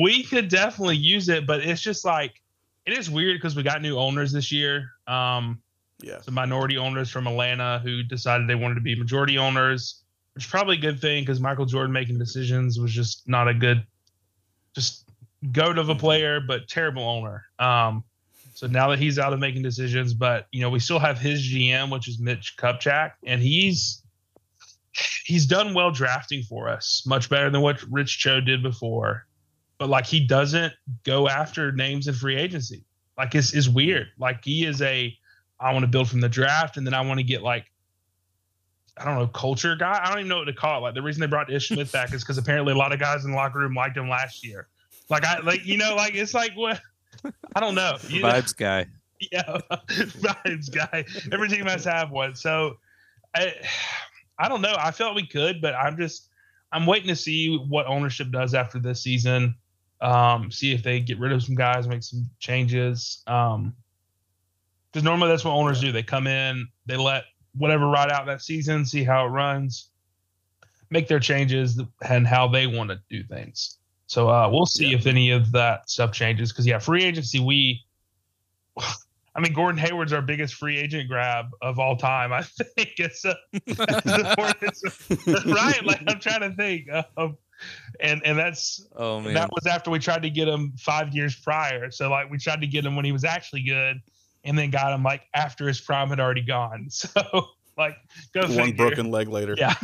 we 0.00 0.24
could 0.24 0.48
definitely 0.48 0.96
use 0.96 1.28
it, 1.28 1.46
but 1.46 1.60
it's 1.60 1.80
just 1.80 2.04
like 2.04 2.42
it 2.86 2.92
is 2.92 3.08
weird 3.08 3.36
because 3.36 3.54
we 3.54 3.62
got 3.62 3.82
new 3.82 3.96
owners 3.96 4.32
this 4.32 4.50
year. 4.50 4.90
Um, 5.06 5.62
yeah, 6.02 6.20
some 6.20 6.34
minority 6.34 6.76
owners 6.76 7.08
from 7.08 7.28
Atlanta 7.28 7.80
who 7.84 8.02
decided 8.02 8.48
they 8.48 8.56
wanted 8.56 8.74
to 8.74 8.80
be 8.80 8.96
majority 8.96 9.38
owners, 9.38 10.02
which 10.34 10.44
is 10.44 10.50
probably 10.50 10.76
a 10.76 10.80
good 10.80 11.00
thing 11.00 11.22
because 11.22 11.38
Michael 11.38 11.66
Jordan 11.66 11.92
making 11.92 12.18
decisions 12.18 12.80
was 12.80 12.92
just 12.92 13.28
not 13.28 13.46
a 13.46 13.54
good, 13.54 13.86
just 14.74 15.08
goat 15.52 15.78
of 15.78 15.88
a 15.88 15.92
mm-hmm. 15.92 16.00
player, 16.00 16.40
but 16.40 16.66
terrible 16.66 17.04
owner. 17.04 17.44
Um, 17.60 18.02
so 18.54 18.68
now 18.68 18.88
that 18.90 19.00
he's 19.00 19.18
out 19.18 19.32
of 19.32 19.40
making 19.40 19.62
decisions, 19.62 20.14
but 20.14 20.46
you 20.52 20.60
know, 20.60 20.70
we 20.70 20.78
still 20.78 21.00
have 21.00 21.18
his 21.18 21.42
GM, 21.42 21.90
which 21.90 22.08
is 22.08 22.20
Mitch 22.20 22.54
Kupchak, 22.56 23.12
and 23.26 23.42
he's 23.42 24.02
he's 25.24 25.44
done 25.44 25.74
well 25.74 25.90
drafting 25.90 26.42
for 26.44 26.68
us, 26.68 27.02
much 27.04 27.28
better 27.28 27.50
than 27.50 27.62
what 27.62 27.82
Rich 27.90 28.20
Cho 28.20 28.40
did 28.40 28.62
before. 28.62 29.26
But 29.76 29.88
like 29.88 30.06
he 30.06 30.24
doesn't 30.24 30.72
go 31.04 31.28
after 31.28 31.72
names 31.72 32.06
in 32.06 32.14
free 32.14 32.36
agency. 32.36 32.84
Like 33.18 33.34
it's 33.34 33.52
is 33.54 33.68
weird. 33.68 34.06
Like 34.18 34.44
he 34.44 34.64
is 34.64 34.80
a 34.82 35.12
I 35.58 35.72
want 35.72 35.82
to 35.82 35.88
build 35.88 36.08
from 36.08 36.20
the 36.20 36.28
draft 36.28 36.76
and 36.76 36.86
then 36.86 36.94
I 36.94 37.00
want 37.00 37.18
to 37.18 37.24
get 37.24 37.42
like 37.42 37.66
I 38.96 39.04
don't 39.04 39.16
know, 39.16 39.26
culture 39.26 39.74
guy. 39.74 40.00
I 40.00 40.10
don't 40.10 40.20
even 40.20 40.28
know 40.28 40.38
what 40.38 40.44
to 40.44 40.52
call 40.52 40.78
it. 40.78 40.82
Like 40.82 40.94
the 40.94 41.02
reason 41.02 41.20
they 41.20 41.26
brought 41.26 41.52
Ish 41.52 41.70
Smith 41.70 41.90
back 41.90 42.14
is 42.14 42.22
because 42.22 42.38
apparently 42.38 42.72
a 42.72 42.76
lot 42.76 42.92
of 42.92 43.00
guys 43.00 43.24
in 43.24 43.32
the 43.32 43.36
locker 43.36 43.58
room 43.58 43.74
liked 43.74 43.96
him 43.96 44.08
last 44.08 44.46
year. 44.46 44.68
Like 45.10 45.24
I 45.24 45.40
like 45.40 45.66
you 45.66 45.76
know, 45.76 45.96
like 45.96 46.14
it's 46.14 46.34
like 46.34 46.52
what 46.54 46.80
I 47.54 47.60
don't 47.60 47.74
know. 47.74 47.96
You 48.08 48.22
vibes 48.22 48.60
know? 48.60 48.66
guy. 48.66 48.86
Yeah, 49.32 49.58
vibes 49.88 50.70
guy. 50.70 51.04
Every 51.32 51.48
team 51.48 51.64
must 51.64 51.86
have 51.86 52.10
one. 52.10 52.34
So 52.34 52.76
I 53.34 53.54
I 54.38 54.48
don't 54.48 54.60
know. 54.60 54.74
I 54.78 54.90
felt 54.90 55.14
we 55.14 55.26
could, 55.26 55.62
but 55.62 55.74
I'm 55.74 55.96
just 55.96 56.28
I'm 56.72 56.84
waiting 56.84 57.08
to 57.08 57.16
see 57.16 57.56
what 57.56 57.86
ownership 57.86 58.30
does 58.30 58.52
after 58.52 58.78
this 58.78 59.02
season. 59.02 59.54
Um, 60.00 60.50
see 60.50 60.72
if 60.74 60.82
they 60.82 61.00
get 61.00 61.18
rid 61.18 61.32
of 61.32 61.42
some 61.42 61.54
guys, 61.54 61.88
make 61.88 62.02
some 62.02 62.28
changes. 62.38 63.22
Um, 63.26 63.74
because 64.92 65.04
normally 65.04 65.28
that's 65.28 65.44
what 65.44 65.52
owners 65.52 65.80
do. 65.80 65.90
They 65.90 66.02
come 66.02 66.26
in, 66.26 66.68
they 66.86 66.96
let 66.96 67.24
whatever 67.56 67.86
ride 67.86 68.10
out 68.10 68.26
that 68.26 68.42
season, 68.42 68.84
see 68.84 69.02
how 69.02 69.26
it 69.26 69.30
runs, 69.30 69.88
make 70.90 71.08
their 71.08 71.20
changes 71.20 71.80
and 72.08 72.26
how 72.26 72.46
they 72.46 72.66
want 72.66 72.90
to 72.90 73.00
do 73.10 73.24
things. 73.24 73.78
So 74.06 74.28
uh, 74.28 74.48
we'll 74.50 74.66
see 74.66 74.88
yeah. 74.88 74.98
if 74.98 75.06
any 75.06 75.30
of 75.30 75.52
that 75.52 75.88
stuff 75.88 76.12
changes. 76.12 76.52
Because 76.52 76.66
yeah, 76.66 76.78
free 76.78 77.04
agency, 77.04 77.40
we 77.40 77.84
I 79.36 79.40
mean, 79.40 79.52
Gordon 79.52 79.78
Hayward's 79.78 80.12
our 80.12 80.22
biggest 80.22 80.54
free 80.54 80.78
agent 80.78 81.08
grab 81.08 81.46
of 81.60 81.78
all 81.78 81.96
time. 81.96 82.32
I 82.32 82.42
think 82.76 82.94
it's, 82.98 83.24
a, 83.24 83.36
right. 85.52 85.84
Like 85.84 86.02
I'm 86.06 86.20
trying 86.20 86.40
to 86.40 86.54
think, 86.54 86.88
um, 87.16 87.36
and 88.00 88.22
and 88.24 88.38
that's 88.38 88.86
oh 88.96 89.20
man, 89.20 89.34
that 89.34 89.50
was 89.50 89.66
after 89.66 89.90
we 89.90 89.98
tried 89.98 90.22
to 90.22 90.30
get 90.30 90.46
him 90.46 90.72
five 90.78 91.14
years 91.14 91.34
prior. 91.34 91.90
So 91.90 92.10
like 92.10 92.30
we 92.30 92.38
tried 92.38 92.60
to 92.60 92.66
get 92.66 92.84
him 92.84 92.94
when 92.94 93.04
he 93.04 93.12
was 93.12 93.24
actually 93.24 93.62
good, 93.62 94.00
and 94.44 94.56
then 94.56 94.70
got 94.70 94.92
him 94.92 95.02
like 95.02 95.22
after 95.34 95.66
his 95.66 95.80
prime 95.80 96.10
had 96.10 96.20
already 96.20 96.42
gone. 96.42 96.88
So 96.90 97.10
like 97.76 97.96
go 98.32 98.42
one 98.42 98.50
figure. 98.50 98.86
broken 98.86 99.10
leg 99.10 99.28
later. 99.28 99.56
Yeah. 99.58 99.74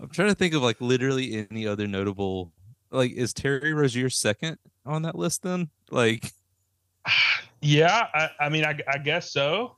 I'm 0.00 0.08
trying 0.08 0.28
to 0.28 0.34
think 0.34 0.54
of 0.54 0.62
like 0.62 0.80
literally 0.80 1.46
any 1.50 1.66
other 1.66 1.86
notable. 1.86 2.52
Like, 2.90 3.12
is 3.12 3.32
Terry 3.32 3.72
Rozier 3.72 4.10
second 4.10 4.58
on 4.84 5.02
that 5.02 5.16
list? 5.16 5.42
Then 5.42 5.70
like. 5.90 6.32
Yeah, 7.62 8.06
I, 8.14 8.28
I 8.38 8.48
mean, 8.50 8.64
I, 8.66 8.78
I, 8.86 8.98
guess 8.98 9.32
so. 9.32 9.76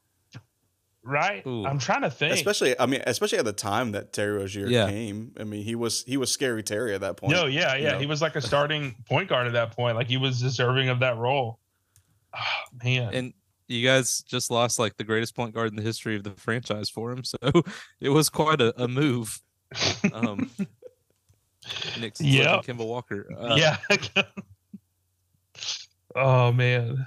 Right. 1.04 1.46
Ooh. 1.46 1.64
I'm 1.64 1.78
trying 1.78 2.02
to 2.02 2.10
think. 2.10 2.34
Especially, 2.34 2.78
I 2.78 2.86
mean, 2.86 3.02
especially 3.06 3.38
at 3.38 3.44
the 3.44 3.52
time 3.52 3.92
that 3.92 4.12
Terry 4.12 4.32
Rozier 4.32 4.66
yeah. 4.66 4.88
came. 4.90 5.32
I 5.38 5.44
mean, 5.44 5.62
he 5.62 5.74
was 5.74 6.02
he 6.04 6.16
was 6.16 6.30
scary 6.30 6.62
Terry 6.62 6.94
at 6.94 7.00
that 7.00 7.16
point. 7.16 7.32
No, 7.32 7.46
yeah, 7.46 7.76
yeah. 7.76 7.92
know? 7.92 7.98
He 8.00 8.06
was 8.06 8.20
like 8.20 8.36
a 8.36 8.42
starting 8.42 8.96
point 9.08 9.28
guard 9.28 9.46
at 9.46 9.52
that 9.54 9.74
point. 9.74 9.96
Like 9.96 10.08
he 10.08 10.16
was 10.16 10.40
deserving 10.40 10.88
of 10.88 11.00
that 11.00 11.16
role. 11.16 11.60
Oh, 12.36 12.40
man. 12.84 13.14
And 13.14 13.34
you 13.68 13.86
guys 13.86 14.22
just 14.22 14.50
lost 14.50 14.78
like 14.78 14.96
the 14.96 15.04
greatest 15.04 15.36
point 15.36 15.54
guard 15.54 15.70
in 15.70 15.76
the 15.76 15.82
history 15.82 16.16
of 16.16 16.24
the 16.24 16.32
franchise 16.32 16.90
for 16.90 17.12
him. 17.12 17.22
So 17.24 17.38
it 18.00 18.08
was 18.10 18.28
quite 18.28 18.60
a, 18.60 18.82
a 18.82 18.88
move. 18.88 19.40
Um, 20.12 20.50
Knicks 22.00 22.20
yeah, 22.20 22.60
Kemba 22.64 22.86
Walker. 22.86 23.26
Uh, 23.38 23.56
yeah. 23.56 23.76
oh 26.16 26.52
man. 26.52 27.06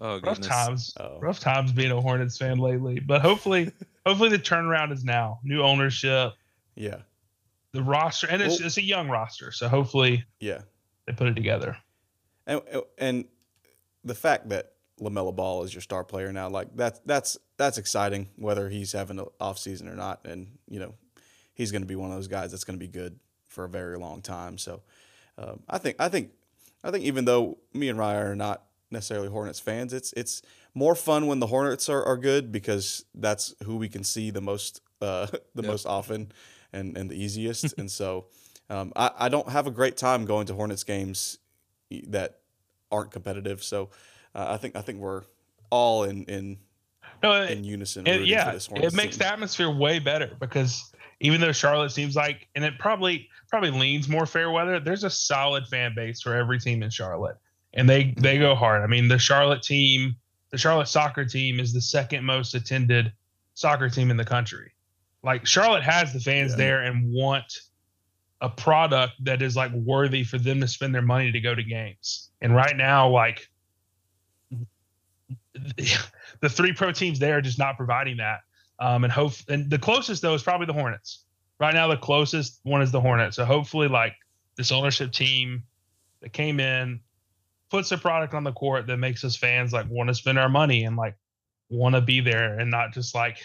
Oh, 0.00 0.18
rough 0.20 0.40
times. 0.40 0.94
Oh. 0.98 1.18
Rough 1.20 1.40
times 1.40 1.72
being 1.72 1.90
a 1.90 2.00
Hornets 2.00 2.38
fan 2.38 2.58
lately, 2.58 3.00
but 3.00 3.20
hopefully, 3.20 3.70
hopefully 4.06 4.30
the 4.30 4.38
turnaround 4.38 4.92
is 4.92 5.04
now. 5.04 5.40
New 5.44 5.62
ownership. 5.62 6.32
Yeah. 6.74 6.96
The 7.72 7.82
roster, 7.82 8.26
and 8.28 8.40
it's, 8.40 8.58
well, 8.58 8.66
it's 8.66 8.78
a 8.78 8.82
young 8.82 9.08
roster, 9.08 9.52
so 9.52 9.68
hopefully, 9.68 10.24
yeah, 10.40 10.62
they 11.06 11.12
put 11.12 11.28
it 11.28 11.34
together. 11.34 11.76
And 12.46 12.62
and 12.98 13.26
the 14.02 14.14
fact 14.14 14.48
that 14.48 14.72
LaMelo 15.00 15.36
Ball 15.36 15.62
is 15.62 15.72
your 15.72 15.80
star 15.80 16.02
player 16.02 16.32
now, 16.32 16.48
like 16.48 16.74
that's 16.74 17.00
that's 17.06 17.38
that's 17.58 17.78
exciting. 17.78 18.28
Whether 18.34 18.70
he's 18.70 18.90
having 18.90 19.20
an 19.20 19.26
off 19.38 19.56
season 19.56 19.88
or 19.88 19.94
not, 19.94 20.26
and 20.26 20.58
you 20.68 20.80
know, 20.80 20.94
he's 21.60 21.72
going 21.72 21.82
to 21.82 21.88
be 21.88 21.96
one 21.96 22.10
of 22.10 22.16
those 22.16 22.28
guys 22.28 22.50
that's 22.50 22.64
going 22.64 22.78
to 22.78 22.84
be 22.84 22.90
good 22.90 23.18
for 23.46 23.64
a 23.64 23.68
very 23.68 23.98
long 23.98 24.22
time. 24.22 24.58
So, 24.58 24.82
um, 25.38 25.60
I 25.68 25.78
think 25.78 25.96
I 25.98 26.08
think 26.08 26.30
I 26.82 26.90
think 26.90 27.04
even 27.04 27.24
though 27.24 27.58
me 27.72 27.88
and 27.88 27.98
Ryan 27.98 28.26
are 28.26 28.36
not 28.36 28.62
necessarily 28.90 29.28
Hornets 29.28 29.60
fans. 29.60 29.92
It's 29.92 30.12
it's 30.16 30.42
more 30.74 30.94
fun 30.94 31.26
when 31.26 31.38
the 31.38 31.46
Hornets 31.46 31.88
are, 31.88 32.04
are 32.04 32.16
good 32.16 32.52
because 32.52 33.04
that's 33.14 33.54
who 33.64 33.76
we 33.76 33.88
can 33.88 34.04
see 34.04 34.30
the 34.30 34.40
most 34.40 34.80
uh, 35.00 35.26
the 35.54 35.62
yep. 35.62 35.66
most 35.66 35.86
often 35.86 36.32
and, 36.72 36.96
and 36.96 37.10
the 37.10 37.22
easiest. 37.22 37.72
and 37.78 37.90
so 37.90 38.26
um, 38.68 38.92
I, 38.96 39.10
I 39.18 39.28
don't 39.28 39.48
have 39.48 39.66
a 39.66 39.70
great 39.70 39.96
time 39.96 40.24
going 40.24 40.46
to 40.46 40.54
Hornets 40.54 40.84
games 40.84 41.38
that 42.08 42.38
aren't 42.90 43.10
competitive. 43.10 43.62
So 43.62 43.90
uh, 44.34 44.46
I 44.50 44.56
think 44.56 44.76
I 44.76 44.80
think 44.80 44.98
we're 44.98 45.22
all 45.70 46.04
in 46.04 46.24
in 46.24 46.58
no, 47.22 47.42
in 47.42 47.64
unison. 47.64 48.06
It, 48.06 48.26
yeah, 48.26 48.52
it 48.52 48.94
makes 48.94 49.16
team. 49.16 49.18
the 49.18 49.26
atmosphere 49.26 49.70
way 49.70 49.98
better 49.98 50.36
because 50.40 50.92
even 51.20 51.40
though 51.40 51.52
Charlotte 51.52 51.92
seems 51.92 52.16
like, 52.16 52.48
and 52.54 52.64
it 52.64 52.78
probably 52.78 53.28
probably 53.48 53.70
leans 53.70 54.08
more 54.08 54.26
fair 54.26 54.50
weather, 54.50 54.80
there's 54.80 55.04
a 55.04 55.10
solid 55.10 55.66
fan 55.66 55.94
base 55.94 56.20
for 56.20 56.34
every 56.34 56.58
team 56.58 56.82
in 56.82 56.90
Charlotte 56.90 57.36
and 57.74 57.88
they 57.88 58.14
they 58.16 58.38
go 58.38 58.54
hard. 58.54 58.82
I 58.82 58.86
mean, 58.86 59.08
the 59.08 59.18
Charlotte 59.18 59.62
team, 59.62 60.16
the 60.50 60.58
Charlotte 60.58 60.88
soccer 60.88 61.24
team 61.24 61.60
is 61.60 61.72
the 61.72 61.80
second 61.80 62.24
most 62.24 62.54
attended 62.54 63.12
soccer 63.54 63.88
team 63.88 64.10
in 64.10 64.16
the 64.16 64.24
country. 64.24 64.72
Like 65.22 65.46
Charlotte 65.46 65.82
has 65.82 66.12
the 66.12 66.20
fans 66.20 66.52
yeah. 66.52 66.56
there 66.56 66.82
and 66.82 67.12
want 67.12 67.60
a 68.40 68.48
product 68.48 69.12
that 69.24 69.42
is 69.42 69.54
like 69.54 69.72
worthy 69.72 70.24
for 70.24 70.38
them 70.38 70.60
to 70.60 70.68
spend 70.68 70.94
their 70.94 71.02
money 71.02 71.30
to 71.30 71.40
go 71.40 71.54
to 71.54 71.62
games. 71.62 72.30
And 72.40 72.54
right 72.54 72.76
now, 72.76 73.08
like 73.08 73.46
the 75.52 76.48
three 76.48 76.72
pro 76.72 76.92
teams 76.92 77.18
there 77.18 77.36
are 77.38 77.42
just 77.42 77.58
not 77.58 77.76
providing 77.76 78.16
that. 78.16 78.40
Um, 78.80 79.04
and 79.04 79.12
hope 79.12 79.34
and 79.48 79.70
the 79.70 79.78
closest 79.78 80.22
though 80.22 80.34
is 80.34 80.42
probably 80.42 80.66
the 80.66 80.72
Hornets. 80.72 81.24
Right 81.58 81.74
now, 81.74 81.88
the 81.88 81.98
closest 81.98 82.60
one 82.62 82.80
is 82.80 82.90
the 82.90 83.00
Hornets. 83.00 83.36
So 83.36 83.44
hopefully, 83.44 83.88
like 83.88 84.14
this 84.56 84.72
ownership 84.72 85.12
team 85.12 85.64
that 86.22 86.32
came 86.32 86.58
in, 86.60 87.00
puts 87.70 87.92
a 87.92 87.98
product 87.98 88.34
on 88.34 88.44
the 88.44 88.52
court 88.52 88.86
that 88.86 88.96
makes 88.96 89.24
us 89.24 89.36
fans 89.36 89.72
like 89.72 89.86
want 89.88 90.08
to 90.08 90.14
spend 90.14 90.38
our 90.38 90.48
money 90.48 90.84
and 90.84 90.96
like 90.96 91.16
want 91.68 91.94
to 91.94 92.00
be 92.00 92.20
there 92.20 92.58
and 92.58 92.70
not 92.70 92.92
just 92.92 93.14
like 93.14 93.38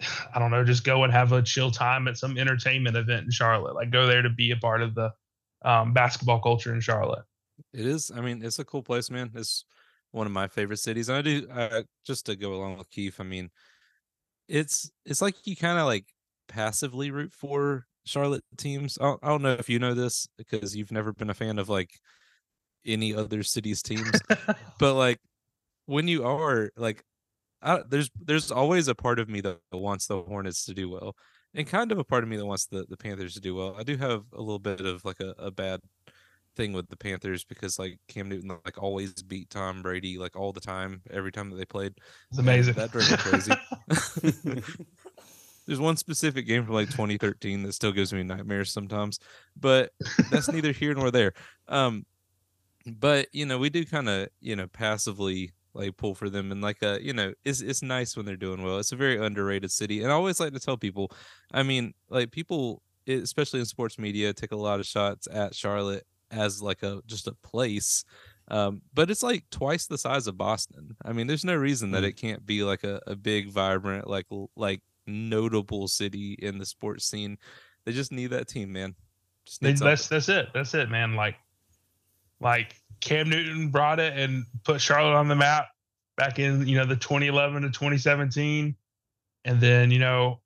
I 0.34 0.38
don't 0.38 0.50
know, 0.50 0.64
just 0.64 0.84
go 0.84 1.04
and 1.04 1.12
have 1.12 1.32
a 1.32 1.42
chill 1.42 1.70
time 1.70 2.08
at 2.08 2.16
some 2.16 2.36
entertainment 2.36 2.96
event 2.96 3.24
in 3.24 3.30
Charlotte. 3.30 3.74
Like 3.74 3.90
go 3.90 4.06
there 4.06 4.22
to 4.22 4.30
be 4.30 4.50
a 4.50 4.56
part 4.56 4.82
of 4.82 4.94
the 4.94 5.12
um, 5.64 5.92
basketball 5.92 6.40
culture 6.40 6.74
in 6.74 6.80
Charlotte. 6.80 7.24
It 7.72 7.86
is. 7.86 8.10
I 8.10 8.20
mean, 8.20 8.42
it's 8.42 8.58
a 8.58 8.64
cool 8.64 8.82
place, 8.82 9.10
man. 9.10 9.30
It's 9.34 9.64
one 10.10 10.26
of 10.26 10.32
my 10.32 10.48
favorite 10.48 10.78
cities. 10.78 11.08
And 11.08 11.18
I 11.18 11.22
do 11.22 11.48
uh, 11.48 11.82
just 12.04 12.26
to 12.26 12.36
go 12.36 12.54
along 12.54 12.78
with 12.78 12.90
Keith. 12.90 13.20
I 13.20 13.24
mean, 13.24 13.50
it's 14.48 14.90
it's 15.04 15.22
like 15.22 15.46
you 15.46 15.56
kind 15.56 15.78
of 15.78 15.86
like 15.86 16.06
passively 16.48 17.10
root 17.10 17.32
for 17.34 17.86
Charlotte 18.04 18.44
teams. 18.56 18.98
I 19.00 19.04
don't, 19.04 19.20
I 19.22 19.28
don't 19.28 19.42
know 19.42 19.52
if 19.52 19.68
you 19.68 19.78
know 19.78 19.94
this 19.94 20.26
because 20.36 20.76
you've 20.76 20.92
never 20.92 21.12
been 21.12 21.30
a 21.30 21.34
fan 21.34 21.58
of 21.58 21.68
like 21.68 21.90
any 22.84 23.14
other 23.14 23.42
city's 23.42 23.82
teams. 23.82 24.20
but 24.78 24.94
like 24.94 25.18
when 25.86 26.08
you 26.08 26.24
are 26.24 26.70
like 26.76 27.04
I, 27.62 27.82
there's 27.88 28.10
there's 28.20 28.50
always 28.50 28.88
a 28.88 28.94
part 28.94 29.18
of 29.18 29.28
me 29.28 29.40
that 29.42 29.58
wants 29.72 30.06
the 30.06 30.20
Hornets 30.22 30.64
to 30.66 30.74
do 30.74 30.90
well, 30.90 31.14
and 31.54 31.66
kind 31.66 31.92
of 31.92 31.98
a 31.98 32.04
part 32.04 32.24
of 32.24 32.28
me 32.28 32.36
that 32.36 32.46
wants 32.46 32.66
the, 32.66 32.84
the 32.88 32.96
Panthers 32.96 33.34
to 33.34 33.40
do 33.40 33.54
well. 33.54 33.76
I 33.78 33.84
do 33.84 33.96
have 33.96 34.24
a 34.32 34.40
little 34.40 34.58
bit 34.58 34.80
of 34.80 35.04
like 35.04 35.20
a, 35.20 35.34
a 35.38 35.50
bad 35.50 35.80
thing 36.56 36.72
with 36.72 36.88
the 36.88 36.96
Panthers 36.96 37.44
because 37.44 37.78
like 37.78 37.98
Cam 38.08 38.28
Newton 38.28 38.50
like 38.64 38.82
always 38.82 39.12
beat 39.22 39.50
Tom 39.50 39.82
Brady 39.82 40.18
like 40.18 40.36
all 40.36 40.52
the 40.52 40.60
time 40.60 41.02
every 41.10 41.32
time 41.32 41.50
that 41.50 41.56
they 41.56 41.64
played. 41.64 41.94
It's 42.30 42.38
amazing. 42.38 42.74
That 42.74 42.92
drove 42.92 43.10
me 43.10 43.16
crazy. 43.16 43.52
There's 45.66 45.80
one 45.80 45.96
specific 45.96 46.46
game 46.46 46.64
from 46.64 46.74
like 46.74 46.90
2013 46.90 47.62
that 47.62 47.72
still 47.72 47.92
gives 47.92 48.12
me 48.12 48.22
nightmares 48.22 48.72
sometimes, 48.72 49.20
but 49.58 49.92
that's 50.30 50.50
neither 50.50 50.72
here 50.72 50.94
nor 50.94 51.10
there. 51.10 51.34
Um, 51.68 52.04
but 52.86 53.28
you 53.32 53.46
know 53.46 53.58
we 53.58 53.70
do 53.70 53.84
kind 53.84 54.08
of 54.08 54.28
you 54.40 54.56
know 54.56 54.66
passively 54.66 55.52
like 55.74 55.96
pull 55.96 56.14
for 56.14 56.28
them 56.28 56.52
and 56.52 56.60
like 56.60 56.82
a 56.82 56.98
you 57.00 57.12
know 57.12 57.32
it's 57.44 57.60
it's 57.60 57.80
nice 57.80 58.16
when 58.16 58.26
they're 58.26 58.36
doing 58.36 58.62
well. 58.62 58.78
It's 58.78 58.92
a 58.92 58.96
very 58.96 59.24
underrated 59.24 59.70
city, 59.70 60.02
and 60.02 60.10
I 60.10 60.14
always 60.14 60.40
like 60.40 60.52
to 60.52 60.60
tell 60.60 60.76
people. 60.76 61.12
I 61.52 61.62
mean, 61.62 61.94
like 62.08 62.30
people, 62.30 62.82
especially 63.06 63.60
in 63.60 63.66
sports 63.66 63.98
media, 63.98 64.32
take 64.32 64.52
a 64.52 64.56
lot 64.56 64.80
of 64.80 64.86
shots 64.86 65.28
at 65.30 65.54
Charlotte 65.54 66.04
as 66.32 66.60
like 66.62 66.82
a 66.82 67.00
just 67.06 67.28
a 67.28 67.34
place. 67.44 68.04
Um, 68.48 68.82
but 68.92 69.10
it's 69.10 69.22
like 69.22 69.44
twice 69.50 69.86
the 69.86 69.96
size 69.96 70.26
of 70.26 70.36
Boston. 70.36 70.96
I 71.04 71.12
mean, 71.12 71.26
there's 71.28 71.44
no 71.44 71.54
reason 71.54 71.92
that 71.92 72.02
Mm. 72.02 72.08
it 72.08 72.16
can't 72.16 72.44
be 72.44 72.64
like 72.64 72.82
a, 72.84 73.00
a 73.06 73.14
big, 73.14 73.50
vibrant, 73.50 74.08
like 74.08 74.26
like 74.56 74.80
notable 75.06 75.86
city 75.88 76.34
in 76.40 76.58
the 76.58 76.66
sports 76.66 77.04
scene. 77.04 77.38
They 77.86 77.92
just 77.92 78.12
need 78.12 78.28
that 78.28 78.48
team, 78.48 78.72
man. 78.72 78.94
Just 79.46 79.60
that's 79.60 79.80
something. 79.80 80.08
that's 80.10 80.28
it. 80.28 80.48
That's 80.54 80.74
it, 80.74 80.90
man. 80.90 81.14
Like 81.14 81.36
like 82.40 82.74
Cam 83.00 83.28
Newton 83.28 83.70
brought 83.70 84.00
it 84.00 84.16
and 84.18 84.44
put 84.64 84.80
Charlotte 84.80 85.16
on 85.16 85.28
the 85.28 85.36
map 85.36 85.68
back 86.16 86.38
in 86.38 86.66
you 86.66 86.76
know 86.76 86.84
the 86.84 86.96
2011 86.96 87.62
to 87.62 87.68
2017, 87.70 88.74
and 89.44 89.60
then 89.60 89.90
you 89.90 89.98
know 89.98 90.40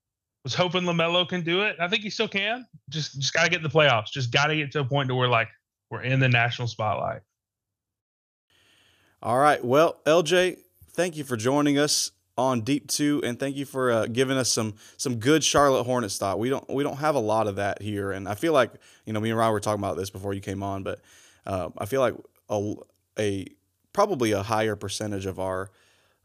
was 0.45 0.55
hoping 0.55 0.83
LaMelo 0.83 1.29
can 1.29 1.43
do 1.43 1.63
it. 1.63 1.77
I 1.81 1.89
think 1.89 2.03
he 2.03 2.11
still 2.11 2.29
can. 2.29 2.67
Just 2.89 3.19
just 3.21 3.33
gotta 3.33 3.51
get 3.51 3.63
the 3.63 3.69
playoffs. 3.69 4.07
Just 4.13 4.31
gotta 4.31 4.55
get 4.55 4.71
to 4.73 4.81
a 4.81 4.85
point 4.85 5.09
to 5.09 5.15
where 5.15 5.29
like 5.29 5.49
we're 5.91 6.03
in 6.03 6.21
the 6.21 6.29
national 6.29 6.69
spotlight. 6.69 7.23
All 9.23 9.39
right. 9.39 9.65
Well, 9.65 10.01
LJ, 10.07 10.59
thank 10.93 11.17
you 11.17 11.25
for 11.25 11.37
joining 11.37 11.79
us 11.79 12.13
on 12.39 12.61
Deep 12.61 12.87
Two, 12.89 13.23
and 13.25 13.41
thank 13.41 13.57
you 13.57 13.65
for 13.65 13.91
uh, 13.91 14.07
giving 14.07 14.37
us 14.37 14.53
some 14.53 14.75
some 14.97 15.17
good 15.17 15.43
Charlotte 15.43 15.85
Hornets 15.85 16.19
thought. 16.19 16.39
We 16.39 16.51
don't 16.51 16.69
we 16.69 16.83
don't 16.83 16.99
have 16.99 17.15
a 17.15 17.21
lot 17.21 17.47
of 17.47 17.57
that 17.57 17.81
here, 17.81 18.13
and 18.13 18.29
I 18.29 18.35
feel 18.35 18.53
like 18.53 18.73
you 19.05 19.13
know 19.13 19.21
me 19.21 19.31
and 19.31 19.39
Ryan 19.39 19.53
were 19.53 19.61
talking 19.61 19.81
about 19.81 19.97
this 19.97 20.11
before 20.11 20.35
you 20.35 20.41
came 20.41 20.63
on, 20.63 20.83
but 20.83 21.01
uh, 21.47 21.71
I 21.79 21.87
feel 21.87 22.01
like 22.01 22.15
a, 22.51 22.75
a 23.19 23.47
probably 23.93 24.33
a 24.33 24.43
higher 24.43 24.77
percentage 24.77 25.27
of 25.27 25.41
our 25.41 25.71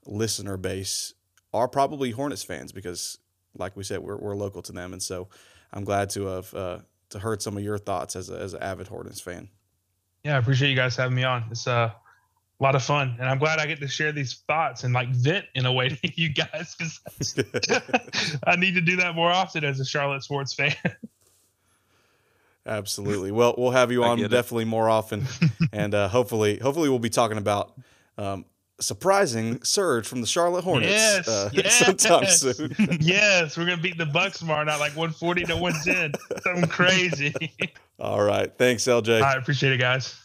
listener 0.06 0.58
base 0.58 1.14
are 1.54 1.68
probably 1.68 2.12
Hornets 2.12 2.44
fans 2.44 2.72
because, 2.72 3.18
like 3.56 3.78
we 3.78 3.84
said, 3.84 4.00
we're 4.00 4.18
we're 4.18 4.36
local 4.36 4.62
to 4.64 4.74
them, 4.74 4.92
and 4.92 5.02
so 5.02 5.30
I'm 5.72 5.86
glad 5.86 6.10
to 6.12 6.26
have 6.26 6.54
uh, 6.54 6.80
to 7.12 7.20
heard 7.20 7.42
some 7.42 7.58
of 7.58 7.64
your 7.64 7.78
thoughts 7.78 8.16
as 8.16 8.30
a, 8.30 8.38
as 8.38 8.54
an 8.54 8.62
avid 8.62 8.88
Hornets 8.88 9.22
fan. 9.22 9.50
Yeah, 10.24 10.36
I 10.36 10.40
appreciate 10.40 10.70
you 10.70 10.76
guys 10.76 10.96
having 10.96 11.16
me 11.16 11.24
on. 11.24 11.46
It's 11.50 11.68
uh, 11.68 11.92
a 11.92 12.64
lot 12.64 12.76
of 12.76 12.84
fun, 12.84 13.16
and 13.20 13.28
I'm 13.28 13.40
glad 13.40 13.60
I 13.60 13.66
get 13.66 13.80
to 13.80 13.88
share 13.88 14.12
these 14.12 14.44
thoughts 14.48 14.84
and 14.84 14.94
like 14.94 15.10
vent 15.10 15.46
in 15.56 15.66
a 15.66 15.74
way 15.74 15.90
to 15.90 16.22
you 16.22 16.30
guys 16.30 16.76
because 16.76 17.36
I 18.46 18.56
need 18.56 18.76
to 18.76 18.82
do 18.82 18.98
that 18.98 19.16
more 19.16 19.32
often 19.32 19.64
as 19.64 19.80
a 19.80 19.86
Charlotte 19.86 20.24
sports 20.24 20.54
fan. 20.54 20.76
Absolutely. 22.66 23.32
Well, 23.32 23.56
we'll 23.58 23.72
have 23.72 23.92
you 23.92 24.04
on 24.04 24.18
get 24.18 24.26
it. 24.26 24.30
definitely 24.30 24.66
more 24.66 24.88
often, 24.88 25.26
and 25.74 25.96
uh, 25.96 26.08
hopefully, 26.08 26.60
hopefully, 26.60 26.90
we'll 26.90 27.00
be 27.00 27.10
talking 27.10 27.38
about 27.38 27.74
um, 28.20 28.46
surprising 28.82 29.62
surge 29.64 30.08
from 30.08 30.22
the 30.22 30.28
Charlotte 30.28 30.64
Hornets 30.64 30.92
Yes, 30.92 31.28
uh, 31.28 31.50
yes. 31.54 31.80
sometime 31.80 32.26
soon. 32.26 32.76
yes, 33.00 33.58
we're 33.58 33.66
gonna 33.66 33.82
beat 33.82 33.98
the 33.98 34.06
Bucks 34.06 34.40
tomorrow 34.40 34.64
night, 34.64 34.80
like 34.80 34.96
140 34.96 35.44
to 35.46 35.56
110. 35.56 36.14
Something 36.44 36.70
crazy. 36.70 37.34
All 38.00 38.22
right. 38.24 38.52
Thanks, 38.58 38.84
LJ. 38.84 39.22
I 39.22 39.36
appreciate 39.36 39.74
it, 39.74 39.78
guys. 39.80 40.16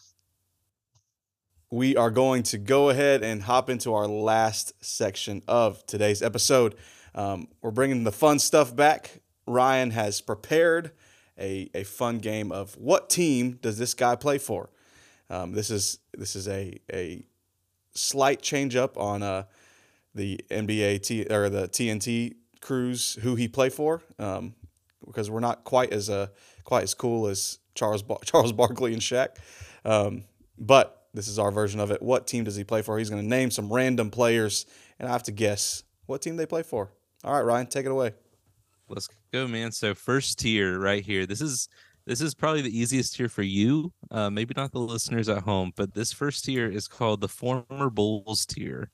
we 1.71 1.97
are 1.97 2.11
going 2.11 2.43
to 2.45 2.59
go 2.59 2.91
ahead 2.91 3.23
and 3.23 3.43
hop 3.43 3.69
into 3.69 3.93
our 3.93 4.07
last 4.07 4.73
section 4.85 5.43
of 5.49 5.85
today's 5.87 6.23
episode. 6.23 6.75
Um, 7.15 7.49
we're 7.61 7.71
bringing 7.71 8.05
the 8.05 8.13
fun 8.13 8.39
stuff 8.39 8.75
back. 8.75 9.21
Ryan 9.47 9.91
has 9.91 10.21
prepared 10.21 10.93
a, 11.39 11.69
a 11.75 11.83
fun 11.85 12.19
game 12.19 12.53
of 12.53 12.77
what 12.77 13.11
team 13.11 13.59
does 13.63 13.79
this 13.79 13.95
guy 13.95 14.17
play 14.17 14.39
for? 14.39 14.71
Um, 15.29 15.53
this 15.53 15.71
is 15.71 15.99
this 16.17 16.37
is 16.37 16.47
a 16.49 16.79
a 16.93 17.25
slight 17.97 18.43
change 18.43 18.77
up 18.77 18.99
on 18.99 19.23
uh, 19.23 19.45
the 20.15 20.41
NBA 20.51 21.03
T, 21.03 21.27
or 21.31 21.49
the 21.49 21.69
TNT 21.69 22.35
crews 22.61 23.15
who 23.23 23.35
he 23.37 23.49
play 23.49 23.69
for 23.69 24.03
um, 24.19 24.55
because 25.07 25.31
we're 25.31 25.41
not 25.41 25.65
quite 25.65 25.93
as 25.93 26.11
uh, 26.11 26.29
quite 26.65 26.83
as 26.83 26.95
cool 26.95 27.27
as 27.27 27.59
Charles 27.75 28.03
Charles 28.25 28.53
Barkley 28.53 28.93
and 28.93 29.03
Shaq. 29.03 29.37
Um, 29.85 30.25
but 30.59 31.07
this 31.15 31.29
is 31.29 31.39
our 31.39 31.51
version 31.51 31.81
of 31.81 31.91
it. 31.91 32.03
What 32.03 32.27
team 32.27 32.45
does 32.45 32.57
he 32.57 32.65
play 32.65 32.83
for? 32.83 32.99
He's 32.99 33.11
going 33.11 33.23
to 33.23 33.29
name 33.29 33.51
some 33.51 33.73
random 33.73 34.11
players, 34.11 34.67
and 34.99 35.09
I 35.09 35.13
have 35.13 35.23
to 35.25 35.33
guess 35.33 35.83
what 36.07 36.23
team 36.23 36.37
they 36.37 36.47
play 36.47 36.63
for. 36.63 36.91
All 37.25 37.35
right, 37.35 37.45
Ryan, 37.45 37.67
take 37.67 37.87
it 37.87 37.91
away. 37.91 38.13
Let's 38.89 39.09
go, 39.33 39.49
man. 39.49 39.73
So 39.73 39.95
first 39.95 40.39
tier 40.39 40.79
right 40.79 41.05
here. 41.05 41.27
This 41.27 41.41
is 41.41 41.69
this 42.07 42.21
is 42.21 42.35
probably 42.35 42.63
the 42.63 42.79
easiest 42.79 43.15
tier 43.17 43.29
for 43.29 43.43
you. 43.43 43.93
Uh, 44.11 44.31
maybe 44.31 44.55
not 44.57 44.73
the 44.73 44.79
listeners 44.79 45.29
at 45.29 45.43
home, 45.43 45.73
but 45.77 45.95
this 45.95 46.13
first 46.13 46.45
tier 46.45 46.69
is 46.71 46.89
called 46.89 47.21
the 47.21 47.29
former 47.29 47.91
Bulls 47.91 48.47
tier. 48.47 48.91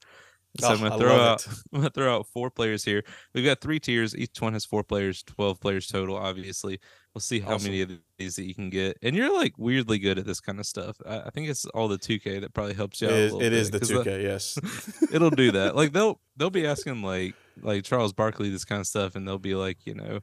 So 0.61 0.69
Oh, 0.69 0.73
I'm 0.73 0.81
gonna 0.81 0.99
throw 0.99 1.17
out 1.17 1.47
it. 1.47 1.53
I'm 1.73 1.79
gonna 1.81 1.91
throw 1.91 2.15
out 2.15 2.27
four 2.27 2.51
players 2.51 2.85
here. 2.85 3.03
We've 3.35 3.45
got 3.45 3.61
three 3.63 3.81
tiers. 3.81 4.15
Each 4.15 4.39
one 4.39 4.53
has 4.53 4.67
four 4.67 4.85
players, 4.85 5.23
twelve 5.23 5.59
players 5.61 5.87
total. 5.87 6.15
Obviously, 6.17 6.79
we'll 7.15 7.21
see 7.23 7.41
how 7.41 7.55
Awesome. 7.55 7.71
many 7.71 7.81
of 7.81 7.91
these 8.19 8.37
that 8.37 8.45
you 8.45 8.55
can 8.55 8.69
get. 8.69 8.99
And 9.03 9.17
you're 9.17 9.35
like 9.35 9.55
weirdly 9.57 9.99
good 9.99 10.19
at 10.19 10.27
this 10.27 10.41
kind 10.41 10.59
of 10.61 10.67
stuff. 10.67 10.99
I, 11.07 11.21
I 11.21 11.31
think 11.31 11.49
it's 11.49 11.65
all 11.67 11.89
the 11.89 11.97
2K 11.99 12.43
that 12.43 12.53
probably 12.53 12.75
helps 12.75 13.01
you 13.01 13.09
It 13.09 13.13
out. 13.13 13.17
is, 13.41 13.47
it 13.47 13.53
is 13.55 13.71
the 13.71 13.79
'cause 13.79 13.91
2K, 13.93 14.23
yes. 14.25 14.59
it'll 15.13 15.31
do 15.31 15.53
that. 15.53 15.75
Like 15.83 15.93
they'll 15.93 16.21
they'll 16.37 16.51
be 16.51 16.67
asking 16.67 17.01
like 17.03 17.35
like 17.63 17.85
Charles 17.85 18.13
Barkley 18.13 18.51
this 18.51 18.67
kind 18.67 18.81
of 18.81 18.87
stuff, 18.87 19.15
and 19.15 19.27
they'll 19.27 19.39
be 19.39 19.55
like, 19.55 19.87
you 19.87 19.95
know, 19.95 20.21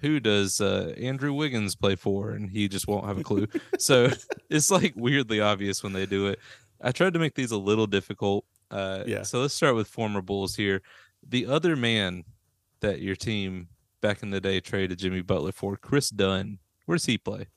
who 0.00 0.20
does 0.20 0.60
uh, 0.60 0.94
Andrew 0.96 1.32
Wiggins 1.32 1.74
play 1.74 1.96
for? 1.96 2.30
And 2.30 2.50
he 2.50 2.68
just 2.68 2.86
won't 2.88 3.06
have 3.06 3.18
a 3.18 3.22
clue. 3.22 3.46
so 3.78 4.10
it's 4.48 4.70
like 4.70 4.94
weirdly 4.96 5.40
obvious 5.40 5.82
when 5.82 5.92
they 5.92 6.06
do 6.06 6.28
it. 6.28 6.38
I 6.80 6.92
tried 6.92 7.14
to 7.14 7.18
make 7.18 7.34
these 7.34 7.50
a 7.50 7.58
little 7.58 7.86
difficult. 7.86 8.44
Uh, 8.70 9.04
Yeah. 9.06 9.22
So 9.22 9.40
let's 9.40 9.54
start 9.54 9.74
with 9.74 9.88
former 9.88 10.22
Bulls 10.22 10.54
here. 10.54 10.82
The 11.26 11.46
other 11.46 11.74
man 11.76 12.24
that 12.80 13.00
your 13.00 13.16
team 13.16 13.68
back 14.00 14.22
in 14.22 14.30
the 14.30 14.40
day 14.40 14.60
traded 14.60 14.98
Jimmy 14.98 15.22
Butler 15.22 15.52
for, 15.52 15.76
Kris 15.76 16.10
Dunn. 16.10 16.58
Where 16.86 16.96
does 16.96 17.06
he 17.06 17.18
play? 17.18 17.48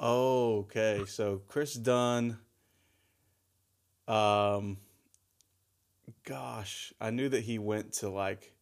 Okay, 0.00 1.04
so 1.06 1.42
Kris 1.48 1.74
Dunn. 1.74 2.38
Um, 4.06 4.78
gosh, 6.24 6.92
I 7.00 7.10
knew 7.10 7.28
that 7.28 7.42
he 7.42 7.58
went 7.58 7.94
to 7.94 8.08
like. 8.08 8.52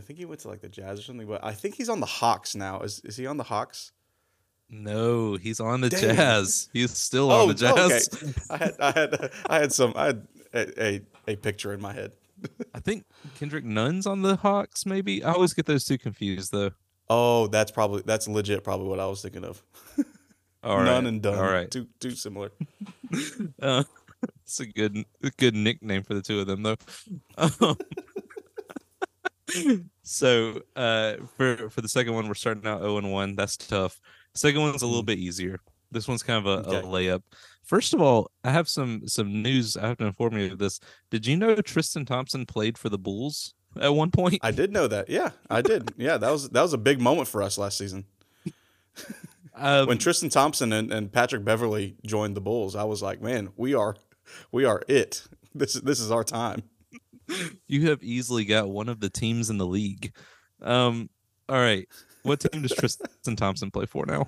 I 0.00 0.02
think 0.02 0.18
he 0.18 0.24
went 0.24 0.40
to 0.40 0.48
like 0.48 0.62
the 0.62 0.68
Jazz 0.70 0.98
or 0.98 1.02
something, 1.02 1.26
but 1.26 1.44
I 1.44 1.52
think 1.52 1.74
he's 1.74 1.90
on 1.90 2.00
the 2.00 2.06
Hawks 2.06 2.54
now. 2.54 2.80
Is 2.80 3.00
is 3.00 3.18
he 3.18 3.26
on 3.26 3.36
the 3.36 3.44
Hawks? 3.44 3.92
No, 4.70 5.36
he's 5.36 5.60
on 5.60 5.82
the 5.82 5.90
Dang. 5.90 6.16
Jazz. 6.16 6.70
He's 6.72 6.96
still 6.96 7.30
on 7.30 7.48
the 7.48 7.54
Jazz. 7.54 8.08
okay. 8.14 8.32
I 8.48 8.56
had 8.56 8.74
I 8.80 8.90
had 8.92 9.30
I 9.50 9.58
had 9.60 9.72
some 9.74 9.92
I 9.94 10.06
had 10.06 10.26
a, 10.54 10.82
a, 10.82 11.00
a 11.28 11.36
picture 11.36 11.74
in 11.74 11.82
my 11.82 11.92
head. 11.92 12.12
I 12.74 12.80
think 12.80 13.04
Kendrick 13.38 13.62
Nunn's 13.62 14.06
on 14.06 14.22
the 14.22 14.36
Hawks. 14.36 14.86
Maybe 14.86 15.22
I 15.22 15.32
always 15.32 15.52
get 15.52 15.66
those 15.66 15.84
two 15.84 15.98
confused 15.98 16.50
though. 16.50 16.70
Oh, 17.10 17.48
that's 17.48 17.70
probably 17.70 18.02
that's 18.06 18.26
legit. 18.26 18.64
Probably 18.64 18.88
what 18.88 19.00
I 19.00 19.06
was 19.06 19.20
thinking 19.20 19.44
of. 19.44 19.62
All 20.64 20.78
right, 20.78 20.84
None 20.86 21.06
and 21.08 21.20
done. 21.20 21.38
All 21.38 21.44
right, 21.44 21.70
too 21.70 21.88
too 21.98 22.12
similar. 22.12 22.52
uh, 23.60 23.84
it's 24.44 24.60
a 24.60 24.66
good 24.66 25.04
good 25.36 25.54
nickname 25.54 26.04
for 26.04 26.14
the 26.14 26.22
two 26.22 26.40
of 26.40 26.46
them 26.46 26.62
though. 26.62 26.76
Um, 27.36 27.76
so 30.02 30.60
uh, 30.76 31.14
for 31.36 31.70
for 31.70 31.80
the 31.80 31.88
second 31.88 32.14
one, 32.14 32.28
we're 32.28 32.34
starting 32.34 32.66
out 32.66 32.80
zero 32.80 32.98
and 32.98 33.12
one. 33.12 33.36
That's 33.36 33.56
tough. 33.56 34.00
Second 34.34 34.60
one's 34.60 34.82
a 34.82 34.86
little 34.86 35.02
Mm. 35.02 35.06
bit 35.06 35.18
easier. 35.18 35.60
This 35.92 36.06
one's 36.06 36.22
kind 36.22 36.46
of 36.46 36.66
a, 36.66 36.78
a 36.78 36.82
layup. 36.82 37.22
First 37.64 37.94
of 37.94 38.00
all, 38.00 38.30
I 38.44 38.50
have 38.52 38.68
some 38.68 39.06
some 39.08 39.42
news. 39.42 39.76
I 39.76 39.88
have 39.88 39.98
to 39.98 40.06
inform 40.06 40.36
you 40.38 40.52
of 40.52 40.58
this. 40.58 40.78
Did 41.10 41.26
you 41.26 41.36
know 41.36 41.54
Tristan 41.56 42.04
Thompson 42.04 42.46
played 42.46 42.78
for 42.78 42.88
the 42.88 42.98
Bulls 42.98 43.54
at 43.80 43.94
one 43.94 44.10
point? 44.10 44.38
I 44.42 44.50
did 44.52 44.72
know 44.72 44.86
that. 44.86 45.08
Yeah, 45.08 45.30
I 45.48 45.62
did. 45.62 45.92
Yeah, 45.98 46.16
that 46.16 46.30
was 46.30 46.50
that 46.50 46.62
was 46.62 46.72
a 46.72 46.78
big 46.78 47.00
moment 47.00 47.28
for 47.28 47.42
us 47.42 47.58
last 47.58 47.78
season. 47.78 48.04
Um, 49.54 49.88
when 49.88 49.98
Tristan 49.98 50.30
Thompson 50.30 50.72
and, 50.72 50.92
and 50.92 51.12
Patrick 51.12 51.44
Beverley 51.44 51.96
joined 52.06 52.36
the 52.36 52.40
Bulls, 52.40 52.74
I 52.76 52.84
was 52.84 53.02
like, 53.02 53.20
man, 53.20 53.50
we 53.56 53.74
are 53.74 53.96
we 54.52 54.64
are 54.64 54.82
it. 54.88 55.24
This 55.54 55.74
this 55.74 55.98
is 56.00 56.10
our 56.10 56.24
time. 56.24 56.62
You 57.66 57.88
have 57.88 58.02
easily 58.02 58.44
got 58.44 58.68
one 58.68 58.88
of 58.88 59.00
the 59.00 59.10
teams 59.10 59.50
in 59.50 59.58
the 59.58 59.66
league. 59.66 60.12
Um, 60.62 61.10
all 61.48 61.58
right. 61.58 61.88
What 62.22 62.40
team 62.40 62.62
does 62.62 62.72
Tristan 62.72 63.36
Thompson 63.36 63.70
play 63.70 63.86
for 63.86 64.04
now? 64.06 64.26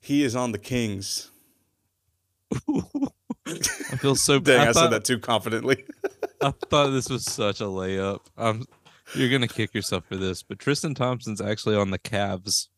He 0.00 0.24
is 0.24 0.34
on 0.34 0.52
the 0.52 0.58
Kings. 0.58 1.30
I 2.68 3.96
feel 3.98 4.16
so 4.16 4.38
Dang, 4.40 4.60
I, 4.60 4.68
I, 4.70 4.72
said 4.72 4.88
that 4.88 5.04
too 5.04 5.18
confidently. 5.18 5.84
I 6.40 6.52
thought 6.68 6.90
this 6.90 7.08
was 7.08 7.24
such 7.24 7.60
a 7.60 7.64
layup. 7.64 8.20
Um, 8.36 8.64
you're 9.14 9.30
gonna 9.30 9.48
kick 9.48 9.74
yourself 9.74 10.04
for 10.06 10.16
this, 10.16 10.42
but 10.42 10.58
Tristan 10.58 10.94
Thompson's 10.94 11.40
actually 11.40 11.76
on 11.76 11.90
the 11.90 11.98
Cavs. 11.98 12.68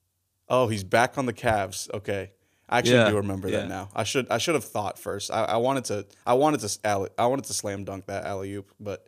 oh, 0.48 0.68
he's 0.68 0.84
back 0.84 1.16
on 1.16 1.26
the 1.26 1.32
Cavs. 1.32 1.92
Okay. 1.94 2.32
I 2.68 2.78
actually 2.78 2.96
Yeah, 2.96 3.10
do 3.10 3.16
remember 3.16 3.48
yeah. 3.48 3.60
that 3.60 3.68
now. 3.68 3.88
I 3.94 4.04
should 4.04 4.28
I 4.30 4.38
should 4.38 4.54
have 4.54 4.64
thought 4.64 4.98
first. 4.98 5.30
I, 5.30 5.44
I 5.44 5.56
wanted 5.56 5.84
to 5.86 6.06
I 6.26 6.34
wanted 6.34 6.60
to 6.60 6.78
alley, 6.84 7.10
I 7.18 7.26
wanted 7.26 7.44
to 7.46 7.54
slam 7.54 7.84
dunk 7.84 8.06
that 8.06 8.24
alley 8.24 8.52
oop, 8.54 8.70
but 8.80 9.06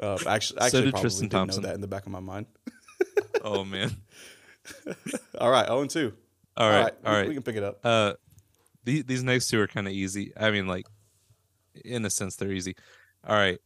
uh, 0.00 0.18
actually 0.26 0.60
actually 0.60 0.82
did 0.82 0.90
probably 0.92 1.00
Tristan 1.02 1.28
did 1.28 1.32
know 1.34 1.38
Thompson. 1.40 1.62
that 1.64 1.74
in 1.74 1.80
the 1.80 1.86
back 1.88 2.06
of 2.06 2.12
my 2.12 2.20
mind. 2.20 2.46
Oh 3.44 3.64
man. 3.64 3.94
All 5.38 5.50
right, 5.50 5.66
0 5.66 5.82
and 5.82 5.90
2. 5.90 6.12
All 6.56 6.68
right. 6.70 6.92
All 7.04 7.12
we, 7.12 7.18
right. 7.18 7.28
we 7.28 7.34
can 7.34 7.42
pick 7.44 7.54
it 7.54 7.62
up. 7.62 7.78
Uh, 7.84 8.14
these 8.82 9.04
these 9.04 9.22
next 9.22 9.48
two 9.48 9.60
are 9.60 9.68
kind 9.68 9.86
of 9.86 9.92
easy. 9.92 10.32
I 10.36 10.50
mean, 10.50 10.66
like, 10.66 10.86
in 11.84 12.04
a 12.04 12.10
sense, 12.10 12.34
they're 12.34 12.50
easy. 12.50 12.74
All 13.26 13.36
right. 13.36 13.58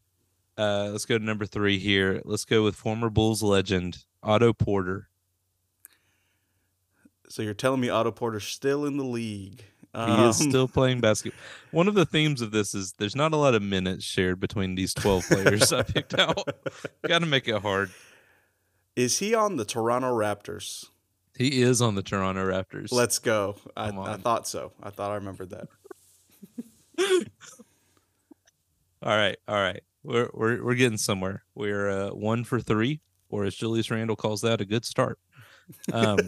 Uh, 0.58 0.88
let's 0.90 1.06
go 1.06 1.16
to 1.16 1.24
number 1.24 1.46
three 1.46 1.78
here. 1.78 2.20
Let's 2.24 2.44
go 2.44 2.62
with 2.64 2.74
former 2.74 3.08
Bulls 3.08 3.42
legend 3.42 4.04
Otto 4.22 4.52
Porter. 4.52 5.08
So 7.30 7.42
you're 7.42 7.54
telling 7.54 7.80
me 7.80 7.88
Otto 7.88 8.10
Porter's 8.10 8.44
still 8.44 8.84
in 8.84 8.96
the 8.96 9.04
league? 9.04 9.64
He 9.94 10.00
is 10.00 10.40
Um, 10.40 10.50
still 10.50 10.68
playing 10.68 11.00
basketball. 11.02 11.38
One 11.70 11.88
of 11.88 11.94
the 11.94 12.04
themes 12.04 12.40
of 12.42 12.50
this 12.50 12.74
is 12.74 12.92
there's 12.98 13.16
not 13.16 13.32
a 13.32 13.36
lot 13.36 13.54
of 13.54 13.62
minutes 13.62 14.04
shared 14.04 14.38
between 14.40 14.74
these 14.74 14.92
12 14.94 15.24
players 15.28 15.72
I 15.72 15.82
picked 15.84 16.18
out. 16.18 16.36
Got 17.08 17.20
to 17.20 17.26
make 17.26 17.48
it 17.48 17.62
hard. 17.62 17.90
Is 18.96 19.18
he 19.20 19.34
on 19.34 19.56
the 19.56 19.64
Toronto 19.64 20.08
Raptors? 20.12 20.86
He 21.36 21.62
is 21.62 21.80
on 21.80 21.94
the 21.94 22.02
Toronto 22.02 22.44
Raptors. 22.44 22.92
Let's 22.92 23.18
go. 23.18 23.56
I, 23.76 23.88
I 23.90 24.16
thought 24.16 24.46
so. 24.46 24.72
I 24.82 24.90
thought 24.90 25.10
I 25.12 25.14
remembered 25.14 25.50
that. 25.50 25.68
All 29.02 29.16
right, 29.16 29.38
all 29.48 29.56
right. 29.56 29.80
We're 30.02 30.28
we're 30.34 30.62
we're 30.62 30.74
getting 30.74 30.98
somewhere. 30.98 31.42
We're 31.54 31.88
uh, 31.88 32.10
one 32.10 32.44
for 32.44 32.60
three, 32.60 33.00
or 33.30 33.44
as 33.44 33.54
Julius 33.54 33.90
Randle 33.90 34.14
calls 34.16 34.42
that, 34.42 34.60
a 34.60 34.66
good 34.66 34.84
start. 34.84 35.18
Um, 35.90 36.18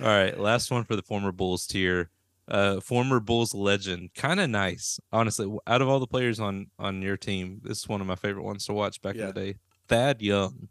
all 0.00 0.06
right, 0.06 0.38
last 0.38 0.70
one 0.70 0.84
for 0.84 0.96
the 0.96 1.02
former 1.02 1.32
Bulls 1.32 1.66
tier. 1.66 2.10
Uh, 2.46 2.80
former 2.80 3.20
Bulls 3.20 3.52
legend, 3.54 4.14
kind 4.14 4.40
of 4.40 4.48
nice, 4.48 4.98
honestly. 5.12 5.46
Out 5.66 5.82
of 5.82 5.88
all 5.88 6.00
the 6.00 6.06
players 6.06 6.40
on 6.40 6.68
on 6.78 7.02
your 7.02 7.16
team, 7.18 7.60
this 7.62 7.80
is 7.80 7.88
one 7.88 8.00
of 8.00 8.06
my 8.06 8.14
favorite 8.14 8.42
ones 8.44 8.64
to 8.66 8.72
watch 8.72 9.02
back 9.02 9.16
Yeah. 9.16 9.28
in 9.28 9.34
the 9.34 9.40
day. 9.40 9.54
Thad 9.86 10.22
Young. 10.22 10.68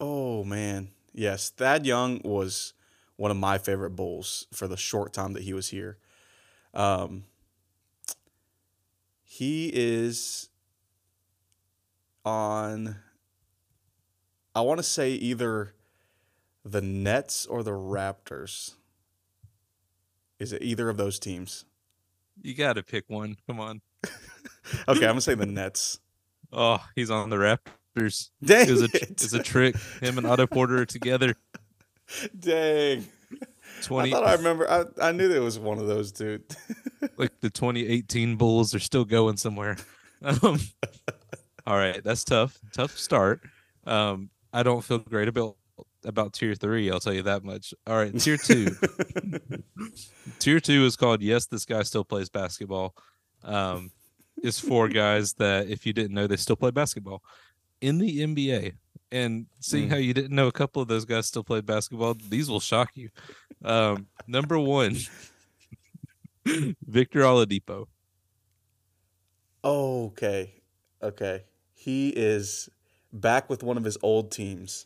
Oh 0.00 0.44
man, 0.44 0.90
yes, 1.14 1.50
Thad 1.50 1.86
Young 1.86 2.20
was 2.24 2.74
one 3.16 3.30
of 3.30 3.36
my 3.36 3.56
favorite 3.58 3.90
Bulls 3.96 4.46
for 4.52 4.68
the 4.68 4.76
short 4.76 5.12
time 5.12 5.32
that 5.32 5.42
he 5.42 5.52
was 5.54 5.68
here. 5.70 5.98
Um, 6.74 7.24
he 9.24 9.70
is 9.74 10.50
on. 12.24 12.96
I 14.54 14.60
want 14.60 14.78
to 14.78 14.84
say 14.84 15.12
either 15.12 15.72
the 16.72 16.82
Nets 16.82 17.46
or 17.46 17.62
the 17.62 17.72
Raptors. 17.72 18.74
Is 20.38 20.52
it 20.52 20.62
either 20.62 20.88
of 20.88 20.96
those 20.96 21.18
teams? 21.18 21.64
You 22.42 22.54
got 22.54 22.74
to 22.74 22.82
pick 22.82 23.04
one. 23.08 23.36
Come 23.46 23.60
on. 23.60 23.80
Okay, 24.86 25.04
I'm 25.06 25.12
gonna 25.12 25.22
say 25.22 25.34
the 25.34 25.46
Nets. 25.46 25.98
Oh, 26.52 26.84
he's 26.94 27.10
on 27.10 27.30
the 27.30 27.36
Raptors. 27.36 28.28
Dang 28.44 28.68
It 28.68 28.70
was 28.70 28.82
a 28.82 28.84
it. 28.84 29.10
it's 29.12 29.32
a 29.32 29.42
trick. 29.42 29.74
Him 30.02 30.18
and 30.18 30.26
Otto 30.26 30.46
Porter 30.46 30.82
are 30.82 30.84
together. 30.84 31.34
Dang. 32.38 33.06
Twenty. 33.82 34.10
I 34.10 34.12
thought 34.12 34.26
I 34.26 34.34
remember. 34.34 34.70
I, 34.70 34.84
I 35.00 35.12
knew 35.12 35.28
there 35.28 35.40
was 35.40 35.58
one 35.58 35.78
of 35.78 35.86
those, 35.86 36.12
dude. 36.12 36.42
like 37.16 37.40
the 37.40 37.48
2018 37.48 38.36
Bulls 38.36 38.74
are 38.74 38.78
still 38.78 39.04
going 39.06 39.36
somewhere. 39.38 39.76
Um, 40.20 40.58
all 41.64 41.76
right, 41.76 42.02
that's 42.02 42.24
tough. 42.24 42.58
Tough 42.72 42.98
start. 42.98 43.40
Um, 43.86 44.30
I 44.52 44.64
don't 44.64 44.82
feel 44.82 44.98
great 44.98 45.28
about 45.28 45.54
about 46.04 46.32
tier 46.32 46.54
three. 46.54 46.90
I'll 46.90 47.00
tell 47.00 47.12
you 47.14 47.22
that 47.22 47.44
much. 47.44 47.74
All 47.86 47.96
right, 47.96 48.16
tier 48.18 48.36
two. 48.42 48.68
tier 50.38 50.60
two 50.60 50.84
is 50.84 50.96
called 50.96 51.22
Yes, 51.22 51.46
this 51.46 51.64
guy 51.64 51.82
still 51.82 52.04
plays 52.04 52.28
basketball. 52.28 52.94
Um, 53.42 53.90
it's 54.42 54.58
four 54.60 54.88
guys 55.02 55.34
that 55.34 55.68
if 55.68 55.86
you 55.86 55.92
didn't 55.92 56.14
know, 56.14 56.26
they 56.26 56.36
still 56.36 56.56
play 56.56 56.70
basketball 56.70 57.22
in 57.80 57.98
the 57.98 58.20
NBA. 58.20 58.72
And 59.10 59.46
seeing 59.60 59.88
Mm. 59.88 59.92
how 59.92 59.96
you 59.96 60.12
didn't 60.12 60.34
know 60.34 60.48
a 60.48 60.52
couple 60.52 60.82
of 60.82 60.88
those 60.88 61.06
guys 61.06 61.26
still 61.26 61.42
played 61.44 61.64
basketball, 61.64 62.14
these 62.28 62.50
will 62.50 62.60
shock 62.60 62.90
you. 62.94 63.08
Um, 63.64 64.06
number 64.26 64.58
one, 64.58 64.96
Victor 66.86 67.20
Oladipo. 67.20 67.86
okay. 69.64 70.54
Okay. 71.02 71.44
He 71.74 72.10
is 72.10 72.68
back 73.12 73.48
with 73.48 73.62
one 73.62 73.76
of 73.76 73.84
his 73.84 73.96
old 74.02 74.30
teams. 74.30 74.84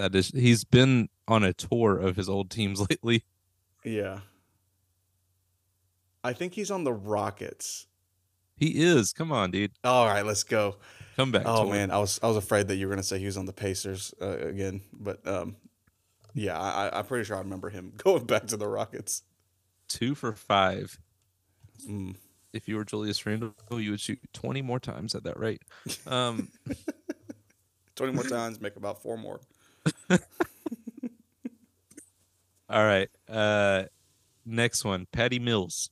That 0.00 0.14
is, 0.14 0.28
he's 0.28 0.64
been 0.64 1.08
on 1.28 1.44
a 1.44 1.52
tour 1.52 1.98
of 1.98 2.16
his 2.16 2.28
old 2.28 2.50
teams 2.50 2.80
lately. 2.90 3.24
Yeah. 3.84 4.20
I 6.24 6.32
think 6.32 6.54
he's 6.54 6.70
on 6.70 6.84
the 6.84 6.92
Rockets. 6.92 7.86
He 8.56 8.82
is. 8.82 9.12
Come 9.12 9.30
on, 9.32 9.50
dude. 9.50 9.72
All 9.84 10.06
right, 10.06 10.24
let's 10.24 10.44
go. 10.44 10.76
Come 11.16 11.32
back. 11.32 11.42
Oh 11.46 11.68
man, 11.68 11.90
I 11.90 11.98
was 11.98 12.18
I 12.22 12.28
was 12.28 12.36
afraid 12.36 12.68
that 12.68 12.76
you 12.76 12.86
were 12.86 12.92
gonna 12.92 13.02
say 13.02 13.18
he 13.18 13.26
was 13.26 13.36
on 13.38 13.46
the 13.46 13.52
Pacers 13.52 14.14
uh, 14.20 14.36
again, 14.38 14.82
but 14.92 15.26
um, 15.26 15.56
yeah, 16.34 16.58
I, 16.58 16.98
I'm 16.98 17.06
pretty 17.06 17.24
sure 17.24 17.36
I 17.36 17.40
remember 17.40 17.70
him 17.70 17.92
going 17.98 18.24
back 18.24 18.46
to 18.48 18.56
the 18.56 18.68
Rockets. 18.68 19.22
two 19.88 20.14
for 20.14 20.32
five. 20.34 20.98
Mm. 21.88 22.16
If 22.52 22.68
you 22.68 22.76
were 22.76 22.84
Julius 22.84 23.24
Randle, 23.24 23.54
you 23.70 23.92
would 23.92 24.00
shoot 24.00 24.18
20 24.32 24.60
more 24.60 24.80
times 24.80 25.14
at 25.14 25.24
that 25.24 25.38
rate. 25.38 25.62
Um, 26.06 26.48
Twenty 27.96 28.12
more 28.12 28.24
times, 28.24 28.60
make 28.60 28.76
about 28.76 29.02
four 29.02 29.16
more. 29.16 29.40
all 32.68 32.84
right. 32.84 33.08
Uh, 33.28 33.84
next 34.44 34.84
one, 34.84 35.06
Patty 35.12 35.38
Mills. 35.38 35.90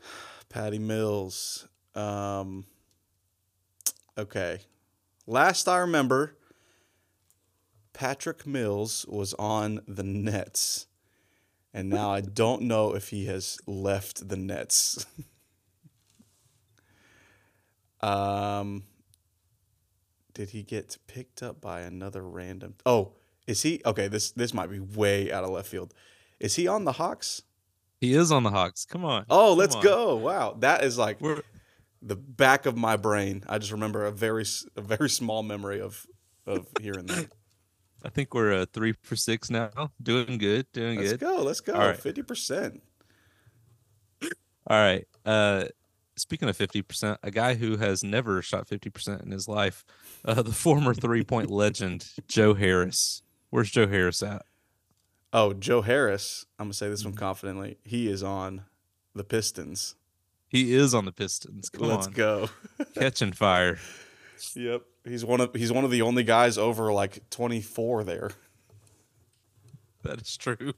Patty 0.48 0.78
Mills. 0.78 1.68
Um, 1.94 2.64
okay. 4.16 4.60
Last 5.26 5.68
I 5.68 5.78
remember, 5.78 6.36
Patrick 7.92 8.46
Mills 8.46 9.06
was 9.08 9.34
on 9.34 9.80
the 9.88 10.02
Nets. 10.02 10.86
And 11.72 11.90
now 11.90 12.10
I 12.10 12.22
don't 12.22 12.62
know 12.62 12.94
if 12.94 13.08
he 13.08 13.26
has 13.26 13.58
left 13.66 14.28
the 14.28 14.36
Nets. 14.36 15.04
um, 18.00 18.84
did 20.36 20.50
he 20.50 20.62
get 20.62 20.98
picked 21.06 21.42
up 21.42 21.62
by 21.62 21.80
another 21.80 22.22
random? 22.22 22.74
Oh, 22.84 23.12
is 23.46 23.62
he? 23.62 23.80
Okay, 23.86 24.06
this 24.06 24.32
this 24.32 24.52
might 24.52 24.70
be 24.70 24.78
way 24.78 25.32
out 25.32 25.44
of 25.44 25.50
left 25.50 25.68
field. 25.68 25.94
Is 26.38 26.56
he 26.56 26.68
on 26.68 26.84
the 26.84 26.92
Hawks? 26.92 27.40
He 28.02 28.12
is 28.12 28.30
on 28.30 28.42
the 28.42 28.50
Hawks. 28.50 28.84
Come 28.84 29.02
on. 29.02 29.24
Oh, 29.30 29.52
Come 29.52 29.58
let's 29.58 29.74
on. 29.76 29.82
go! 29.82 30.16
Wow, 30.16 30.56
that 30.60 30.84
is 30.84 30.98
like 30.98 31.22
We're 31.22 31.40
the 32.02 32.16
back 32.16 32.66
of 32.66 32.76
my 32.76 32.96
brain. 32.98 33.44
I 33.48 33.56
just 33.56 33.72
remember 33.72 34.04
a 34.04 34.12
very 34.12 34.44
a 34.76 34.82
very 34.82 35.08
small 35.08 35.42
memory 35.42 35.80
of 35.80 36.06
of 36.46 36.66
hearing 36.82 37.06
that. 37.06 37.28
I 38.04 38.10
think 38.10 38.34
we're 38.34 38.52
uh, 38.52 38.66
three 38.70 38.92
for 39.02 39.16
six 39.16 39.48
now. 39.48 39.90
Doing 40.02 40.36
good. 40.36 40.66
Doing 40.72 40.98
good. 40.98 41.08
Let's 41.08 41.16
go. 41.16 41.42
Let's 41.42 41.60
go. 41.60 41.72
All 41.72 41.86
right. 41.86 41.96
Fifty 41.96 42.22
percent. 42.22 42.82
All 44.22 44.76
right. 44.76 45.06
Uh, 45.24 45.64
speaking 46.16 46.48
of 46.48 46.56
fifty 46.56 46.82
percent, 46.82 47.18
a 47.22 47.30
guy 47.30 47.54
who 47.54 47.76
has 47.76 48.02
never 48.04 48.42
shot 48.42 48.66
fifty 48.68 48.90
percent 48.90 49.22
in 49.22 49.30
his 49.30 49.48
life, 49.48 49.84
uh, 50.24 50.42
the 50.42 50.52
former 50.52 50.94
three 50.94 51.22
point 51.24 51.50
legend 51.50 52.08
Joe 52.28 52.54
Harris. 52.54 53.22
Where's 53.50 53.70
Joe 53.70 53.86
Harris 53.86 54.22
at? 54.22 54.42
Oh, 55.32 55.52
Joe 55.52 55.82
Harris. 55.82 56.46
I'm 56.58 56.66
gonna 56.66 56.74
say 56.74 56.88
this 56.88 57.04
one 57.04 57.12
Mm-hmm. 57.12 57.18
confidently. 57.20 57.78
He 57.84 58.08
is 58.08 58.22
on 58.22 58.62
the 59.14 59.24
Pistons. 59.24 59.94
He 60.48 60.74
is 60.74 60.94
on 60.94 61.04
the 61.04 61.12
Pistons. 61.12 61.68
Come 61.68 61.88
Let's 61.88 62.06
on, 62.06 62.12
go. 62.12 62.48
catching 62.94 63.32
fire. 63.32 63.78
yep. 64.54 64.82
He's 65.04 65.24
one 65.24 65.40
of 65.40 65.54
he's 65.54 65.72
one 65.72 65.84
of 65.84 65.90
the 65.90 66.02
only 66.02 66.22
guys 66.22 66.56
over 66.58 66.92
like 66.92 67.28
24 67.30 68.04
there. 68.04 68.30
That 70.02 70.20
is 70.20 70.36
true. 70.36 70.72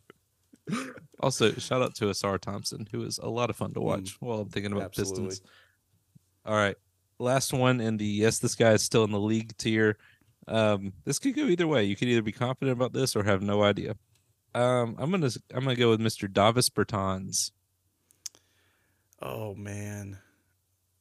also, 1.21 1.53
shout 1.53 1.83
out 1.83 1.95
to 1.97 2.07
Ausar 2.07 2.39
Thompson, 2.39 2.87
who 2.91 3.05
is 3.05 3.19
a 3.19 3.29
lot 3.29 3.51
of 3.51 3.57
fun 3.57 3.73
to 3.75 3.81
watch 3.81 4.17
while 4.21 4.41
I'm 4.41 4.49
thinking 4.49 4.73
about 4.73 4.93
Mm. 4.93 4.99
Absolutely. 5.01 5.27
Pistons. 5.29 5.51
All 6.45 6.55
right. 6.57 6.77
Last 7.19 7.53
one 7.53 7.81
in 7.81 7.97
the 7.97 8.05
yes, 8.07 8.39
this 8.39 8.55
guy 8.55 8.73
is 8.73 8.83
still 8.83 9.05
in 9.05 9.11
the 9.11 9.19
league 9.21 9.57
tier. 9.57 9.97
Um, 10.47 10.93
this 11.05 11.19
could 11.19 11.35
go 11.35 11.43
either 11.47 11.67
way. 11.67 11.85
You 11.85 11.97
could 11.97 12.09
either 12.09 12.23
be 12.23 12.33
confident 12.33 12.77
about 12.77 12.93
this 12.93 13.17
or 13.17 13.25
have 13.25 13.43
no 13.43 13.63
idea. 13.63 13.97
Um, 14.55 14.97
I'm 14.99 15.11
gonna 15.11 15.31
I'm 15.53 15.65
gonna 15.65 15.77
go 15.77 15.91
with 15.91 16.01
Mr. 16.01 16.33
Davis 16.33 16.71
Bertans. 16.71 17.51
Oh 19.21 19.55
man. 19.55 20.19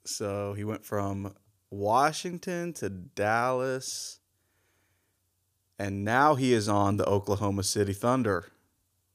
So 0.05 0.53
he 0.53 0.63
went 0.63 0.85
from 0.85 1.33
Washington 1.69 2.73
to 2.73 2.89
Dallas. 2.89 4.19
And 5.79 6.03
now 6.03 6.33
he 6.35 6.53
is 6.53 6.67
on 6.67 6.97
the 6.97 7.05
Oklahoma 7.05 7.61
City 7.63 7.93
Thunder. 7.93 8.45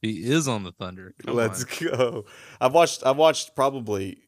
He 0.03 0.25
is 0.31 0.49
on 0.49 0.65
the 0.65 0.73
Thunder. 0.73 1.15
Come 1.25 1.35
Let's 1.37 1.63
on. 1.65 1.89
go. 1.89 2.25
I've 2.61 2.75
watched 2.75 3.07
I've 3.07 3.17
watched 3.17 3.55
probably 3.57 4.19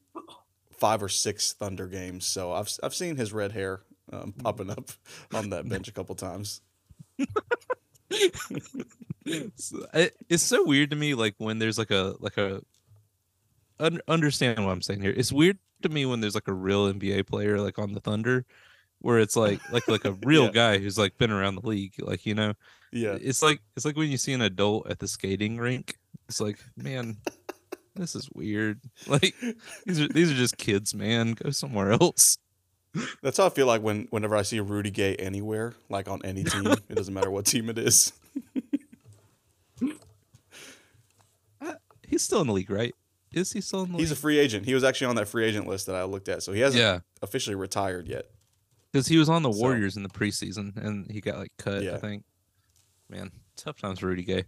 five 0.72 1.02
or 1.02 1.08
six 1.08 1.52
Thunder 1.52 1.86
games, 1.88 2.24
so 2.24 2.52
I've 2.52 2.70
I've 2.82 2.94
seen 2.94 3.16
his 3.16 3.32
red 3.32 3.52
hair 3.52 3.82
um, 4.12 4.32
popping 4.32 4.70
up 4.70 4.90
on 5.34 5.50
that 5.50 5.68
bench 5.68 5.88
a 5.88 5.92
couple 5.92 6.14
times. 6.14 6.60
it's, 9.26 9.72
it- 9.94 10.16
it's 10.28 10.42
so 10.42 10.64
weird 10.64 10.90
to 10.90 10.96
me 10.96 11.14
like 11.14 11.34
when 11.38 11.58
there's 11.58 11.78
like 11.78 11.90
a 11.90 12.14
like 12.20 12.36
a 12.36 12.60
un, 13.80 14.00
understand 14.08 14.64
what 14.64 14.70
i'm 14.72 14.82
saying 14.82 15.00
here 15.00 15.14
it's 15.16 15.32
weird 15.32 15.58
to 15.82 15.88
me 15.88 16.06
when 16.06 16.20
there's 16.20 16.34
like 16.34 16.48
a 16.48 16.52
real 16.52 16.92
nba 16.92 17.26
player 17.26 17.58
like 17.60 17.78
on 17.78 17.92
the 17.92 18.00
thunder 18.00 18.44
where 19.00 19.18
it's 19.18 19.36
like 19.36 19.60
like 19.72 19.86
like 19.88 20.04
a 20.04 20.12
real 20.24 20.44
Yeah. 20.46 20.50
guy 20.50 20.78
who's 20.78 20.98
like 20.98 21.16
been 21.18 21.30
around 21.30 21.56
the 21.56 21.66
league 21.66 21.94
like 21.98 22.26
you 22.26 22.34
know 22.34 22.52
Yeah. 22.95 23.18
it's 23.20 23.42
like 23.42 23.61
it's 23.76 23.84
like 23.84 23.97
when 23.97 24.11
you 24.11 24.16
see 24.16 24.32
an 24.32 24.40
adult 24.40 24.88
at 24.88 24.99
the 25.01 25.09
skating 25.09 25.59
rink 25.59 25.99
it's 26.28 26.40
like 26.40 26.59
man 26.76 27.16
this 27.97 28.14
is 28.16 28.28
weird. 28.34 28.80
Like 29.07 29.34
these 29.86 30.01
are 30.01 30.09
these 30.09 30.30
are 30.30 30.34
just 30.34 30.57
kids, 30.59 30.95
man. 30.95 31.32
Go 31.34 31.51
somewhere 31.51 31.92
else. 31.92 32.38
That's 33.22 33.36
how 33.38 33.47
I 33.47 33.51
feel 33.51 33.66
like 33.66 33.82
when 33.82 34.07
whenever 34.11 34.34
I 34.36 34.42
see 34.42 34.59
Rudy 34.61 34.90
Gay 34.90 35.14
anywhere, 35.16 35.74
like 35.88 36.09
on 36.09 36.20
any 36.24 36.42
team, 36.45 36.66
it 36.88 36.95
doesn't 36.95 37.14
matter 37.14 37.30
what 37.30 37.45
team 37.47 37.68
it 37.70 37.78
is. 37.78 38.12
Uh, 41.61 41.74
he's 42.07 42.22
still 42.22 42.40
in 42.40 42.47
the 42.47 42.53
league, 42.53 42.70
right? 42.70 42.95
Is 43.32 43.53
he 43.53 43.61
still 43.61 43.82
in 43.82 43.90
the 43.92 43.97
league? 43.97 44.01
He's 44.01 44.12
a 44.12 44.16
free 44.16 44.38
agent. 44.38 44.64
He 44.64 44.74
was 44.74 44.84
actually 44.84 45.09
on 45.09 45.16
that 45.16 45.28
free 45.28 45.45
agent 45.45 45.66
list 45.66 45.86
that 45.86 45.97
I 45.97 46.05
looked 46.05 46.28
at, 46.28 46.42
so 46.42 46.53
he 46.53 46.61
hasn't 46.61 46.80
yeah, 46.82 47.01
officially 47.22 47.57
retired 47.57 48.07
yet. 48.09 48.26
because 48.92 49.07
he 49.09 49.18
was 49.18 49.28
on 49.28 49.42
the 49.42 49.53
So- 49.53 49.59
Warriors 49.61 49.97
in 49.97 50.03
the 50.03 50.09
preseason 50.09 50.76
and 50.76 51.11
he 51.11 51.20
got 51.20 51.38
like 51.38 51.53
cut. 51.59 51.82
Yeah. 51.82 51.95
I 51.95 51.99
think. 51.99 52.24
Man, 53.14 53.30
tough 53.56 53.80
times 53.80 54.00
for 54.00 54.06
Rudy 54.08 54.24
Gay. 54.24 54.44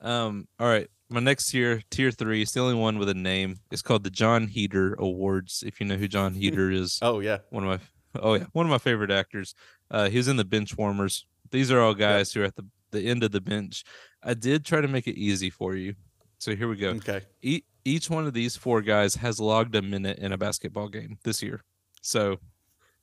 Um, 0.00 0.48
all 0.58 0.66
right, 0.66 0.88
my 1.08 1.20
next 1.20 1.50
tier, 1.50 1.82
tier 1.90 2.10
three, 2.10 2.42
it's 2.42 2.50
the 2.50 2.58
only 2.60 2.74
one 2.74 2.98
with 2.98 3.08
a 3.08 3.14
name. 3.14 3.60
It's 3.70 3.80
called 3.82 4.02
the 4.02 4.10
Jon 4.10 4.48
Heder 4.48 4.94
Awards. 4.98 5.62
If 5.64 5.78
you 5.80 5.86
know 5.86 5.94
who 5.96 6.08
Jon 6.08 6.34
Heder 6.34 6.72
is, 6.72 6.98
Oh 7.00 7.20
yeah, 7.20 7.38
one 7.50 7.62
of 7.62 7.70
my 7.70 8.20
oh 8.20 8.34
yeah 8.34 8.46
one 8.52 8.66
of 8.66 8.70
my 8.70 8.78
favorite 8.78 9.12
actors. 9.12 9.54
Uh 9.88 10.10
he 10.10 10.16
was 10.16 10.26
in 10.26 10.36
the 10.36 10.44
bench 10.44 10.76
warmers. 10.76 11.26
These 11.52 11.70
are 11.70 11.80
all 11.80 11.94
guys 11.94 12.32
who 12.32 12.42
are 12.42 12.46
at 12.46 12.56
the 12.56 12.66
the 12.90 13.02
end 13.02 13.22
of 13.22 13.30
the 13.30 13.40
bench. 13.40 13.84
I 14.22 14.34
did 14.34 14.64
try 14.64 14.80
to 14.80 14.88
make 14.88 15.06
it 15.06 15.16
easy 15.16 15.48
for 15.48 15.76
you. 15.76 15.94
So 16.38 16.56
here 16.56 16.66
we 16.68 16.76
go. 16.76 16.88
Okay. 16.90 17.20
e- 17.40 17.62
each 17.84 18.10
one 18.10 18.26
of 18.26 18.34
these 18.34 18.56
four 18.56 18.82
guys 18.82 19.14
has 19.14 19.38
logged 19.38 19.76
a 19.76 19.82
minute 19.82 20.18
in 20.18 20.32
a 20.32 20.38
basketball 20.38 20.88
game 20.88 21.18
this 21.22 21.40
year. 21.40 21.62
So 22.00 22.40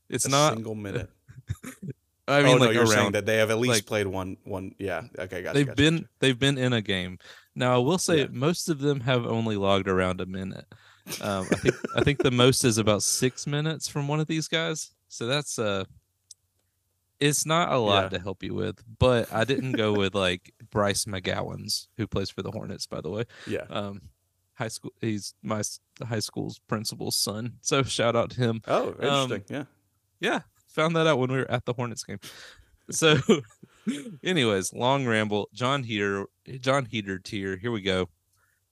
it's 0.10 0.28
not 0.28 0.38
a 0.38 0.42
not 0.42 0.54
single 0.56 0.76
minute. 0.76 1.10
i 2.30 2.42
mean 2.44 2.56
oh 2.56 2.66
no, 2.66 2.70
you're 2.70 2.86
saying 2.86 3.12
that 3.14 3.26
they 3.26 3.38
have 3.38 3.50
at 3.52 3.58
least 3.60 3.76
like- 3.76 3.86
played 3.86 4.08
one. 4.08 4.38
One, 4.44 4.76
yeah. 4.78 5.04
Okay, 5.18 5.42
got 5.42 5.54
they've 5.56 5.66
gotcha, 5.66 5.76
been 5.76 5.96
gotcha. 5.98 6.10
they've 6.20 6.40
been 6.40 6.58
in 6.58 6.74
a 6.74 6.82
game 6.82 7.18
now 7.56 7.76
i 7.76 7.78
will 7.78 7.98
say 7.98 8.20
Yeah. 8.22 8.28
most 8.32 8.70
of 8.70 8.80
them 8.80 9.00
have 9.02 9.26
only 9.26 9.58
logged 9.58 9.88
around 9.88 10.22
a 10.22 10.26
minute 10.26 10.66
um, 11.22 11.48
i 11.52 11.56
think 11.56 11.76
i 11.96 12.02
think 12.04 12.20
the 12.24 12.32
most 12.32 12.64
is 12.64 12.78
about 12.78 13.04
six 13.04 13.48
minutes 13.48 13.88
from 13.88 14.08
one 14.08 14.20
of 14.20 14.28
these 14.28 14.48
guys 14.48 14.92
so 15.08 15.26
that's 15.26 15.58
uh 15.60 15.84
it's 17.20 17.46
not 17.46 17.72
a 17.72 17.78
lot 17.78 18.04
Yeah. 18.04 18.10
to 18.18 18.20
help 18.24 18.44
you 18.44 18.54
with 18.54 18.82
but 19.00 19.32
i 19.34 19.44
didn't 19.44 19.74
go 19.74 19.94
with 19.94 20.16
like 20.16 20.54
bryce 20.72 21.06
mcgowens 21.06 21.88
who 21.98 22.08
plays 22.08 22.30
for 22.30 22.42
the 22.44 22.52
hornets 22.52 22.86
by 22.88 23.02
the 23.02 23.10
way 23.10 23.24
Yeah. 23.48 23.66
um 23.70 24.02
high 24.54 24.68
school 24.70 24.92
he's 25.02 25.34
my 25.42 25.62
high 26.08 26.20
school's 26.20 26.60
principal's 26.60 27.16
son 27.16 27.54
so 27.62 27.84
shout 27.84 28.16
out 28.16 28.30
to 28.32 28.38
him 28.42 28.62
Oh, 28.68 28.90
um, 29.00 29.32
interesting. 29.32 29.44
yeah. 29.50 29.64
yeah, 30.20 30.40
found 30.80 30.96
that 30.96 31.08
out 31.08 31.20
when 31.20 31.30
we 31.30 31.38
were 31.40 31.52
at 31.52 31.66
the 31.66 31.74
Hornets 31.74 32.04
game. 32.04 32.20
So, 32.90 33.18
anyways, 34.24 34.72
long 34.72 35.06
ramble. 35.06 35.50
Jon 35.54 35.84
Heder, 35.84 36.26
Jon 36.62 36.86
Heder 36.86 37.20
tier. 37.20 37.58
Here 37.58 37.72
we 37.72 37.82
go. 37.82 38.08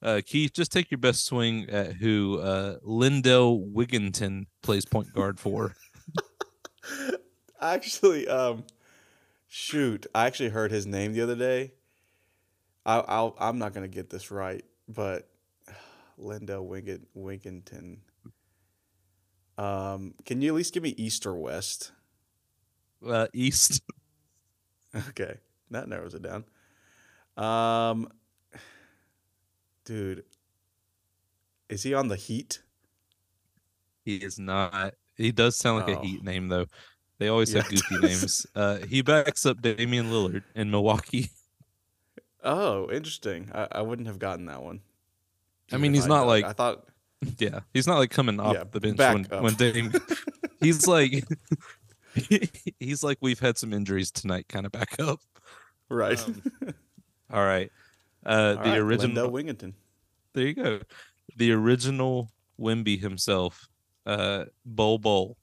Uh, 0.00 0.22
Keith, 0.24 0.54
just 0.54 0.72
take 0.72 0.90
your 0.90 0.98
best 0.98 1.26
swing 1.26 1.68
at 1.68 1.92
who 1.92 2.38
uh, 2.38 2.76
Lindell 2.82 3.60
Wigginton 3.60 4.46
plays 4.62 4.86
point 4.86 5.12
guard 5.12 5.38
for. 5.38 5.74
Actually, 7.60 8.26
um, 8.26 8.64
shoot, 9.48 10.06
I 10.14 10.26
actually 10.26 10.50
heard 10.50 10.70
his 10.70 10.86
name 10.86 11.12
the 11.12 11.20
other 11.20 11.34
day. 11.34 11.72
I, 12.86 13.00
I'll, 13.00 13.36
I'm 13.38 13.58
not 13.58 13.74
gonna 13.74 13.88
get 13.88 14.08
this 14.08 14.30
right, 14.30 14.64
but 14.88 15.28
Lindell 16.16 16.64
Wigginton. 16.64 17.98
Um, 19.58 20.14
can 20.24 20.40
you 20.40 20.52
at 20.52 20.54
least 20.54 20.72
give 20.72 20.84
me 20.84 20.94
East 20.96 21.26
or 21.26 21.34
West? 21.34 21.90
Uh, 23.06 23.26
East. 23.32 23.82
Okay, 25.10 25.34
that 25.70 25.86
narrows 25.86 26.14
it 26.14 26.22
down. 26.22 26.44
Um, 27.36 28.08
dude, 29.84 30.24
is 31.68 31.82
he 31.82 31.92
on 31.92 32.08
the 32.08 32.16
Heat? 32.16 32.62
He 34.04 34.16
is 34.16 34.38
not. 34.38 34.94
He 35.14 35.30
does 35.30 35.56
sound 35.56 35.86
like 35.86 35.94
Oh. 35.96 36.00
a 36.00 36.04
Heat 36.04 36.24
name 36.24 36.48
though. 36.48 36.64
They 37.18 37.28
always 37.28 37.52
have 37.52 37.68
goofy 37.68 37.98
names. 38.00 38.46
Uh, 38.54 38.78
he 38.88 39.02
backs 39.02 39.44
up 39.44 39.60
Damian 39.60 40.06
Lillard 40.10 40.42
in 40.54 40.70
Milwaukee. 40.70 41.30
Oh, 42.44 42.88
interesting. 42.90 43.50
I, 43.52 43.66
I 43.72 43.82
wouldn't 43.82 44.06
have 44.06 44.20
gotten 44.20 44.46
that 44.46 44.62
one. 44.62 44.80
I 45.72 45.76
mean, 45.76 45.92
he's 45.92 46.04
I 46.04 46.08
not 46.08 46.26
like- 46.28 46.44
I 46.44 46.52
thought. 46.52 46.84
Yeah, 47.36 47.60
he's 47.74 47.88
not 47.88 47.98
like 47.98 48.10
coming 48.12 48.38
off 48.38 48.54
Yeah, 48.54 48.62
the 48.70 48.78
bench 48.80 48.96
when, 48.98 49.26
up. 49.32 49.42
when 49.42 49.54
Dame. 49.54 49.92
he's 50.60 50.86
like, 50.86 51.24
he's 52.80 53.02
like, 53.02 53.18
we've 53.20 53.40
had 53.40 53.58
some 53.58 53.72
injuries 53.72 54.10
tonight, 54.10 54.46
kind 54.48 54.66
of 54.66 54.72
back 54.72 54.96
up. 55.00 55.20
Right. 55.88 56.18
Um, 56.20 56.42
All 57.32 57.44
right, 57.44 57.70
uh, 58.24 58.56
All 58.58 58.64
the 58.64 58.70
right, 58.70 58.78
original. 58.78 59.30
Lindell 59.30 59.30
Wigginton. 59.30 59.74
There 60.32 60.46
you 60.46 60.54
go. 60.54 60.80
The 61.36 61.52
original 61.52 62.30
Wemby 62.58 62.98
himself, 63.00 63.68
uh, 64.06 64.46
Bol 64.64 64.98
Bol. 64.98 65.36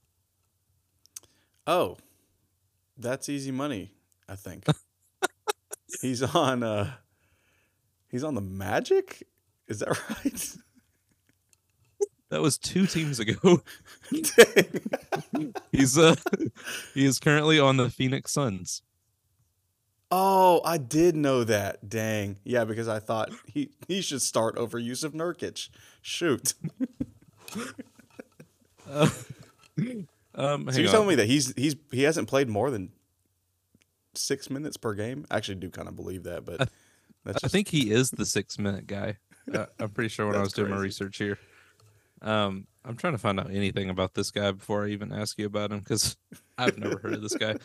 Oh, 1.68 1.98
that's 2.98 3.30
easy 3.30 3.52
money. 3.52 3.92
I 4.28 4.36
think 4.36 4.66
he's 6.02 6.24
on. 6.24 6.64
uh 6.64 6.92
He's 8.10 8.24
on 8.24 8.34
the 8.36 8.42
Magic. 8.42 9.28
Is 9.68 9.80
that 9.80 9.90
right? 10.10 10.56
That 12.36 12.42
was 12.42 12.58
two 12.58 12.86
teams 12.86 13.18
ago. 13.22 13.62
He's 15.72 15.98
uh, 15.98 16.16
he 16.94 17.06
is 17.06 17.18
currently 17.18 17.62
on 17.62 17.78
the 17.78 17.90
Phoenix 17.90 18.34
Suns. 18.34 18.82
Oh, 20.12 20.60
I 20.66 20.78
did 20.78 21.16
know 21.16 21.46
that. 21.46 21.88
Dang. 21.88 22.36
Yeah, 22.44 22.66
because 22.66 22.90
I 22.90 23.00
thought 23.00 23.32
he 23.46 23.70
he 23.88 24.02
should 24.02 24.22
start 24.22 24.58
over 24.58 24.82
Jusuf 24.82 25.12
Nurkic. 25.12 25.70
Shoot. 26.02 26.56
Uh, 28.86 29.10
um, 30.36 30.70
So 30.70 30.80
you're 30.80 30.90
on. 30.90 30.92
telling 30.92 31.08
me 31.08 31.16
that 31.16 31.28
he's 31.28 31.54
he's 31.56 31.78
he 31.90 32.04
hasn't 32.04 32.28
played 32.28 32.50
more 32.50 32.70
than 32.70 32.92
six 34.14 34.50
minutes 34.50 34.76
per 34.76 34.94
game? 34.94 35.26
I 35.32 35.38
actually 35.38 35.56
do 35.56 35.70
kind 35.70 35.88
of 35.88 35.96
believe 35.96 36.24
that, 36.24 36.44
but 36.44 36.64
I- 36.64 36.68
that's 37.24 37.38
I 37.38 37.46
just, 37.46 37.54
think 37.54 37.70
he 37.70 37.92
is 37.92 38.12
the 38.12 38.26
six 38.26 38.60
minute 38.60 38.88
guy. 38.88 39.20
Uh, 39.54 39.68
I'm 39.80 39.92
pretty 39.92 40.10
sure 40.10 40.28
when 40.28 40.36
I 40.36 40.40
was 40.40 40.50
That's 40.50 40.56
doing 40.56 40.72
my 40.72 40.82
research 40.82 41.18
here. 41.18 41.40
Um, 42.22 42.68
I'm 42.84 42.96
trying 42.96 43.14
to 43.14 43.20
find 43.20 43.40
out 43.40 43.52
anything 43.52 43.90
about 43.90 44.14
this 44.14 44.32
guy 44.32 44.52
before 44.52 44.86
I 44.86 44.90
even 44.90 45.12
ask 45.12 45.38
you 45.40 45.46
about 45.46 45.72
him 45.72 45.80
because 45.80 46.18
I've 46.58 46.78
never 46.78 46.98
heard 47.00 47.14
of 47.14 47.22
this 47.22 47.36
guy. 47.36 47.56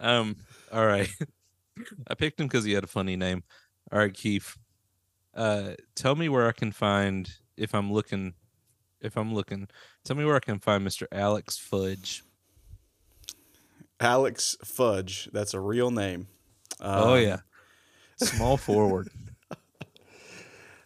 Um, 0.00 0.36
all 0.72 0.86
right, 0.86 1.08
I 2.08 2.14
picked 2.14 2.40
him 2.40 2.46
because 2.46 2.64
he 2.64 2.72
had 2.72 2.84
a 2.84 2.88
funny 2.88 3.16
name. 3.16 3.44
All 3.92 3.98
right, 3.98 4.12
Keith, 4.12 4.56
uh, 5.34 5.74
tell 5.94 6.16
me 6.16 6.28
where 6.28 6.48
I 6.48 6.52
can 6.52 6.72
find 6.72 7.30
if 7.56 7.74
I'm 7.74 7.92
looking. 7.92 8.34
If 9.00 9.18
I'm 9.18 9.34
looking, 9.34 9.68
tell 10.04 10.16
me 10.16 10.24
where 10.24 10.36
I 10.36 10.40
can 10.40 10.58
find 10.58 10.86
Mr. 10.86 11.06
Alex 11.12 11.58
Fudge. 11.58 12.22
Alex 14.00 14.56
Fudge. 14.64 15.28
That's 15.30 15.52
a 15.52 15.60
real 15.60 15.90
name. 15.90 16.26
oh 16.80 17.14
Um, 17.14 17.22
yeah, 17.22 17.38
small 18.16 18.56
forward. 18.56 19.08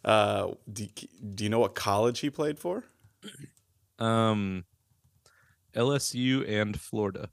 Uh, 0.05 0.55
do, 0.73 0.87
do 1.35 1.45
you 1.45 1.51
know 1.51 1.59
what 1.59 1.75
college 1.75 2.21
he 2.21 2.31
played 2.31 2.59
for? 2.59 2.85
Um, 3.99 4.65
LSU 5.75 6.49
and 6.49 6.79
Florida. 6.81 7.31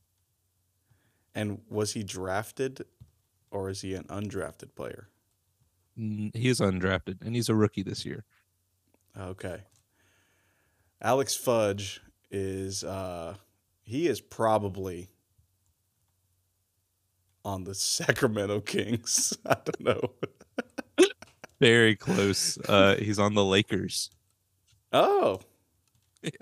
And 1.33 1.61
was 1.69 1.93
he 1.93 2.03
drafted 2.03 2.85
or 3.51 3.69
is 3.69 3.81
he 3.81 3.93
an 3.93 4.05
undrafted 4.05 4.75
player? 4.75 5.09
He 5.95 6.49
is 6.49 6.59
undrafted, 6.59 7.21
and 7.21 7.35
he's 7.35 7.47
a 7.47 7.55
rookie 7.55 7.83
this 7.83 8.05
year. 8.05 8.25
Okay. 9.17 9.61
Alex 11.01 11.35
Fudge 11.35 12.01
is 12.31 12.83
uh 12.83 13.35
he 13.83 14.07
is 14.07 14.19
probably 14.19 15.09
on 17.45 17.63
the 17.63 17.75
Sacramento 17.75 18.59
Kings. 18.61 19.37
I 19.45 19.55
don't 19.63 19.79
know. 19.81 20.11
Very 21.61 21.95
close. 21.95 22.57
Uh, 22.67 22.97
he's 22.99 23.19
on 23.19 23.33
the 23.33 23.45
Lakers. 23.45 24.09
Oh, 24.91 25.39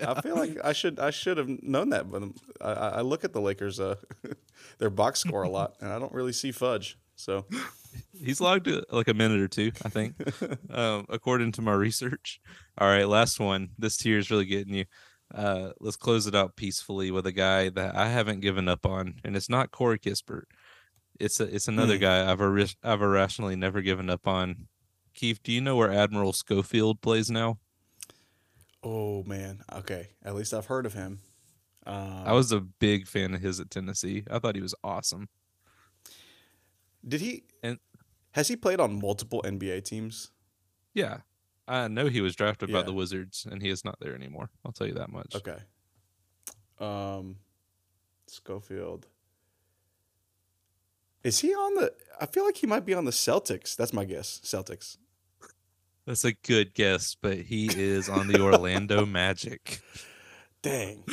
I 0.00 0.20
feel 0.20 0.36
like 0.36 0.58
I 0.64 0.72
should 0.72 0.98
I 0.98 1.10
should 1.10 1.36
have 1.38 1.48
known 1.62 1.90
that, 1.90 2.10
but 2.10 2.22
um, 2.22 2.34
I, 2.60 2.70
I 2.72 2.88
I 2.88 3.00
look 3.02 3.24
at 3.24 3.32
the 3.32 3.40
Lakers 3.40 3.80
uh 3.80 3.96
their 4.78 4.90
box 4.90 5.20
score 5.20 5.42
a 5.42 5.48
lot, 5.48 5.74
and 5.80 5.92
I 5.92 5.98
don't 5.98 6.12
really 6.12 6.32
see 6.32 6.52
Fudge. 6.52 6.98
So 7.16 7.46
He's 8.12 8.40
logged 8.40 8.66
uh, 8.68 8.82
like 8.90 9.06
a 9.08 9.14
minute 9.14 9.40
or 9.40 9.46
two, 9.48 9.70
I 9.84 9.88
think, 9.88 10.14
um, 10.70 11.06
according 11.08 11.52
to 11.52 11.62
my 11.62 11.72
research. 11.72 12.40
All 12.78 12.88
right, 12.88 13.06
last 13.08 13.38
one. 13.38 13.70
This 13.78 13.96
tier 13.96 14.18
is 14.18 14.30
really 14.30 14.46
getting 14.46 14.74
you. 14.74 14.84
Uh, 15.32 15.70
let's 15.80 15.96
close 15.96 16.26
it 16.26 16.34
out 16.34 16.56
peacefully 16.56 17.10
with 17.12 17.26
a 17.26 17.32
guy 17.32 17.68
that 17.70 17.94
I 17.94 18.08
haven't 18.08 18.40
given 18.40 18.68
up 18.68 18.84
on, 18.84 19.14
and 19.24 19.36
it's 19.36 19.48
not 19.48 19.70
Corey 19.70 19.98
Kispert. 19.98 20.44
It's 21.20 21.38
a, 21.38 21.44
it's 21.44 21.68
another 21.68 21.94
Hmm. 21.94 22.00
guy 22.00 22.30
I've 22.30 22.40
ir- 22.40 22.66
I've 22.82 23.02
irrationally 23.02 23.54
never 23.56 23.80
given 23.80 24.10
up 24.10 24.26
on. 24.26 24.66
Keith, 25.14 25.40
do 25.44 25.52
you 25.52 25.60
know 25.60 25.76
where 25.76 25.92
Admiral 25.92 26.32
Schofield 26.32 27.00
plays 27.00 27.30
now? 27.30 27.58
Oh 28.84 29.24
man, 29.24 29.62
okay. 29.72 30.08
At 30.22 30.34
least 30.34 30.54
I've 30.54 30.66
heard 30.66 30.86
of 30.86 30.94
him. 30.94 31.18
Um, 31.86 32.22
I 32.24 32.32
was 32.32 32.52
a 32.52 32.60
big 32.60 33.06
fan 33.06 33.34
of 33.34 33.40
his 33.40 33.60
at 33.60 33.70
Tennessee. 33.70 34.24
I 34.30 34.38
thought 34.38 34.54
he 34.54 34.62
was 34.62 34.74
awesome. 34.84 35.28
Did 37.06 37.20
he? 37.20 37.44
And- 37.62 37.78
has 38.32 38.48
he 38.48 38.56
played 38.56 38.80
on 38.80 39.00
multiple 39.00 39.42
NBA 39.44 39.84
teams? 39.84 40.30
Yeah, 40.92 41.18
I 41.68 41.88
know 41.88 42.06
he 42.08 42.20
was 42.20 42.34
drafted 42.36 42.72
by 42.72 42.82
the 42.82 42.92
Wizards, 42.92 43.46
and 43.50 43.62
he 43.62 43.68
is 43.68 43.84
not 43.84 43.98
there 44.00 44.14
anymore. 44.14 44.50
I'll 44.64 44.72
tell 44.72 44.86
you 44.86 44.94
that 44.94 45.10
much. 45.10 45.34
Okay. 45.34 45.58
Um, 46.78 47.36
Schofield. 48.26 49.06
Is 51.22 51.38
he 51.40 51.54
on 51.54 51.74
the? 51.74 51.92
I 52.20 52.26
feel 52.26 52.44
like 52.44 52.56
he 52.56 52.66
might 52.66 52.84
be 52.84 52.92
on 52.94 53.04
the 53.06 53.10
Celtics. 53.10 53.74
That's 53.76 53.92
my 53.92 54.04
guess. 54.04 54.40
Celtics. 54.44 54.98
That's 56.06 56.24
a 56.24 56.32
good 56.32 56.74
guess, 56.74 57.16
but 57.20 57.38
he 57.38 57.66
is 57.66 58.08
on 58.08 58.28
the 58.28 58.40
Orlando 58.40 59.06
Magic. 59.06 59.80
Dang, 60.62 61.04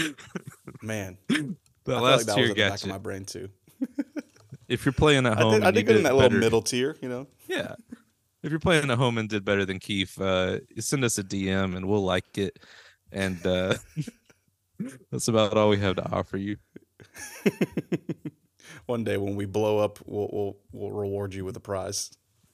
man. 0.81 1.17
The 1.83 1.93
I 1.93 1.97
feel 1.97 2.03
last 2.03 2.17
like 2.19 2.25
that 2.27 2.35
tier 2.35 2.41
was 2.43 2.49
at 2.51 2.55
the 2.55 2.61
back 2.61 2.69
got 2.73 2.83
of 2.83 2.89
my 2.89 2.97
brain 2.99 3.25
too. 3.25 3.49
If 4.67 4.85
you're 4.85 4.93
playing 4.93 5.25
at 5.25 5.35
I 5.35 5.41
home, 5.41 5.53
did, 5.55 5.63
I 5.63 5.67
and 5.69 5.75
did 5.75 5.87
get 5.87 5.95
in 5.95 6.03
that 6.03 6.13
little 6.13 6.29
better- 6.29 6.39
middle 6.39 6.61
tier, 6.61 6.95
you 7.01 7.09
know. 7.09 7.25
Yeah. 7.47 7.73
If 8.43 8.51
you're 8.51 8.59
playing 8.59 8.91
at 8.91 8.97
home 8.99 9.17
and 9.17 9.27
did 9.27 9.43
better 9.43 9.65
than 9.65 9.79
Keith, 9.79 10.21
uh, 10.21 10.59
send 10.77 11.03
us 11.03 11.17
a 11.17 11.23
DM 11.23 11.75
and 11.75 11.87
we'll 11.87 12.03
like 12.03 12.37
it. 12.37 12.59
And 13.11 13.43
uh, 13.47 13.73
that's 15.11 15.27
about 15.27 15.57
all 15.57 15.69
we 15.69 15.77
have 15.79 15.95
to 15.95 16.07
offer 16.11 16.37
you. 16.37 16.57
One 18.85 19.03
day 19.03 19.17
when 19.17 19.35
we 19.35 19.45
blow 19.45 19.79
up, 19.79 19.97
we'll 20.05 20.29
we'll, 20.31 20.57
we'll 20.71 20.91
reward 20.91 21.33
you 21.33 21.45
with 21.45 21.57
a 21.57 21.59
prize. 21.59 22.11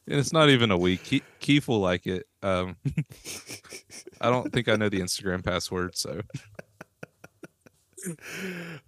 And 0.09 0.19
it's 0.19 0.31
not 0.31 0.49
even 0.49 0.71
a 0.71 0.77
week. 0.77 1.03
Ke- 1.03 1.39
Keith 1.39 1.67
will 1.67 1.79
like 1.79 2.07
it. 2.07 2.27
Um, 2.41 2.77
I 4.21 4.29
don't 4.29 4.51
think 4.53 4.69
I 4.69 4.75
know 4.75 4.89
the 4.89 5.01
Instagram 5.01 5.43
password, 5.43 5.97
so 5.97 6.21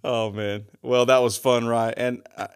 Oh 0.04 0.30
man. 0.30 0.66
Well, 0.82 1.06
that 1.06 1.18
was 1.18 1.36
fun, 1.36 1.66
right? 1.66 1.94
And 1.96 2.22
uh, 2.36 2.48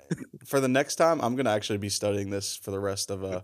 for 0.46 0.60
the 0.60 0.68
next 0.68 0.96
time, 0.96 1.20
I'm 1.20 1.36
gonna 1.36 1.50
actually 1.50 1.78
be 1.78 1.88
studying 1.88 2.30
this 2.30 2.56
for 2.56 2.70
the 2.70 2.78
rest 2.78 3.10
of 3.10 3.24
uh, 3.24 3.40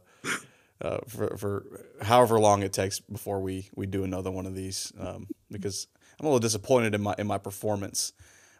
uh 0.80 0.98
for 1.08 1.36
for 1.36 1.84
however 2.02 2.38
long 2.40 2.62
it 2.62 2.72
takes 2.72 3.00
before 3.00 3.40
we 3.40 3.68
we 3.74 3.86
do 3.86 4.04
another 4.04 4.30
one 4.30 4.46
of 4.46 4.54
these. 4.54 4.92
Um, 4.98 5.28
because 5.50 5.86
I'm 6.18 6.26
a 6.26 6.28
little 6.28 6.40
disappointed 6.40 6.94
in 6.94 7.02
my 7.02 7.14
in 7.18 7.26
my 7.26 7.38
performance. 7.38 8.12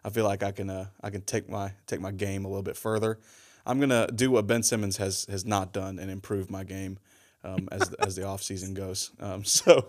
I 0.03 0.09
feel 0.09 0.25
like 0.25 0.43
I 0.43 0.51
can 0.51 0.69
uh 0.69 0.87
I 1.01 1.09
can 1.09 1.21
take 1.21 1.49
my 1.49 1.73
take 1.87 2.01
my 2.01 2.11
game 2.11 2.45
a 2.45 2.47
little 2.47 2.63
bit 2.63 2.77
further. 2.77 3.19
I'm 3.65 3.79
gonna 3.79 4.07
do 4.13 4.31
what 4.31 4.47
Ben 4.47 4.63
Simmons 4.63 4.97
has 4.97 5.25
has 5.25 5.45
not 5.45 5.73
done 5.73 5.99
and 5.99 6.09
improve 6.11 6.49
my 6.49 6.63
game 6.63 6.99
um, 7.43 7.67
as 7.71 7.89
the, 7.89 8.01
as 8.05 8.15
the 8.15 8.25
off 8.25 8.41
season 8.41 8.73
goes. 8.73 9.11
Um, 9.19 9.43
so. 9.45 9.87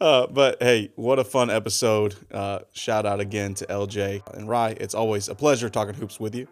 Uh, 0.00 0.28
but 0.28 0.62
hey, 0.62 0.92
what 0.94 1.18
a 1.18 1.24
fun 1.24 1.50
episode. 1.50 2.14
Uh, 2.30 2.60
shout 2.72 3.04
out 3.04 3.18
again 3.18 3.52
to 3.52 3.66
LJ 3.66 4.32
and 4.32 4.48
Rye. 4.48 4.76
It's 4.78 4.94
always 4.94 5.28
a 5.28 5.34
pleasure 5.34 5.68
talking 5.68 5.92
hoops 5.92 6.20
with 6.20 6.36
you. 6.36 6.46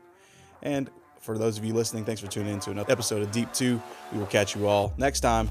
And 0.62 0.90
for 1.20 1.38
those 1.38 1.57
of 1.57 1.64
you 1.64 1.72
listening, 1.72 2.05
thanks 2.05 2.20
for 2.20 2.26
tuning 2.26 2.55
in 2.55 2.61
to 2.61 2.72
another 2.72 2.90
episode 2.90 3.22
of 3.22 3.30
Deep 3.30 3.53
2. 3.53 3.80
We 4.12 4.18
will 4.18 4.26
catch 4.26 4.57
you 4.57 4.66
all 4.66 4.94
next 4.97 5.20
time. 5.20 5.49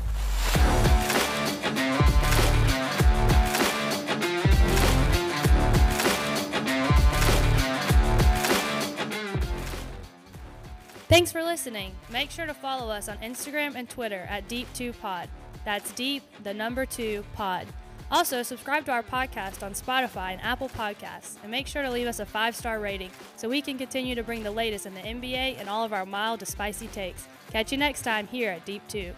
Thanks 11.08 11.32
for 11.32 11.44
listening. 11.44 11.94
Make 12.12 12.32
sure 12.32 12.48
to 12.48 12.54
follow 12.54 12.90
us 12.92 13.08
on 13.08 13.18
Instagram 13.18 13.76
and 13.76 13.88
Twitter 13.88 14.26
at 14.30 14.48
Deep2Pod. 14.48 15.28
That's 15.64 15.92
Deep, 15.94 16.24
the 16.44 16.54
number 16.54 16.86
two 16.86 17.24
pod. 17.34 17.68
Also, 18.12 18.44
subscribe 18.44 18.86
to 18.86 18.92
our 18.92 19.04
podcast 19.04 19.64
on 19.64 19.74
Spotify 19.74 20.32
and 20.32 20.42
Apple 20.42 20.70
Podcasts, 20.70 21.38
and 21.42 21.50
make 21.50 21.66
sure 21.66 21.82
to 21.82 21.90
leave 21.90 22.08
us 22.08 22.20
a 22.20 22.26
five 22.26 22.56
star 22.56 22.80
rating 22.80 23.10
so 23.36 23.50
we 23.50 23.62
can 23.62 23.78
continue 23.78 24.14
to 24.16 24.24
bring 24.24 24.44
the 24.44 24.52
latest 24.52 24.86
in 24.86 24.94
the 24.94 25.00
NBA 25.02 25.60
and 25.60 25.68
all 25.68 25.84
of 25.84 25.94
our 25.94 26.06
mild 26.06 26.40
to 26.42 26.46
spicy 26.46 26.88
takes. 26.88 27.28
Catch 27.52 27.72
you 27.72 27.78
next 27.78 28.04
time 28.04 28.28
here 28.28 28.52
at 28.52 28.66
Deep 28.66 28.82
2. 28.90 29.12